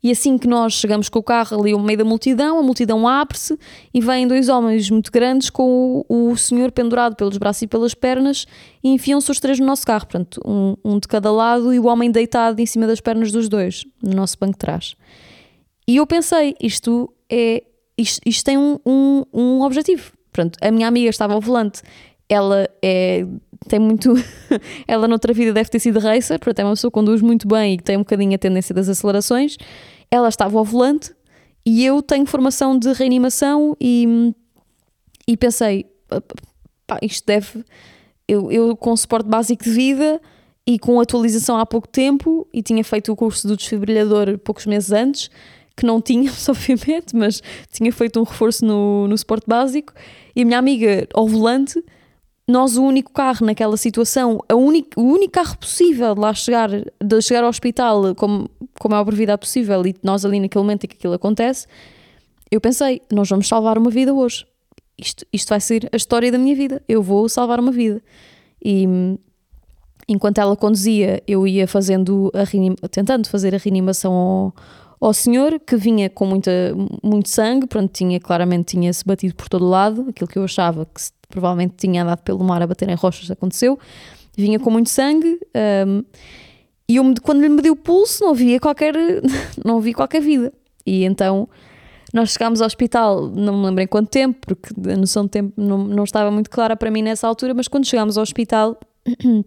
e 0.03 0.11
assim 0.11 0.37
que 0.37 0.47
nós 0.47 0.73
chegamos 0.73 1.09
com 1.09 1.19
o 1.19 1.23
carro 1.23 1.59
ali 1.59 1.71
ao 1.71 1.79
meio 1.79 1.97
da 1.97 2.05
multidão, 2.05 2.59
a 2.59 2.63
multidão 2.63 3.07
abre-se 3.07 3.57
e 3.93 3.99
vêm 3.99 4.27
dois 4.27 4.47
homens 4.47 4.89
muito 4.89 5.11
grandes 5.11 5.49
com 5.49 6.05
o, 6.07 6.31
o 6.31 6.37
senhor 6.37 6.71
pendurado 6.71 7.15
pelos 7.15 7.37
braços 7.37 7.63
e 7.63 7.67
pelas 7.67 7.93
pernas 7.93 8.45
e 8.83 8.89
enfiam-se 8.89 9.29
os 9.31 9.39
três 9.39 9.59
no 9.59 9.65
nosso 9.65 9.85
carro. 9.85 10.05
Portanto, 10.05 10.41
um, 10.45 10.75
um, 10.85 10.99
de 10.99 11.07
cada 11.07 11.31
lado 11.31 11.73
e 11.73 11.79
o 11.79 11.87
homem 11.87 12.11
deitado 12.11 12.59
em 12.59 12.65
cima 12.65 12.85
das 12.85 13.01
pernas 13.01 13.31
dos 13.31 13.49
dois, 13.49 13.85
no 14.01 14.13
nosso 14.13 14.37
banco 14.39 14.53
de 14.53 14.59
trás. 14.59 14.95
E 15.87 15.97
eu 15.97 16.05
pensei, 16.05 16.55
isto 16.61 17.13
é. 17.29 17.63
Isto, 17.97 18.21
isto 18.27 18.45
tem 18.45 18.59
um, 18.59 18.77
um, 18.85 19.23
um 19.33 19.61
objetivo. 19.61 20.11
Portanto, 20.31 20.59
a 20.61 20.69
minha 20.69 20.87
amiga 20.87 21.09
estava 21.09 21.33
ao 21.33 21.41
volante, 21.41 21.81
ela 22.29 22.69
é 22.79 23.25
tem 23.67 23.79
muito. 23.79 24.13
ela 24.87 25.07
noutra 25.07 25.33
vida 25.33 25.53
deve 25.53 25.69
ter 25.69 25.79
sido 25.79 25.99
racer, 25.99 26.39
portanto 26.39 26.59
é 26.59 26.63
uma 26.65 26.73
pessoa 26.73 26.91
que 26.91 26.95
conduz 26.95 27.21
muito 27.21 27.47
bem 27.47 27.73
e 27.73 27.77
que 27.77 27.83
tem 27.83 27.95
um 27.97 28.01
bocadinho 28.01 28.35
a 28.35 28.37
tendência 28.37 28.73
das 28.73 28.89
acelerações. 28.89 29.57
Ela 30.09 30.29
estava 30.29 30.57
ao 30.57 30.63
volante 30.63 31.13
e 31.65 31.85
eu 31.85 32.01
tenho 32.01 32.25
formação 32.25 32.77
de 32.77 32.93
reanimação 32.93 33.75
e, 33.79 34.33
e 35.27 35.35
pensei, 35.35 35.85
pá, 36.85 36.97
isto 37.01 37.25
deve. 37.25 37.63
Eu, 38.27 38.51
eu 38.51 38.75
com 38.75 38.95
suporte 38.95 39.27
básico 39.27 39.63
de 39.63 39.71
vida 39.71 40.21
e 40.65 40.77
com 40.77 40.99
atualização 40.99 41.57
há 41.57 41.65
pouco 41.65 41.87
tempo 41.87 42.47
e 42.53 42.61
tinha 42.61 42.83
feito 42.83 43.11
o 43.11 43.15
curso 43.15 43.47
do 43.47 43.55
desfibrilhador 43.55 44.37
poucos 44.39 44.65
meses 44.65 44.91
antes, 44.91 45.29
que 45.75 45.85
não 45.85 46.01
tínhamos, 46.01 46.47
obviamente, 46.49 47.15
mas 47.15 47.41
tinha 47.71 47.91
feito 47.91 48.19
um 48.19 48.23
reforço 48.23 48.65
no, 48.65 49.07
no 49.07 49.17
suporte 49.17 49.45
básico 49.47 49.93
e 50.35 50.41
a 50.41 50.45
minha 50.45 50.59
amiga 50.59 51.07
ao 51.13 51.27
volante 51.27 51.83
nós 52.47 52.77
o 52.77 52.83
único 52.83 53.11
carro 53.11 53.45
naquela 53.45 53.75
situação, 53.75 54.39
a 54.47 54.55
único, 54.55 54.99
o 54.99 55.03
único 55.03 55.33
carro 55.33 55.57
possível 55.57 56.15
de 56.15 56.21
lá 56.21 56.33
chegar, 56.33 56.69
de 56.69 57.21
chegar 57.21 57.43
ao 57.43 57.49
hospital 57.49 58.15
como, 58.15 58.49
como 58.79 58.95
é 58.95 58.97
a 58.97 59.03
brevidade 59.03 59.41
possível 59.41 59.85
e 59.85 59.95
nós 60.01 60.23
ali 60.23 60.39
naquele 60.39 60.63
momento 60.63 60.85
em 60.85 60.87
que 60.87 60.95
aquilo 60.95 61.13
acontece, 61.13 61.67
eu 62.49 62.61
pensei, 62.61 63.01
nós 63.11 63.29
vamos 63.29 63.47
salvar 63.47 63.77
uma 63.77 63.89
vida 63.89 64.13
hoje. 64.13 64.45
Isto, 64.97 65.25
isto 65.31 65.49
vai 65.49 65.59
ser 65.59 65.89
a 65.91 65.97
história 65.97 66.31
da 66.31 66.37
minha 66.37 66.55
vida. 66.55 66.81
Eu 66.87 67.03
vou 67.03 67.27
salvar 67.29 67.59
uma 67.59 67.71
vida. 67.71 68.01
E 68.63 68.87
enquanto 70.07 70.39
ela 70.39 70.55
conduzia, 70.55 71.21
eu 71.27 71.45
ia 71.45 71.67
fazendo 71.67 72.31
a 72.33 72.87
tentando 72.87 73.27
fazer 73.27 73.53
a 73.53 73.57
reanimação 73.57 74.13
ao, 74.13 74.55
ao 74.99 75.13
senhor 75.13 75.59
que 75.59 75.75
vinha 75.75 76.09
com 76.09 76.25
muita, 76.25 76.51
muito 77.03 77.29
sangue, 77.29 77.67
pronto, 77.67 77.91
tinha 77.91 78.19
claramente 78.19 78.75
tinha-se 78.75 79.05
batido 79.05 79.35
por 79.35 79.49
todo 79.49 79.67
lado, 79.67 80.07
aquilo 80.09 80.27
que 80.27 80.39
eu 80.39 80.43
achava 80.43 80.85
que 80.85 81.01
se, 81.01 81.11
provavelmente 81.29 81.75
tinha 81.77 82.03
andado 82.03 82.21
pelo 82.23 82.43
mar 82.43 82.61
a 82.61 82.67
bater 82.67 82.89
em 82.89 82.95
rochas 82.95 83.29
aconteceu, 83.29 83.79
vinha 84.35 84.59
com 84.59 84.69
muito 84.69 84.89
sangue 84.89 85.39
um, 85.85 86.03
e 86.89 86.95
eu, 86.95 87.03
quando 87.21 87.41
lhe 87.41 87.49
mediu 87.49 87.73
o 87.73 87.75
pulso 87.75 88.23
não 88.23 88.31
havia 88.31 88.59
qualquer, 88.59 88.93
não 89.63 89.77
havia 89.77 89.93
qualquer 89.93 90.21
vida. 90.21 90.53
E 90.85 91.03
então 91.03 91.49
nós 92.13 92.31
chegámos 92.31 92.61
ao 92.61 92.67
hospital, 92.67 93.27
não 93.27 93.57
me 93.57 93.65
lembro 93.65 93.83
em 93.83 93.87
quanto 93.87 94.09
tempo, 94.09 94.39
porque 94.45 94.73
a 94.89 94.95
noção 94.95 95.23
de 95.25 95.31
tempo 95.31 95.53
não, 95.57 95.79
não 95.79 96.03
estava 96.05 96.31
muito 96.31 96.49
clara 96.49 96.77
para 96.77 96.89
mim 96.89 97.01
nessa 97.01 97.27
altura, 97.27 97.53
mas 97.53 97.67
quando 97.67 97.85
chegámos 97.85 98.17
ao 98.17 98.23
hospital 98.23 98.79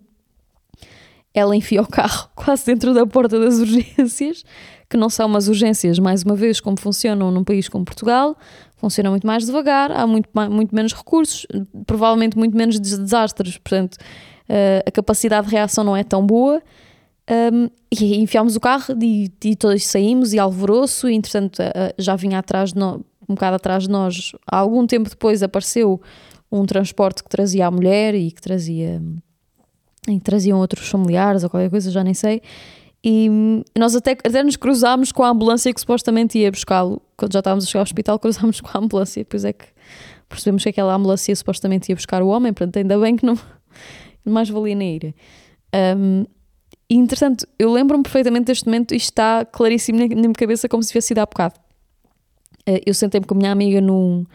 ela 1.33 1.57
enfia 1.57 1.81
o 1.81 1.87
carro 1.87 2.29
quase 2.37 2.67
dentro 2.67 2.93
da 2.93 3.07
porta 3.07 3.41
das 3.41 3.59
urgências, 3.59 4.45
que 4.91 4.97
não 4.97 5.09
são 5.09 5.27
umas 5.29 5.47
urgências, 5.47 6.01
mais 6.01 6.25
uma 6.25 6.35
vez, 6.35 6.61
como 6.61 6.79
funcionam 6.79 7.31
num 7.31 7.45
país 7.45 7.69
como 7.69 7.85
Portugal, 7.85 8.37
funcionam 8.77 9.13
muito 9.13 9.25
mais 9.25 9.47
devagar, 9.47 9.93
há 9.93 10.05
muito, 10.05 10.29
muito 10.51 10.75
menos 10.75 10.93
recursos, 10.93 11.47
provavelmente 11.87 12.37
muito 12.37 12.57
menos 12.57 12.81
desastres, 12.81 13.57
portanto, 13.57 13.95
uh, 13.95 14.83
a 14.85 14.91
capacidade 14.91 15.47
de 15.47 15.53
reação 15.53 15.85
não 15.85 15.97
é 15.97 16.03
tão 16.03 16.27
boa. 16.27 16.61
Um, 17.53 17.71
e 17.93 18.17
enfiámos 18.17 18.57
o 18.57 18.61
carro 18.61 18.97
e, 19.01 19.31
e, 19.45 19.55
todos 19.55 19.87
saímos 19.87 20.33
e 20.33 20.39
alvoroço, 20.41 21.09
e 21.09 21.15
entretanto 21.15 21.63
já 21.97 22.17
vinha 22.17 22.41
atrás 22.41 22.73
de 22.73 22.79
nós, 22.81 23.01
um 23.29 23.35
bocado 23.35 23.55
atrás 23.55 23.85
de 23.85 23.91
nós. 23.91 24.33
Há 24.45 24.57
algum 24.57 24.85
tempo 24.85 25.09
depois 25.09 25.41
apareceu 25.41 26.01
um 26.51 26.67
transporte 26.67 27.23
que 27.23 27.31
trazia 27.31 27.69
a 27.69 27.71
mulher 27.71 28.17
e 28.17 28.33
que 28.33 28.41
trazia 28.41 29.01
e 30.09 30.19
traziam 30.19 30.59
outros 30.59 30.89
familiares 30.89 31.45
ou 31.45 31.51
qualquer 31.51 31.71
coisa, 31.71 31.91
já 31.91 32.03
nem 32.03 32.15
sei. 32.15 32.43
E 33.03 33.31
nós 33.79 33.95
até, 33.97 34.13
até 34.13 34.43
nos 34.43 34.57
cruzámos 34.57 35.11
com 35.11 35.23
a 35.23 35.31
ambulância 35.31 35.73
que 35.73 35.81
supostamente 35.81 36.39
ia 36.39 36.51
buscá-lo. 36.51 37.01
Quando 37.17 37.33
já 37.33 37.39
estávamos 37.39 37.65
a 37.65 37.67
chegar 37.67 37.81
ao 37.81 37.85
hospital, 37.85 38.19
cruzámos 38.21 38.61
com 38.61 38.77
a 38.77 38.81
ambulância. 38.81 39.23
Depois 39.23 39.45
é 39.45 39.53
que 39.53 39.65
percebemos 40.29 40.63
que 40.63 40.69
aquela 40.69 40.95
ambulância 40.95 41.35
supostamente 41.35 41.91
ia 41.91 41.97
buscar 41.97 42.23
o 42.23 42.29
homem. 42.29 42.53
Portanto, 42.53 42.77
ainda 42.77 42.99
bem 42.99 43.17
que 43.17 43.25
não 43.25 43.39
mais 44.25 44.49
valia 44.51 44.75
nem 44.75 44.97
ir. 44.97 45.15
Um, 45.97 46.25
e 46.89 46.97
entretanto, 46.97 47.47
eu 47.59 47.73
lembro-me 47.73 48.03
perfeitamente 48.03 48.47
deste 48.47 48.67
momento, 48.67 48.95
isto 48.95 49.11
está 49.11 49.45
claríssimo 49.45 49.99
na 49.99 50.07
minha 50.07 50.33
cabeça, 50.33 50.69
como 50.69 50.83
se 50.83 50.89
tivesse 50.89 51.09
sido 51.09 51.19
há 51.19 51.27
bocado. 51.27 51.55
Uh, 52.69 52.81
eu 52.85 52.93
sentei-me 52.93 53.27
com 53.27 53.35
a 53.35 53.39
minha 53.39 53.53
amiga 53.53 53.81
num, 53.81 54.27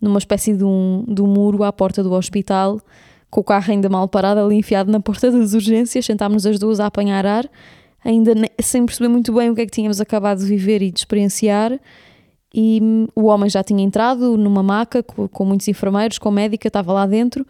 numa 0.00 0.18
espécie 0.18 0.54
de 0.54 0.62
um, 0.62 1.04
de 1.08 1.22
um 1.22 1.26
muro 1.26 1.64
à 1.64 1.72
porta 1.72 2.02
do 2.02 2.12
hospital 2.12 2.80
com 3.32 3.40
o 3.40 3.44
carro 3.44 3.72
ainda 3.72 3.88
mal 3.88 4.06
parado 4.06 4.40
ali 4.40 4.56
enfiado 4.56 4.92
na 4.92 5.00
porta 5.00 5.30
das 5.32 5.54
urgências, 5.54 6.04
sentámos 6.04 6.44
as 6.44 6.58
duas 6.58 6.78
a 6.78 6.86
apanhar 6.86 7.24
ar, 7.24 7.50
ainda 8.04 8.32
sem 8.60 8.84
perceber 8.84 9.08
muito 9.08 9.32
bem 9.32 9.50
o 9.50 9.54
que 9.54 9.60
é 9.62 9.64
que 9.64 9.72
tínhamos 9.72 10.00
acabado 10.00 10.38
de 10.38 10.46
viver 10.46 10.82
e 10.82 10.90
de 10.90 11.00
experienciar. 11.00 11.78
E 12.54 12.80
hum, 12.82 13.06
o 13.14 13.24
homem 13.24 13.48
já 13.48 13.62
tinha 13.62 13.82
entrado 13.82 14.36
numa 14.36 14.62
maca 14.62 15.02
com, 15.02 15.26
com 15.28 15.44
muitos 15.44 15.68
enfermeiros, 15.68 16.18
com 16.18 16.30
médica, 16.30 16.68
estava 16.68 16.92
lá 16.92 17.06
dentro. 17.06 17.46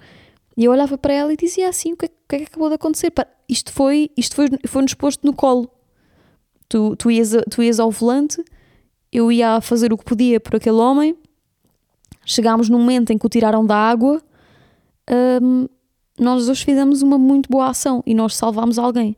E 0.56 0.64
eu 0.64 0.72
olhava 0.72 0.96
para 0.98 1.12
ela 1.12 1.32
e 1.32 1.36
dizia 1.36 1.68
assim: 1.68 1.92
o 1.92 1.96
que 1.96 2.06
é, 2.06 2.08
o 2.08 2.28
que, 2.28 2.36
é 2.36 2.38
que 2.40 2.44
acabou 2.44 2.68
de 2.68 2.74
acontecer? 2.74 3.12
Isto 3.48 3.72
foi, 3.72 4.10
isto 4.16 4.36
foi, 4.36 4.48
foi-nos 4.66 4.94
posto 4.94 5.26
no 5.26 5.32
colo. 5.32 5.68
Tu, 6.68 6.96
tu, 6.96 7.10
ias, 7.10 7.32
tu 7.50 7.62
ias 7.62 7.80
ao 7.80 7.90
volante, 7.90 8.42
eu 9.10 9.30
ia 9.30 9.60
fazer 9.60 9.92
o 9.92 9.98
que 9.98 10.04
podia 10.04 10.40
por 10.40 10.56
aquele 10.56 10.76
homem. 10.76 11.16
Chegámos 12.24 12.68
no 12.68 12.78
momento 12.78 13.12
em 13.12 13.18
que 13.18 13.26
o 13.26 13.28
tiraram 13.28 13.66
da 13.66 13.76
água. 13.76 14.22
Um, 15.42 15.66
nós 16.18 16.48
hoje 16.48 16.64
fizemos 16.64 17.02
uma 17.02 17.18
muito 17.18 17.50
boa 17.50 17.68
ação 17.68 18.02
e 18.06 18.14
nós 18.14 18.36
salvámos 18.36 18.78
alguém. 18.78 19.16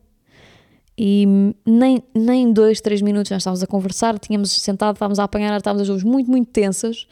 E 0.97 1.27
nem, 1.65 2.01
nem 2.13 2.53
dois, 2.53 2.79
três 2.79 3.01
minutos 3.01 3.29
já 3.29 3.37
estávamos 3.37 3.61
a 3.61 3.67
conversar, 3.67 4.17
tínhamos 4.17 4.51
sentado, 4.51 4.95
estávamos 4.95 5.19
a 5.19 5.25
apanhar, 5.25 5.57
estávamos 5.57 5.81
as 5.81 5.87
duas 5.87 6.03
muito, 6.03 6.31
muito 6.31 6.49
tensas. 6.51 7.05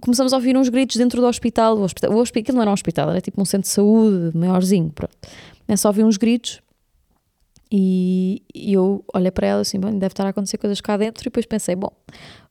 Começamos 0.00 0.32
a 0.32 0.36
ouvir 0.36 0.56
uns 0.56 0.68
gritos 0.68 0.96
dentro 0.96 1.20
do 1.20 1.26
hospital. 1.26 1.76
O 1.76 1.82
hospital, 1.82 2.12
o 2.12 2.18
hospital 2.18 2.42
aquilo 2.42 2.56
não 2.56 2.62
era 2.62 2.70
um 2.70 2.74
hospital, 2.74 3.10
era 3.10 3.20
tipo 3.20 3.40
um 3.40 3.44
centro 3.44 3.68
de 3.68 3.74
saúde 3.74 4.36
maiorzinho. 4.36 4.90
Pronto. 4.90 5.16
Começa 5.66 5.86
a 5.86 5.90
ouvir 5.90 6.04
uns 6.04 6.16
gritos 6.16 6.60
e, 7.70 8.42
e 8.52 8.72
eu 8.72 9.04
olhei 9.14 9.30
para 9.30 9.46
ela 9.46 9.60
assim, 9.60 9.78
deve 9.78 10.06
estar 10.06 10.26
a 10.26 10.30
acontecer 10.30 10.58
coisas 10.58 10.80
cá 10.80 10.96
dentro. 10.96 11.22
E 11.22 11.24
depois 11.24 11.46
pensei, 11.46 11.76
bom, 11.76 11.92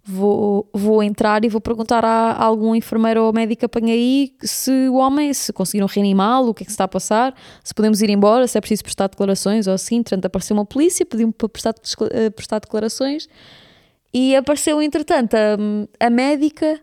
vou, 0.04 0.70
vou 0.74 1.04
entrar 1.04 1.44
e 1.46 1.50
vou 1.50 1.62
perguntar 1.62 2.04
a, 2.04 2.34
algum 2.34 2.74
enfermeiro 2.74 3.24
ou 3.24 3.34
médico 3.34 3.66
apanha 3.66 3.94
aí 3.94 4.34
se 4.42 4.72
o 4.90 4.96
homem, 4.96 5.34
se 5.34 5.54
conseguiram 5.54 5.88
reanimá-lo, 5.88 6.50
o 6.50 6.54
que 6.54 6.64
é 6.64 6.66
que 6.66 6.72
se 6.72 6.76
está 6.76 6.86
a 6.86 6.88
passar, 6.88 7.36
se 7.64 7.74
podemos 7.74 8.02
ir 8.02 8.10
embora, 8.10 8.48
se 8.48 8.58
é 8.58 8.62
preciso 8.62 8.84
prestar 8.84 9.08
declarações 9.08 9.68
ou 9.68 9.74
assim. 9.74 9.98
Entretanto, 9.98 10.26
apareceu 10.26 10.56
uma 10.56 10.66
polícia, 10.66 11.06
pediu-me 11.06 11.34
para 11.34 11.50
prestar, 11.50 11.76
eh, 12.12 12.30
prestar 12.30 12.60
declarações 12.60 13.28
e 14.14 14.36
apareceu, 14.36 14.82
entretanto, 14.82 15.36
a, 15.36 16.06
a 16.06 16.10
médica 16.10 16.80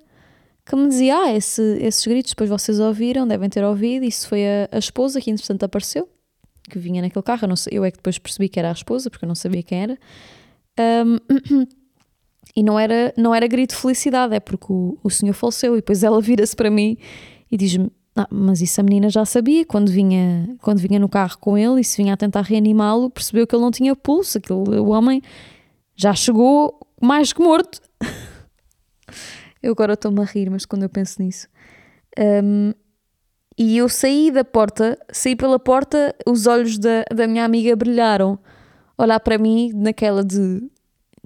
que 0.65 0.77
me 0.77 0.89
dizia: 0.89 1.19
Ah, 1.19 1.33
esse, 1.33 1.63
esses 1.81 2.07
gritos 2.07 2.33
depois 2.33 2.51
vocês 2.51 2.79
ouviram, 2.79 3.27
devem 3.27 3.49
ter 3.49 3.65
ouvido. 3.65 4.05
Isso 4.05 4.29
foi 4.29 4.47
a, 4.47 4.69
a 4.73 4.79
esposa 4.79 5.21
que, 5.21 5.31
entretanto, 5.31 5.65
apareceu, 5.65 6.09
que 6.69 6.79
vinha 6.79 7.03
naquele 7.03 7.23
carro. 7.23 7.45
Eu, 7.45 7.49
não, 7.49 7.55
eu 7.71 7.85
é 7.85 7.91
que 7.91 7.99
depois 7.99 8.19
percebi 8.19 8.49
que 8.49 8.59
era 8.59 8.69
a 8.69 8.73
esposa, 8.73 9.11
porque 9.11 9.25
eu 9.25 9.29
não 9.29 9.35
sabia 9.35 9.63
quem 9.63 9.83
era. 9.83 9.99
Um, 10.79 11.19
E 12.57 12.63
não 12.63 12.79
era, 12.79 13.13
não 13.19 13.35
era 13.35 13.47
grito 13.47 13.75
de 13.75 13.81
felicidade, 13.83 14.35
é 14.35 14.41
porque 14.41 14.73
o, 14.73 14.97
o 15.05 15.11
senhor 15.11 15.35
faleceu. 15.35 15.75
E 15.75 15.77
depois 15.77 16.03
ela 16.03 16.21
vira-se 16.23 16.57
para 16.57 16.71
mim 16.71 16.97
e 17.53 17.57
diz-me: 17.59 17.93
ah, 18.17 18.27
Mas 18.31 18.63
isso 18.63 18.81
a 18.81 18.85
menina 18.85 19.11
já 19.11 19.27
sabia 19.27 19.67
quando 19.67 19.91
vinha, 19.91 20.57
quando 20.63 20.79
vinha 20.79 20.99
no 20.99 21.09
carro 21.09 21.37
com 21.39 21.59
ele 21.59 21.83
e 21.83 21.85
se 21.85 21.99
vinha 21.99 22.15
a 22.15 22.17
tentar 22.17 22.41
reanimá-lo, 22.41 23.11
percebeu 23.11 23.47
que 23.47 23.55
ele 23.55 23.63
não 23.63 23.71
tinha 23.71 23.95
pulso. 23.95 24.39
Aquele, 24.39 24.79
o 24.79 24.89
homem 24.89 25.21
já 25.95 26.15
chegou 26.15 26.81
mais 27.01 27.31
que 27.31 27.43
morto. 27.43 27.79
eu 29.63 29.73
agora 29.73 29.93
estou-me 29.93 30.21
a 30.23 30.25
rir, 30.25 30.49
mas 30.49 30.65
quando 30.65 30.85
eu 30.85 30.89
penso 30.89 31.23
nisso. 31.23 31.47
Um, 32.19 32.73
e 33.59 33.77
eu 33.77 33.89
saí 33.89 34.31
da 34.31 34.45
porta, 34.45 34.99
saí 35.13 35.37
pela 35.37 35.59
porta, 35.59 36.15
os 36.27 36.47
olhos 36.47 36.79
da, 36.79 37.05
da 37.15 37.27
minha 37.27 37.45
amiga 37.45 37.77
brilharam. 37.77 38.39
Olhar 38.97 39.21
para 39.21 39.37
mim 39.37 39.73
naquela 39.75 40.25
de 40.25 40.63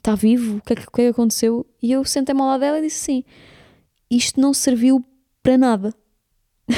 está 0.00 0.14
vivo? 0.14 0.56
O 0.56 0.60
que 0.62 0.72
é 0.72 0.76
que, 0.76 0.82
é 0.82 0.86
que 0.86 1.06
aconteceu? 1.08 1.66
E 1.82 1.92
eu 1.92 2.04
sentei-me 2.04 2.40
ao 2.40 2.48
lado 2.48 2.60
dela 2.60 2.78
e 2.78 2.82
disse 2.82 3.12
assim: 3.12 3.24
Isto 4.10 4.40
não 4.40 4.52
serviu 4.52 5.04
para 5.42 5.56
nada. 5.56 5.94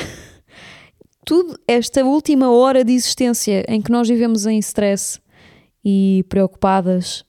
Tudo, 1.25 1.59
esta 1.67 2.05
última 2.05 2.51
hora 2.51 2.85
de 2.85 2.93
existência 2.93 3.65
em 3.69 3.81
que 3.81 3.93
nós 3.93 4.09
vivemos 4.09 4.45
em 4.45 4.59
stress 4.59 5.21
e 5.85 6.25
preocupadas 6.29 7.25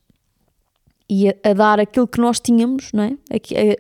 e 1.08 1.30
a, 1.30 1.36
a 1.44 1.54
dar 1.54 1.80
aquilo 1.80 2.08
que 2.08 2.20
nós 2.20 2.40
tínhamos, 2.40 2.92
não 2.92 3.04
é? 3.04 3.18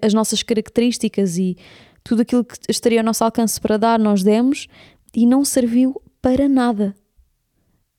as 0.05 0.14
nossas 0.14 0.43
características 0.43 1.38
e 1.38 1.57
tudo 2.03 2.22
aquilo 2.22 2.45
que 2.45 2.55
estaria 2.70 2.99
ao 2.99 3.05
nosso 3.05 3.24
alcance 3.24 3.59
para 3.59 3.78
dar, 3.78 3.97
nós 3.97 4.22
demos 4.22 4.68
e 5.16 5.26
não 5.26 5.43
serviu 5.43 5.99
para 6.22 6.47
nada. 6.47 6.95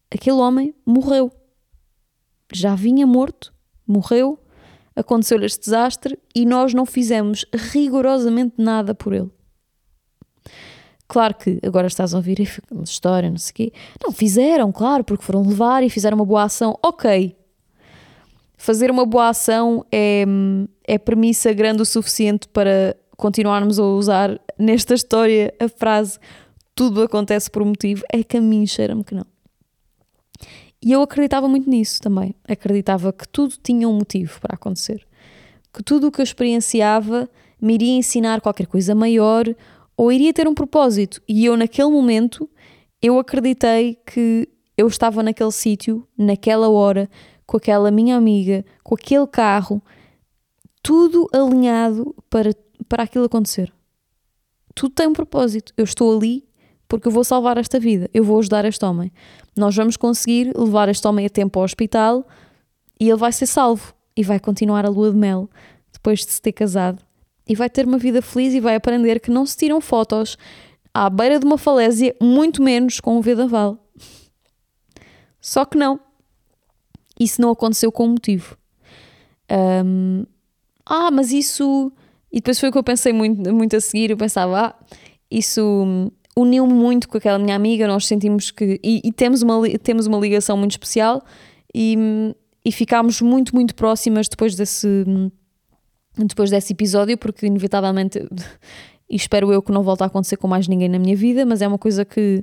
Aquele 0.08 0.36
homem 0.36 0.72
morreu. 0.86 1.32
Já 2.52 2.76
vinha 2.76 3.06
morto 3.06 3.53
morreu, 3.86 4.38
aconteceu-lhe 4.96 5.46
este 5.46 5.60
desastre 5.60 6.18
e 6.34 6.44
nós 6.46 6.72
não 6.72 6.86
fizemos 6.86 7.44
rigorosamente 7.52 8.54
nada 8.58 8.94
por 8.94 9.12
ele. 9.12 9.30
Claro 11.06 11.34
que 11.34 11.60
agora 11.64 11.86
estás 11.86 12.14
a 12.14 12.16
ouvir 12.16 12.38
uma 12.70 12.84
história, 12.84 13.30
não 13.30 13.36
sei 13.36 13.50
o 13.50 13.54
quê. 13.54 13.72
Não, 14.02 14.10
fizeram, 14.10 14.72
claro, 14.72 15.04
porque 15.04 15.24
foram 15.24 15.42
levar 15.42 15.82
e 15.82 15.90
fizeram 15.90 16.16
uma 16.16 16.24
boa 16.24 16.44
ação. 16.44 16.78
Ok. 16.82 17.36
Fazer 18.56 18.90
uma 18.90 19.04
boa 19.04 19.28
ação 19.28 19.84
é, 19.92 20.24
é 20.86 20.98
premissa 20.98 21.52
grande 21.52 21.82
o 21.82 21.84
suficiente 21.84 22.48
para 22.48 22.96
continuarmos 23.16 23.78
a 23.78 23.84
usar 23.84 24.40
nesta 24.58 24.94
história 24.94 25.52
a 25.60 25.68
frase 25.68 26.18
tudo 26.74 27.02
acontece 27.02 27.50
por 27.50 27.62
um 27.62 27.66
motivo. 27.66 28.02
É 28.10 28.24
que 28.24 28.36
a 28.36 28.40
mim 28.40 28.66
cheira-me 28.66 29.04
que 29.04 29.14
não. 29.14 29.33
E 30.84 30.92
eu 30.92 31.00
acreditava 31.00 31.48
muito 31.48 31.68
nisso 31.70 31.98
também. 32.02 32.34
Acreditava 32.46 33.10
que 33.10 33.26
tudo 33.26 33.54
tinha 33.62 33.88
um 33.88 33.94
motivo 33.94 34.38
para 34.38 34.54
acontecer. 34.54 35.06
Que 35.72 35.82
tudo 35.82 36.08
o 36.08 36.12
que 36.12 36.20
eu 36.20 36.22
experienciava 36.22 37.26
me 37.58 37.72
iria 37.72 37.96
ensinar 37.96 38.42
qualquer 38.42 38.66
coisa 38.66 38.94
maior 38.94 39.46
ou 39.96 40.12
iria 40.12 40.30
ter 40.34 40.46
um 40.46 40.52
propósito. 40.52 41.22
E 41.26 41.46
eu, 41.46 41.56
naquele 41.56 41.88
momento, 41.88 42.50
eu 43.00 43.18
acreditei 43.18 43.98
que 44.06 44.46
eu 44.76 44.86
estava 44.86 45.22
naquele 45.22 45.52
sítio, 45.52 46.06
naquela 46.18 46.68
hora, 46.68 47.08
com 47.46 47.56
aquela 47.56 47.90
minha 47.90 48.14
amiga, 48.14 48.62
com 48.82 48.94
aquele 48.94 49.26
carro, 49.26 49.82
tudo 50.82 51.26
alinhado 51.32 52.14
para, 52.28 52.50
para 52.86 53.04
aquilo 53.04 53.24
acontecer. 53.24 53.72
Tudo 54.74 54.92
tem 54.94 55.06
um 55.06 55.14
propósito. 55.14 55.72
Eu 55.78 55.84
estou 55.84 56.14
ali 56.14 56.44
porque 56.88 57.08
eu 57.08 57.12
vou 57.12 57.24
salvar 57.24 57.56
esta 57.58 57.78
vida, 57.80 58.08
eu 58.12 58.22
vou 58.24 58.38
ajudar 58.38 58.64
este 58.64 58.84
homem. 58.84 59.12
Nós 59.56 59.74
vamos 59.74 59.96
conseguir 59.96 60.52
levar 60.56 60.88
este 60.88 61.06
homem 61.06 61.26
a 61.26 61.30
tempo 61.30 61.58
ao 61.58 61.64
hospital 61.64 62.26
e 63.00 63.08
ele 63.08 63.18
vai 63.18 63.32
ser 63.32 63.46
salvo 63.46 63.94
e 64.16 64.22
vai 64.22 64.38
continuar 64.38 64.84
a 64.84 64.88
lua 64.88 65.10
de 65.10 65.16
mel 65.16 65.48
depois 65.92 66.20
de 66.20 66.32
se 66.32 66.40
ter 66.40 66.52
casado 66.52 67.02
e 67.46 67.54
vai 67.54 67.68
ter 67.68 67.86
uma 67.86 67.98
vida 67.98 68.22
feliz 68.22 68.54
e 68.54 68.60
vai 68.60 68.74
aprender 68.74 69.20
que 69.20 69.30
não 69.30 69.44
se 69.44 69.56
tiram 69.56 69.80
fotos 69.80 70.36
à 70.92 71.10
beira 71.10 71.38
de 71.38 71.46
uma 71.46 71.58
falésia, 71.58 72.14
muito 72.20 72.62
menos 72.62 73.00
com 73.00 73.18
um 73.18 73.20
vendaval. 73.20 73.78
Só 75.40 75.64
que 75.64 75.76
não. 75.76 76.00
Isso 77.18 77.40
não 77.40 77.50
aconteceu 77.50 77.92
com 77.92 78.08
motivo. 78.08 78.56
Um, 79.84 80.24
ah, 80.86 81.10
mas 81.10 81.32
isso. 81.32 81.92
E 82.32 82.36
depois 82.36 82.58
foi 82.58 82.70
o 82.70 82.72
que 82.72 82.78
eu 82.78 82.82
pensei 82.82 83.12
muito, 83.12 83.54
muito 83.54 83.76
a 83.76 83.80
seguir. 83.80 84.10
Eu 84.10 84.16
pensava, 84.16 84.66
ah, 84.66 84.74
isso 85.30 86.10
uniu-me 86.36 86.72
muito 86.72 87.08
com 87.08 87.16
aquela 87.16 87.38
minha 87.38 87.54
amiga, 87.54 87.86
nós 87.86 88.06
sentimos 88.06 88.50
que. 88.50 88.80
E, 88.82 89.00
e, 89.04 89.12
temos, 89.12 89.42
uma, 89.42 89.68
temos 89.78 90.06
uma 90.06 90.18
ligação 90.18 90.56
muito 90.56 90.72
especial 90.72 91.22
e, 91.74 91.96
e 92.64 92.72
ficámos 92.72 93.20
muito, 93.20 93.54
muito 93.54 93.74
próximas 93.74 94.28
depois 94.28 94.54
desse, 94.54 95.04
depois 96.16 96.50
desse 96.50 96.72
episódio, 96.72 97.16
porque 97.16 97.46
inevitavelmente. 97.46 98.26
E 99.08 99.16
espero 99.16 99.52
eu 99.52 99.62
que 99.62 99.70
não 99.70 99.82
volte 99.82 100.02
a 100.02 100.06
acontecer 100.06 100.36
com 100.36 100.48
mais 100.48 100.66
ninguém 100.66 100.88
na 100.88 100.98
minha 100.98 101.14
vida, 101.14 101.44
mas 101.44 101.60
é 101.60 101.68
uma 101.68 101.78
coisa 101.78 102.04
que, 102.04 102.42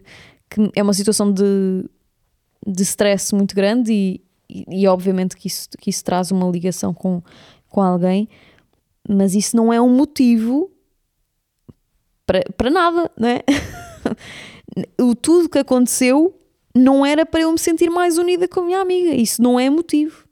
que 0.50 0.72
é 0.76 0.84
uma 0.84 0.94
situação 0.94 1.32
de, 1.34 1.84
de 2.66 2.84
stress 2.84 3.34
muito 3.34 3.56
grande 3.56 3.92
e, 3.92 4.22
e, 4.48 4.84
e, 4.84 4.88
obviamente 4.88 5.36
que 5.36 5.48
isso, 5.48 5.70
que 5.80 5.90
isso 5.90 6.04
traz 6.04 6.32
uma 6.32 6.48
ligação 6.50 6.94
com, 6.94 7.22
com 7.68 7.82
alguém, 7.82 8.30
mas 9.10 9.34
isso 9.34 9.58
não 9.58 9.74
é 9.74 9.82
um 9.82 9.90
motivo 9.90 10.72
para, 12.58 12.70
nada, 12.70 13.12
não 13.18 13.28
é? 13.28 13.44
o 15.00 15.16
tudo 15.16 15.50
que 15.50 15.60
aconteceu 15.60 16.34
não 16.76 17.06
era 17.06 17.26
para 17.26 17.42
eu 17.42 17.52
me 17.52 17.60
sentir 17.60 17.90
mais 17.90 18.18
unida 18.18 18.48
com 18.48 18.62
a 18.62 18.66
minha 18.66 18.80
amiga. 18.80 19.14
Isso 19.14 19.42
não 19.42 19.60
é 19.60 19.70
motivo. 19.70 20.26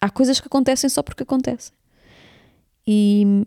Há 0.00 0.10
coisas 0.10 0.40
que 0.40 0.46
acontecem 0.46 0.90
só 0.90 1.02
porque 1.02 1.22
acontecem. 1.22 1.72
E 2.86 3.46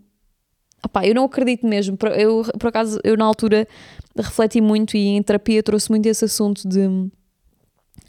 opá, 0.84 1.06
eu 1.06 1.14
não 1.14 1.26
acredito 1.26 1.68
mesmo. 1.68 1.98
Eu, 2.16 2.44
por 2.60 2.68
acaso, 2.68 3.00
eu 3.04 3.16
na 3.18 3.26
altura 3.26 3.68
refleti 4.16 4.62
muito 4.62 4.96
e 4.98 5.08
em 5.08 5.22
terapia 5.22 5.62
trouxe 5.62 5.90
muito 5.90 6.06
esse 6.06 6.26
assunto 6.26 6.68
de 6.68 6.88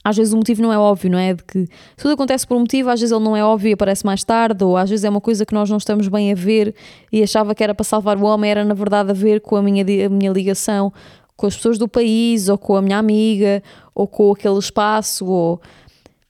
às 0.09 0.17
vezes 0.17 0.33
o 0.33 0.37
motivo 0.37 0.63
não 0.63 0.73
é 0.73 0.79
óbvio, 0.79 1.11
não 1.11 1.19
é? 1.19 1.35
De 1.35 1.45
que 1.45 1.67
tudo 1.97 2.13
acontece 2.13 2.47
por 2.47 2.57
um 2.57 2.61
motivo, 2.61 2.91
às 2.91 3.01
vezes 3.01 3.15
ele 3.15 3.25
não 3.25 3.37
é 3.37 3.45
óbvio 3.45 3.71
e 3.71 3.73
aparece 3.73 4.05
mais 4.05 4.25
tarde, 4.25 4.65
ou 4.65 4.77
às 4.77 4.89
vezes 4.89 5.05
é 5.05 5.11
uma 5.11 5.21
coisa 5.21 5.45
que 5.45 5.55
nós 5.55 5.69
não 5.69 5.77
estamos 5.77 6.09
bem 6.09 6.33
a 6.33 6.35
ver 6.35 6.75
e 7.13 7.23
achava 7.23 7.55
que 7.55 7.63
era 7.63 7.75
para 7.75 7.85
salvar 7.85 8.17
o 8.17 8.25
homem, 8.25 8.51
era 8.51 8.65
na 8.65 8.75
verdade 8.75 9.11
a 9.11 9.15
ver 9.15 9.41
com 9.41 9.57
a 9.57 9.63
minha, 9.63 9.85
a 10.07 10.09
minha 10.09 10.31
ligação 10.31 10.93
com 11.37 11.47
as 11.47 11.55
pessoas 11.55 11.79
do 11.79 11.87
país, 11.87 12.49
ou 12.49 12.59
com 12.59 12.75
a 12.75 12.83
minha 12.83 12.99
amiga, 12.99 13.63
ou 13.95 14.09
com 14.09 14.33
aquele 14.33 14.59
espaço, 14.59 15.25
ou. 15.25 15.63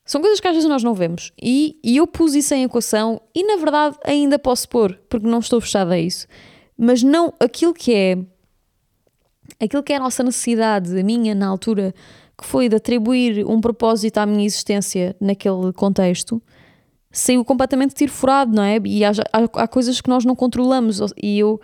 São 0.05 0.21
coisas 0.21 0.39
que 0.39 0.47
às 0.47 0.55
vezes 0.55 0.69
nós 0.69 0.83
não 0.83 0.93
vemos. 0.93 1.33
E, 1.41 1.79
e 1.83 1.97
eu 1.97 2.07
pus 2.07 2.35
isso 2.35 2.53
em 2.55 2.65
equação 2.65 3.21
e 3.35 3.43
na 3.43 3.57
verdade 3.57 3.97
ainda 4.05 4.39
posso 4.39 4.69
pôr, 4.69 4.99
porque 5.09 5.27
não 5.27 5.39
estou 5.39 5.61
fechada 5.61 5.95
a 5.95 5.99
isso. 5.99 6.27
Mas 6.77 7.03
não 7.03 7.33
aquilo 7.41 7.73
que 7.73 7.95
é 7.95 8.19
aquilo 9.61 9.83
que 9.83 9.93
é 9.93 9.97
a 9.97 10.01
nossa 10.01 10.23
necessidade, 10.23 10.99
a 10.99 11.03
minha 11.03 11.35
na 11.35 11.47
altura, 11.47 11.95
que 12.39 12.47
foi 12.47 12.69
de 12.69 12.77
atribuir 12.77 13.45
um 13.45 13.61
propósito 13.61 14.19
à 14.19 14.27
minha 14.27 14.47
existência 14.47 15.17
naquele 15.21 15.73
contexto, 15.73 16.41
saiu 17.11 17.45
completamente 17.45 17.95
tiro 17.95 18.13
furado, 18.13 18.55
não 18.55 18.63
é? 18.63 18.79
E 18.85 19.05
há, 19.05 19.11
há, 19.33 19.63
há, 19.63 19.69
coisas 19.69 20.01
que 20.01 20.09
nós 20.09 20.25
não 20.25 20.37
controlamos. 20.37 21.01
E 21.21 21.39
eu, 21.39 21.61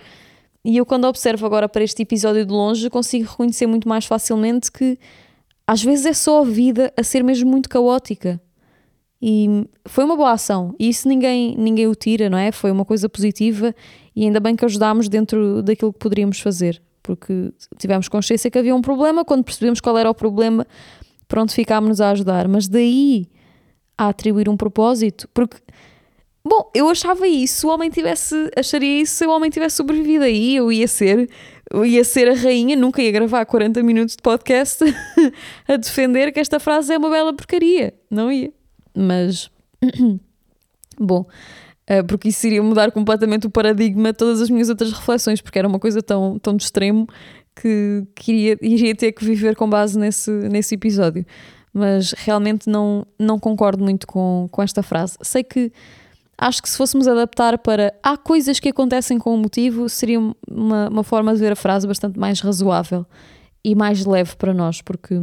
e 0.64 0.76
eu, 0.76 0.84
quando 0.84 1.04
observo 1.04 1.46
agora 1.46 1.68
para 1.68 1.84
este 1.84 2.02
episódio 2.02 2.44
de 2.44 2.52
longe, 2.52 2.90
consigo 2.90 3.30
reconhecer 3.30 3.66
muito 3.66 3.88
mais 3.88 4.04
facilmente 4.04 4.72
que 4.72 4.98
às 5.66 5.82
vezes 5.82 6.06
é 6.06 6.12
só 6.12 6.40
a 6.40 6.44
vida 6.44 6.92
a 6.96 7.02
ser 7.02 7.22
mesmo 7.22 7.50
muito 7.50 7.68
caótica. 7.68 8.40
E 9.22 9.66
foi 9.86 10.04
uma 10.04 10.16
boa 10.16 10.32
ação. 10.32 10.74
E 10.78 10.88
isso 10.88 11.08
ninguém, 11.08 11.54
ninguém 11.56 11.86
o 11.86 11.94
tira, 11.94 12.28
não 12.28 12.36
é? 12.36 12.52
Foi 12.52 12.70
uma 12.70 12.84
coisa 12.84 13.08
positiva 13.08 13.74
e 14.14 14.24
ainda 14.24 14.40
bem 14.40 14.54
que 14.54 14.64
ajudámos 14.64 15.08
dentro 15.08 15.62
daquilo 15.62 15.92
que 15.92 15.98
poderíamos 15.98 16.40
fazer. 16.40 16.82
Porque 17.04 17.52
tivemos 17.78 18.08
consciência 18.08 18.50
que 18.50 18.58
havia 18.58 18.74
um 18.74 18.80
problema, 18.80 19.24
quando 19.24 19.44
percebemos 19.44 19.78
qual 19.80 19.96
era 19.96 20.10
o 20.10 20.14
problema, 20.14 20.66
pronto, 21.28 21.52
ficámos 21.52 22.00
a 22.00 22.10
ajudar. 22.10 22.48
Mas 22.48 22.66
daí 22.66 23.28
a 23.96 24.08
atribuir 24.08 24.48
um 24.48 24.56
propósito, 24.56 25.28
porque 25.32 25.58
Bom, 26.46 26.70
eu 26.74 26.90
achava 26.90 27.26
isso, 27.26 27.60
se 27.60 27.66
o 27.66 27.70
homem 27.70 27.88
tivesse, 27.88 28.50
acharia 28.54 29.00
isso 29.00 29.14
se 29.14 29.26
o 29.26 29.30
homem 29.30 29.48
tivesse 29.48 29.76
sobrevivido 29.76 30.24
aí, 30.24 30.56
eu 30.56 30.70
ia 30.70 30.86
ser, 30.86 31.30
eu 31.72 31.86
ia 31.86 32.04
ser 32.04 32.28
a 32.28 32.34
rainha, 32.34 32.76
nunca 32.76 33.00
ia 33.00 33.10
gravar 33.10 33.46
40 33.46 33.82
minutos 33.82 34.14
de 34.14 34.22
podcast 34.22 34.84
a 35.66 35.76
defender 35.76 36.30
que 36.32 36.38
esta 36.38 36.60
frase 36.60 36.92
é 36.92 36.98
uma 36.98 37.08
bela 37.08 37.32
porcaria, 37.32 37.94
não 38.10 38.30
ia. 38.30 38.52
Mas, 38.94 39.50
bom, 41.00 41.24
porque 42.08 42.28
isso 42.28 42.46
iria 42.46 42.62
mudar 42.62 42.90
completamente 42.92 43.46
o 43.46 43.50
paradigma 43.50 44.12
de 44.12 44.18
todas 44.18 44.40
as 44.40 44.48
minhas 44.48 44.68
outras 44.68 44.92
reflexões, 44.92 45.40
porque 45.40 45.58
era 45.58 45.68
uma 45.68 45.78
coisa 45.78 46.02
tão, 46.02 46.38
tão 46.38 46.56
de 46.56 46.64
extremo 46.64 47.06
que, 47.54 48.06
que 48.14 48.32
iria, 48.32 48.58
iria 48.62 48.94
ter 48.94 49.12
que 49.12 49.24
viver 49.24 49.54
com 49.54 49.68
base 49.68 49.98
nesse, 49.98 50.30
nesse 50.30 50.74
episódio. 50.74 51.24
Mas 51.72 52.12
realmente 52.12 52.68
não, 52.68 53.06
não 53.18 53.38
concordo 53.38 53.82
muito 53.82 54.06
com, 54.06 54.48
com 54.50 54.62
esta 54.62 54.82
frase. 54.82 55.16
Sei 55.22 55.42
que 55.42 55.72
acho 56.38 56.62
que 56.62 56.68
se 56.68 56.76
fôssemos 56.76 57.06
adaptar 57.06 57.58
para 57.58 57.92
há 58.02 58.16
coisas 58.16 58.58
que 58.58 58.68
acontecem 58.68 59.18
com 59.18 59.34
o 59.34 59.38
motivo, 59.38 59.88
seria 59.88 60.18
uma, 60.48 60.88
uma 60.88 61.04
forma 61.04 61.32
de 61.34 61.40
ver 61.40 61.52
a 61.52 61.56
frase 61.56 61.86
bastante 61.86 62.18
mais 62.18 62.40
razoável 62.40 63.06
e 63.64 63.74
mais 63.74 64.04
leve 64.04 64.36
para 64.36 64.52
nós, 64.52 64.82
porque 64.82 65.14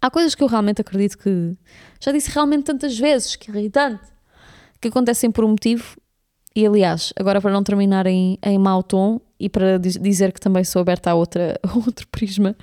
há 0.00 0.10
coisas 0.10 0.34
que 0.34 0.42
eu 0.42 0.48
realmente 0.48 0.80
acredito 0.80 1.16
que 1.18 1.56
já 2.00 2.10
disse 2.10 2.30
realmente 2.30 2.64
tantas 2.64 2.98
vezes, 2.98 3.36
que 3.36 3.50
irritante, 3.50 4.11
que 4.82 4.88
acontecem 4.88 5.30
por 5.30 5.44
um 5.44 5.50
motivo. 5.50 5.96
E 6.54 6.66
aliás, 6.66 7.12
agora 7.16 7.40
para 7.40 7.50
não 7.50 7.62
terminar 7.62 8.06
em, 8.06 8.38
em 8.42 8.58
mau 8.58 8.82
tom 8.82 9.20
e 9.40 9.48
para 9.48 9.78
dizer 9.78 10.32
que 10.32 10.40
também 10.40 10.64
sou 10.64 10.82
aberta 10.82 11.10
a, 11.10 11.14
outra, 11.14 11.58
a 11.66 11.74
outro 11.74 12.06
prisma, 12.08 12.54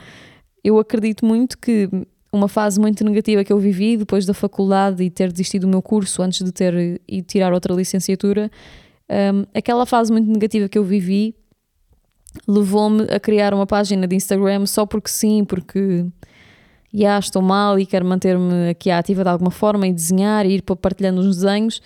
eu 0.63 0.77
acredito 0.77 1.25
muito 1.25 1.57
que 1.57 1.89
uma 2.31 2.47
fase 2.47 2.79
muito 2.79 3.03
negativa 3.03 3.43
que 3.43 3.51
eu 3.51 3.57
vivi 3.57 3.97
depois 3.97 4.25
da 4.25 4.35
faculdade 4.35 5.03
e 5.03 5.09
ter 5.09 5.31
desistido 5.31 5.61
do 5.61 5.69
meu 5.69 5.81
curso 5.81 6.21
antes 6.21 6.43
de 6.43 6.51
ter 6.51 7.01
e 7.07 7.23
tirar 7.23 7.51
outra 7.53 7.73
licenciatura, 7.73 8.51
um, 9.09 9.45
aquela 9.55 9.85
fase 9.87 10.11
muito 10.11 10.29
negativa 10.29 10.69
que 10.69 10.77
eu 10.77 10.83
vivi 10.83 11.33
levou-me 12.47 13.03
a 13.09 13.19
criar 13.19 13.53
uma 13.53 13.65
página 13.65 14.07
de 14.07 14.15
Instagram 14.15 14.67
só 14.67 14.85
porque 14.85 15.09
sim, 15.09 15.43
porque 15.43 16.05
já 16.93 17.19
estou 17.19 17.41
mal 17.41 17.79
e 17.79 17.85
quero 17.85 18.05
manter-me 18.05 18.69
aqui 18.69 18.89
ativa 18.89 19.23
de 19.23 19.29
alguma 19.29 19.51
forma 19.51 19.87
e 19.87 19.93
desenhar 19.93 20.45
e 20.45 20.55
ir 20.55 20.61
partilhando 20.61 21.21
os 21.21 21.37
desenhos 21.37 21.81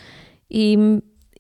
e, 0.49 0.77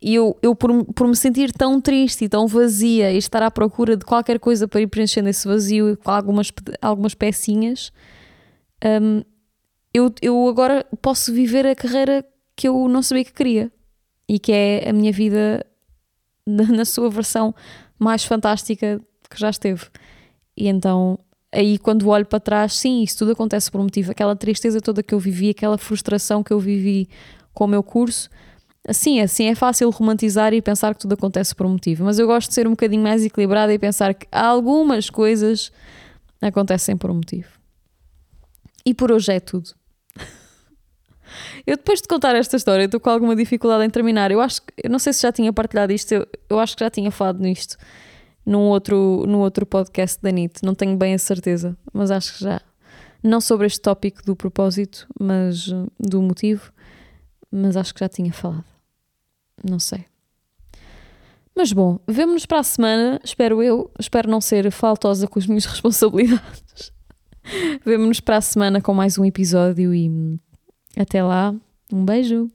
e 0.01 0.15
eu, 0.15 0.37
eu 0.41 0.55
por, 0.55 0.85
por 0.93 1.07
me 1.07 1.15
sentir 1.15 1.51
tão 1.51 1.79
triste 1.79 2.25
e 2.25 2.29
tão 2.29 2.47
vazia 2.47 3.11
e 3.11 3.17
estar 3.17 3.41
à 3.41 3.49
procura 3.49 3.95
de 3.95 4.05
qualquer 4.05 4.39
coisa 4.39 4.67
para 4.67 4.81
ir 4.81 4.87
preenchendo 4.87 5.29
esse 5.29 5.47
vazio 5.47 5.97
com 6.03 6.11
algumas, 6.11 6.51
algumas 6.81 7.13
pecinhas 7.13 7.91
um, 8.83 9.23
eu, 9.93 10.13
eu 10.21 10.47
agora 10.47 10.85
posso 11.01 11.31
viver 11.31 11.65
a 11.65 11.75
carreira 11.75 12.25
que 12.55 12.67
eu 12.67 12.87
não 12.87 13.01
sabia 13.01 13.23
que 13.23 13.33
queria 13.33 13.71
e 14.27 14.39
que 14.39 14.51
é 14.51 14.89
a 14.89 14.93
minha 14.93 15.11
vida 15.11 15.65
na 16.45 16.83
sua 16.83 17.09
versão 17.09 17.53
mais 17.97 18.23
fantástica 18.23 18.99
que 19.29 19.39
já 19.39 19.49
esteve. 19.49 19.85
E 20.57 20.67
então, 20.67 21.19
aí 21.53 21.77
quando 21.77 22.09
olho 22.09 22.25
para 22.25 22.39
trás, 22.39 22.75
sim, 22.75 23.03
isso 23.03 23.19
tudo 23.19 23.31
acontece 23.31 23.71
por 23.71 23.79
um 23.79 23.83
motivo. 23.83 24.11
Aquela 24.11 24.35
tristeza 24.35 24.81
toda 24.81 25.03
que 25.03 25.13
eu 25.13 25.19
vivi, 25.19 25.51
aquela 25.51 25.77
frustração 25.77 26.43
que 26.43 26.51
eu 26.51 26.59
vivi 26.59 27.07
com 27.53 27.65
o 27.65 27.67
meu 27.67 27.83
curso, 27.83 28.29
assim, 28.87 29.21
assim 29.21 29.45
é 29.45 29.55
fácil 29.55 29.89
romantizar 29.91 30.53
e 30.53 30.61
pensar 30.61 30.95
que 30.95 31.01
tudo 31.01 31.13
acontece 31.13 31.53
por 31.53 31.67
um 31.67 31.69
motivo. 31.69 32.03
Mas 32.03 32.17
eu 32.17 32.25
gosto 32.25 32.49
de 32.49 32.55
ser 32.55 32.67
um 32.67 32.71
bocadinho 32.71 33.03
mais 33.03 33.23
equilibrada 33.23 33.71
e 33.71 33.77
pensar 33.77 34.13
que 34.15 34.27
algumas 34.31 35.09
coisas 35.09 35.71
acontecem 36.41 36.97
por 36.97 37.11
um 37.11 37.15
motivo. 37.15 37.47
E 38.85 38.93
por 38.93 39.11
hoje 39.11 39.31
é 39.31 39.39
tudo. 39.39 39.69
Eu 41.65 41.77
depois 41.77 42.01
de 42.01 42.07
contar 42.07 42.35
esta 42.35 42.57
história 42.57 42.83
estou 42.83 42.99
com 42.99 43.09
alguma 43.09 43.35
dificuldade 43.35 43.85
em 43.85 43.89
terminar. 43.89 44.29
Eu 44.29 44.41
acho 44.41 44.61
que, 44.61 44.73
eu 44.83 44.89
não 44.89 44.99
sei 44.99 45.13
se 45.13 45.21
já 45.21 45.31
tinha 45.31 45.53
partilhado 45.53 45.93
isto, 45.93 46.11
eu, 46.11 46.27
eu 46.49 46.59
acho 46.59 46.75
que 46.75 46.83
já 46.83 46.89
tinha 46.89 47.09
falado 47.09 47.39
nisto 47.39 47.77
num 48.45 48.61
outro, 48.61 49.25
num 49.27 49.39
outro 49.39 49.65
podcast 49.65 50.21
da 50.21 50.31
NIT, 50.31 50.63
não 50.63 50.75
tenho 50.75 50.97
bem 50.97 51.13
a 51.13 51.19
certeza, 51.19 51.77
mas 51.93 52.11
acho 52.11 52.37
que 52.37 52.43
já. 52.43 52.61
Não 53.21 53.39
sobre 53.39 53.67
este 53.67 53.79
tópico 53.79 54.21
do 54.25 54.35
propósito, 54.35 55.07
mas 55.17 55.67
uh, 55.67 55.89
do 55.97 56.21
motivo, 56.21 56.73
mas 57.49 57.77
acho 57.77 57.93
que 57.93 58.01
já 58.01 58.09
tinha 58.09 58.33
falado. 58.33 58.65
Não 59.63 59.79
sei. 59.79 60.05
Mas 61.55 61.71
bom, 61.71 61.99
vemo-nos 62.07 62.45
para 62.45 62.59
a 62.59 62.63
semana, 62.63 63.21
espero 63.23 63.63
eu. 63.63 63.89
Espero 63.97 64.29
não 64.29 64.41
ser 64.41 64.69
faltosa 64.71 65.27
com 65.27 65.39
as 65.39 65.47
minhas 65.47 65.63
responsabilidades. 65.65 66.91
Vemo-nos 67.85 68.19
para 68.19 68.37
a 68.37 68.41
semana 68.41 68.81
com 68.81 68.93
mais 68.93 69.17
um 69.17 69.23
episódio 69.23 69.93
e 69.93 70.39
até 70.97 71.23
lá, 71.23 71.55
um 71.91 72.03
beijo. 72.03 72.49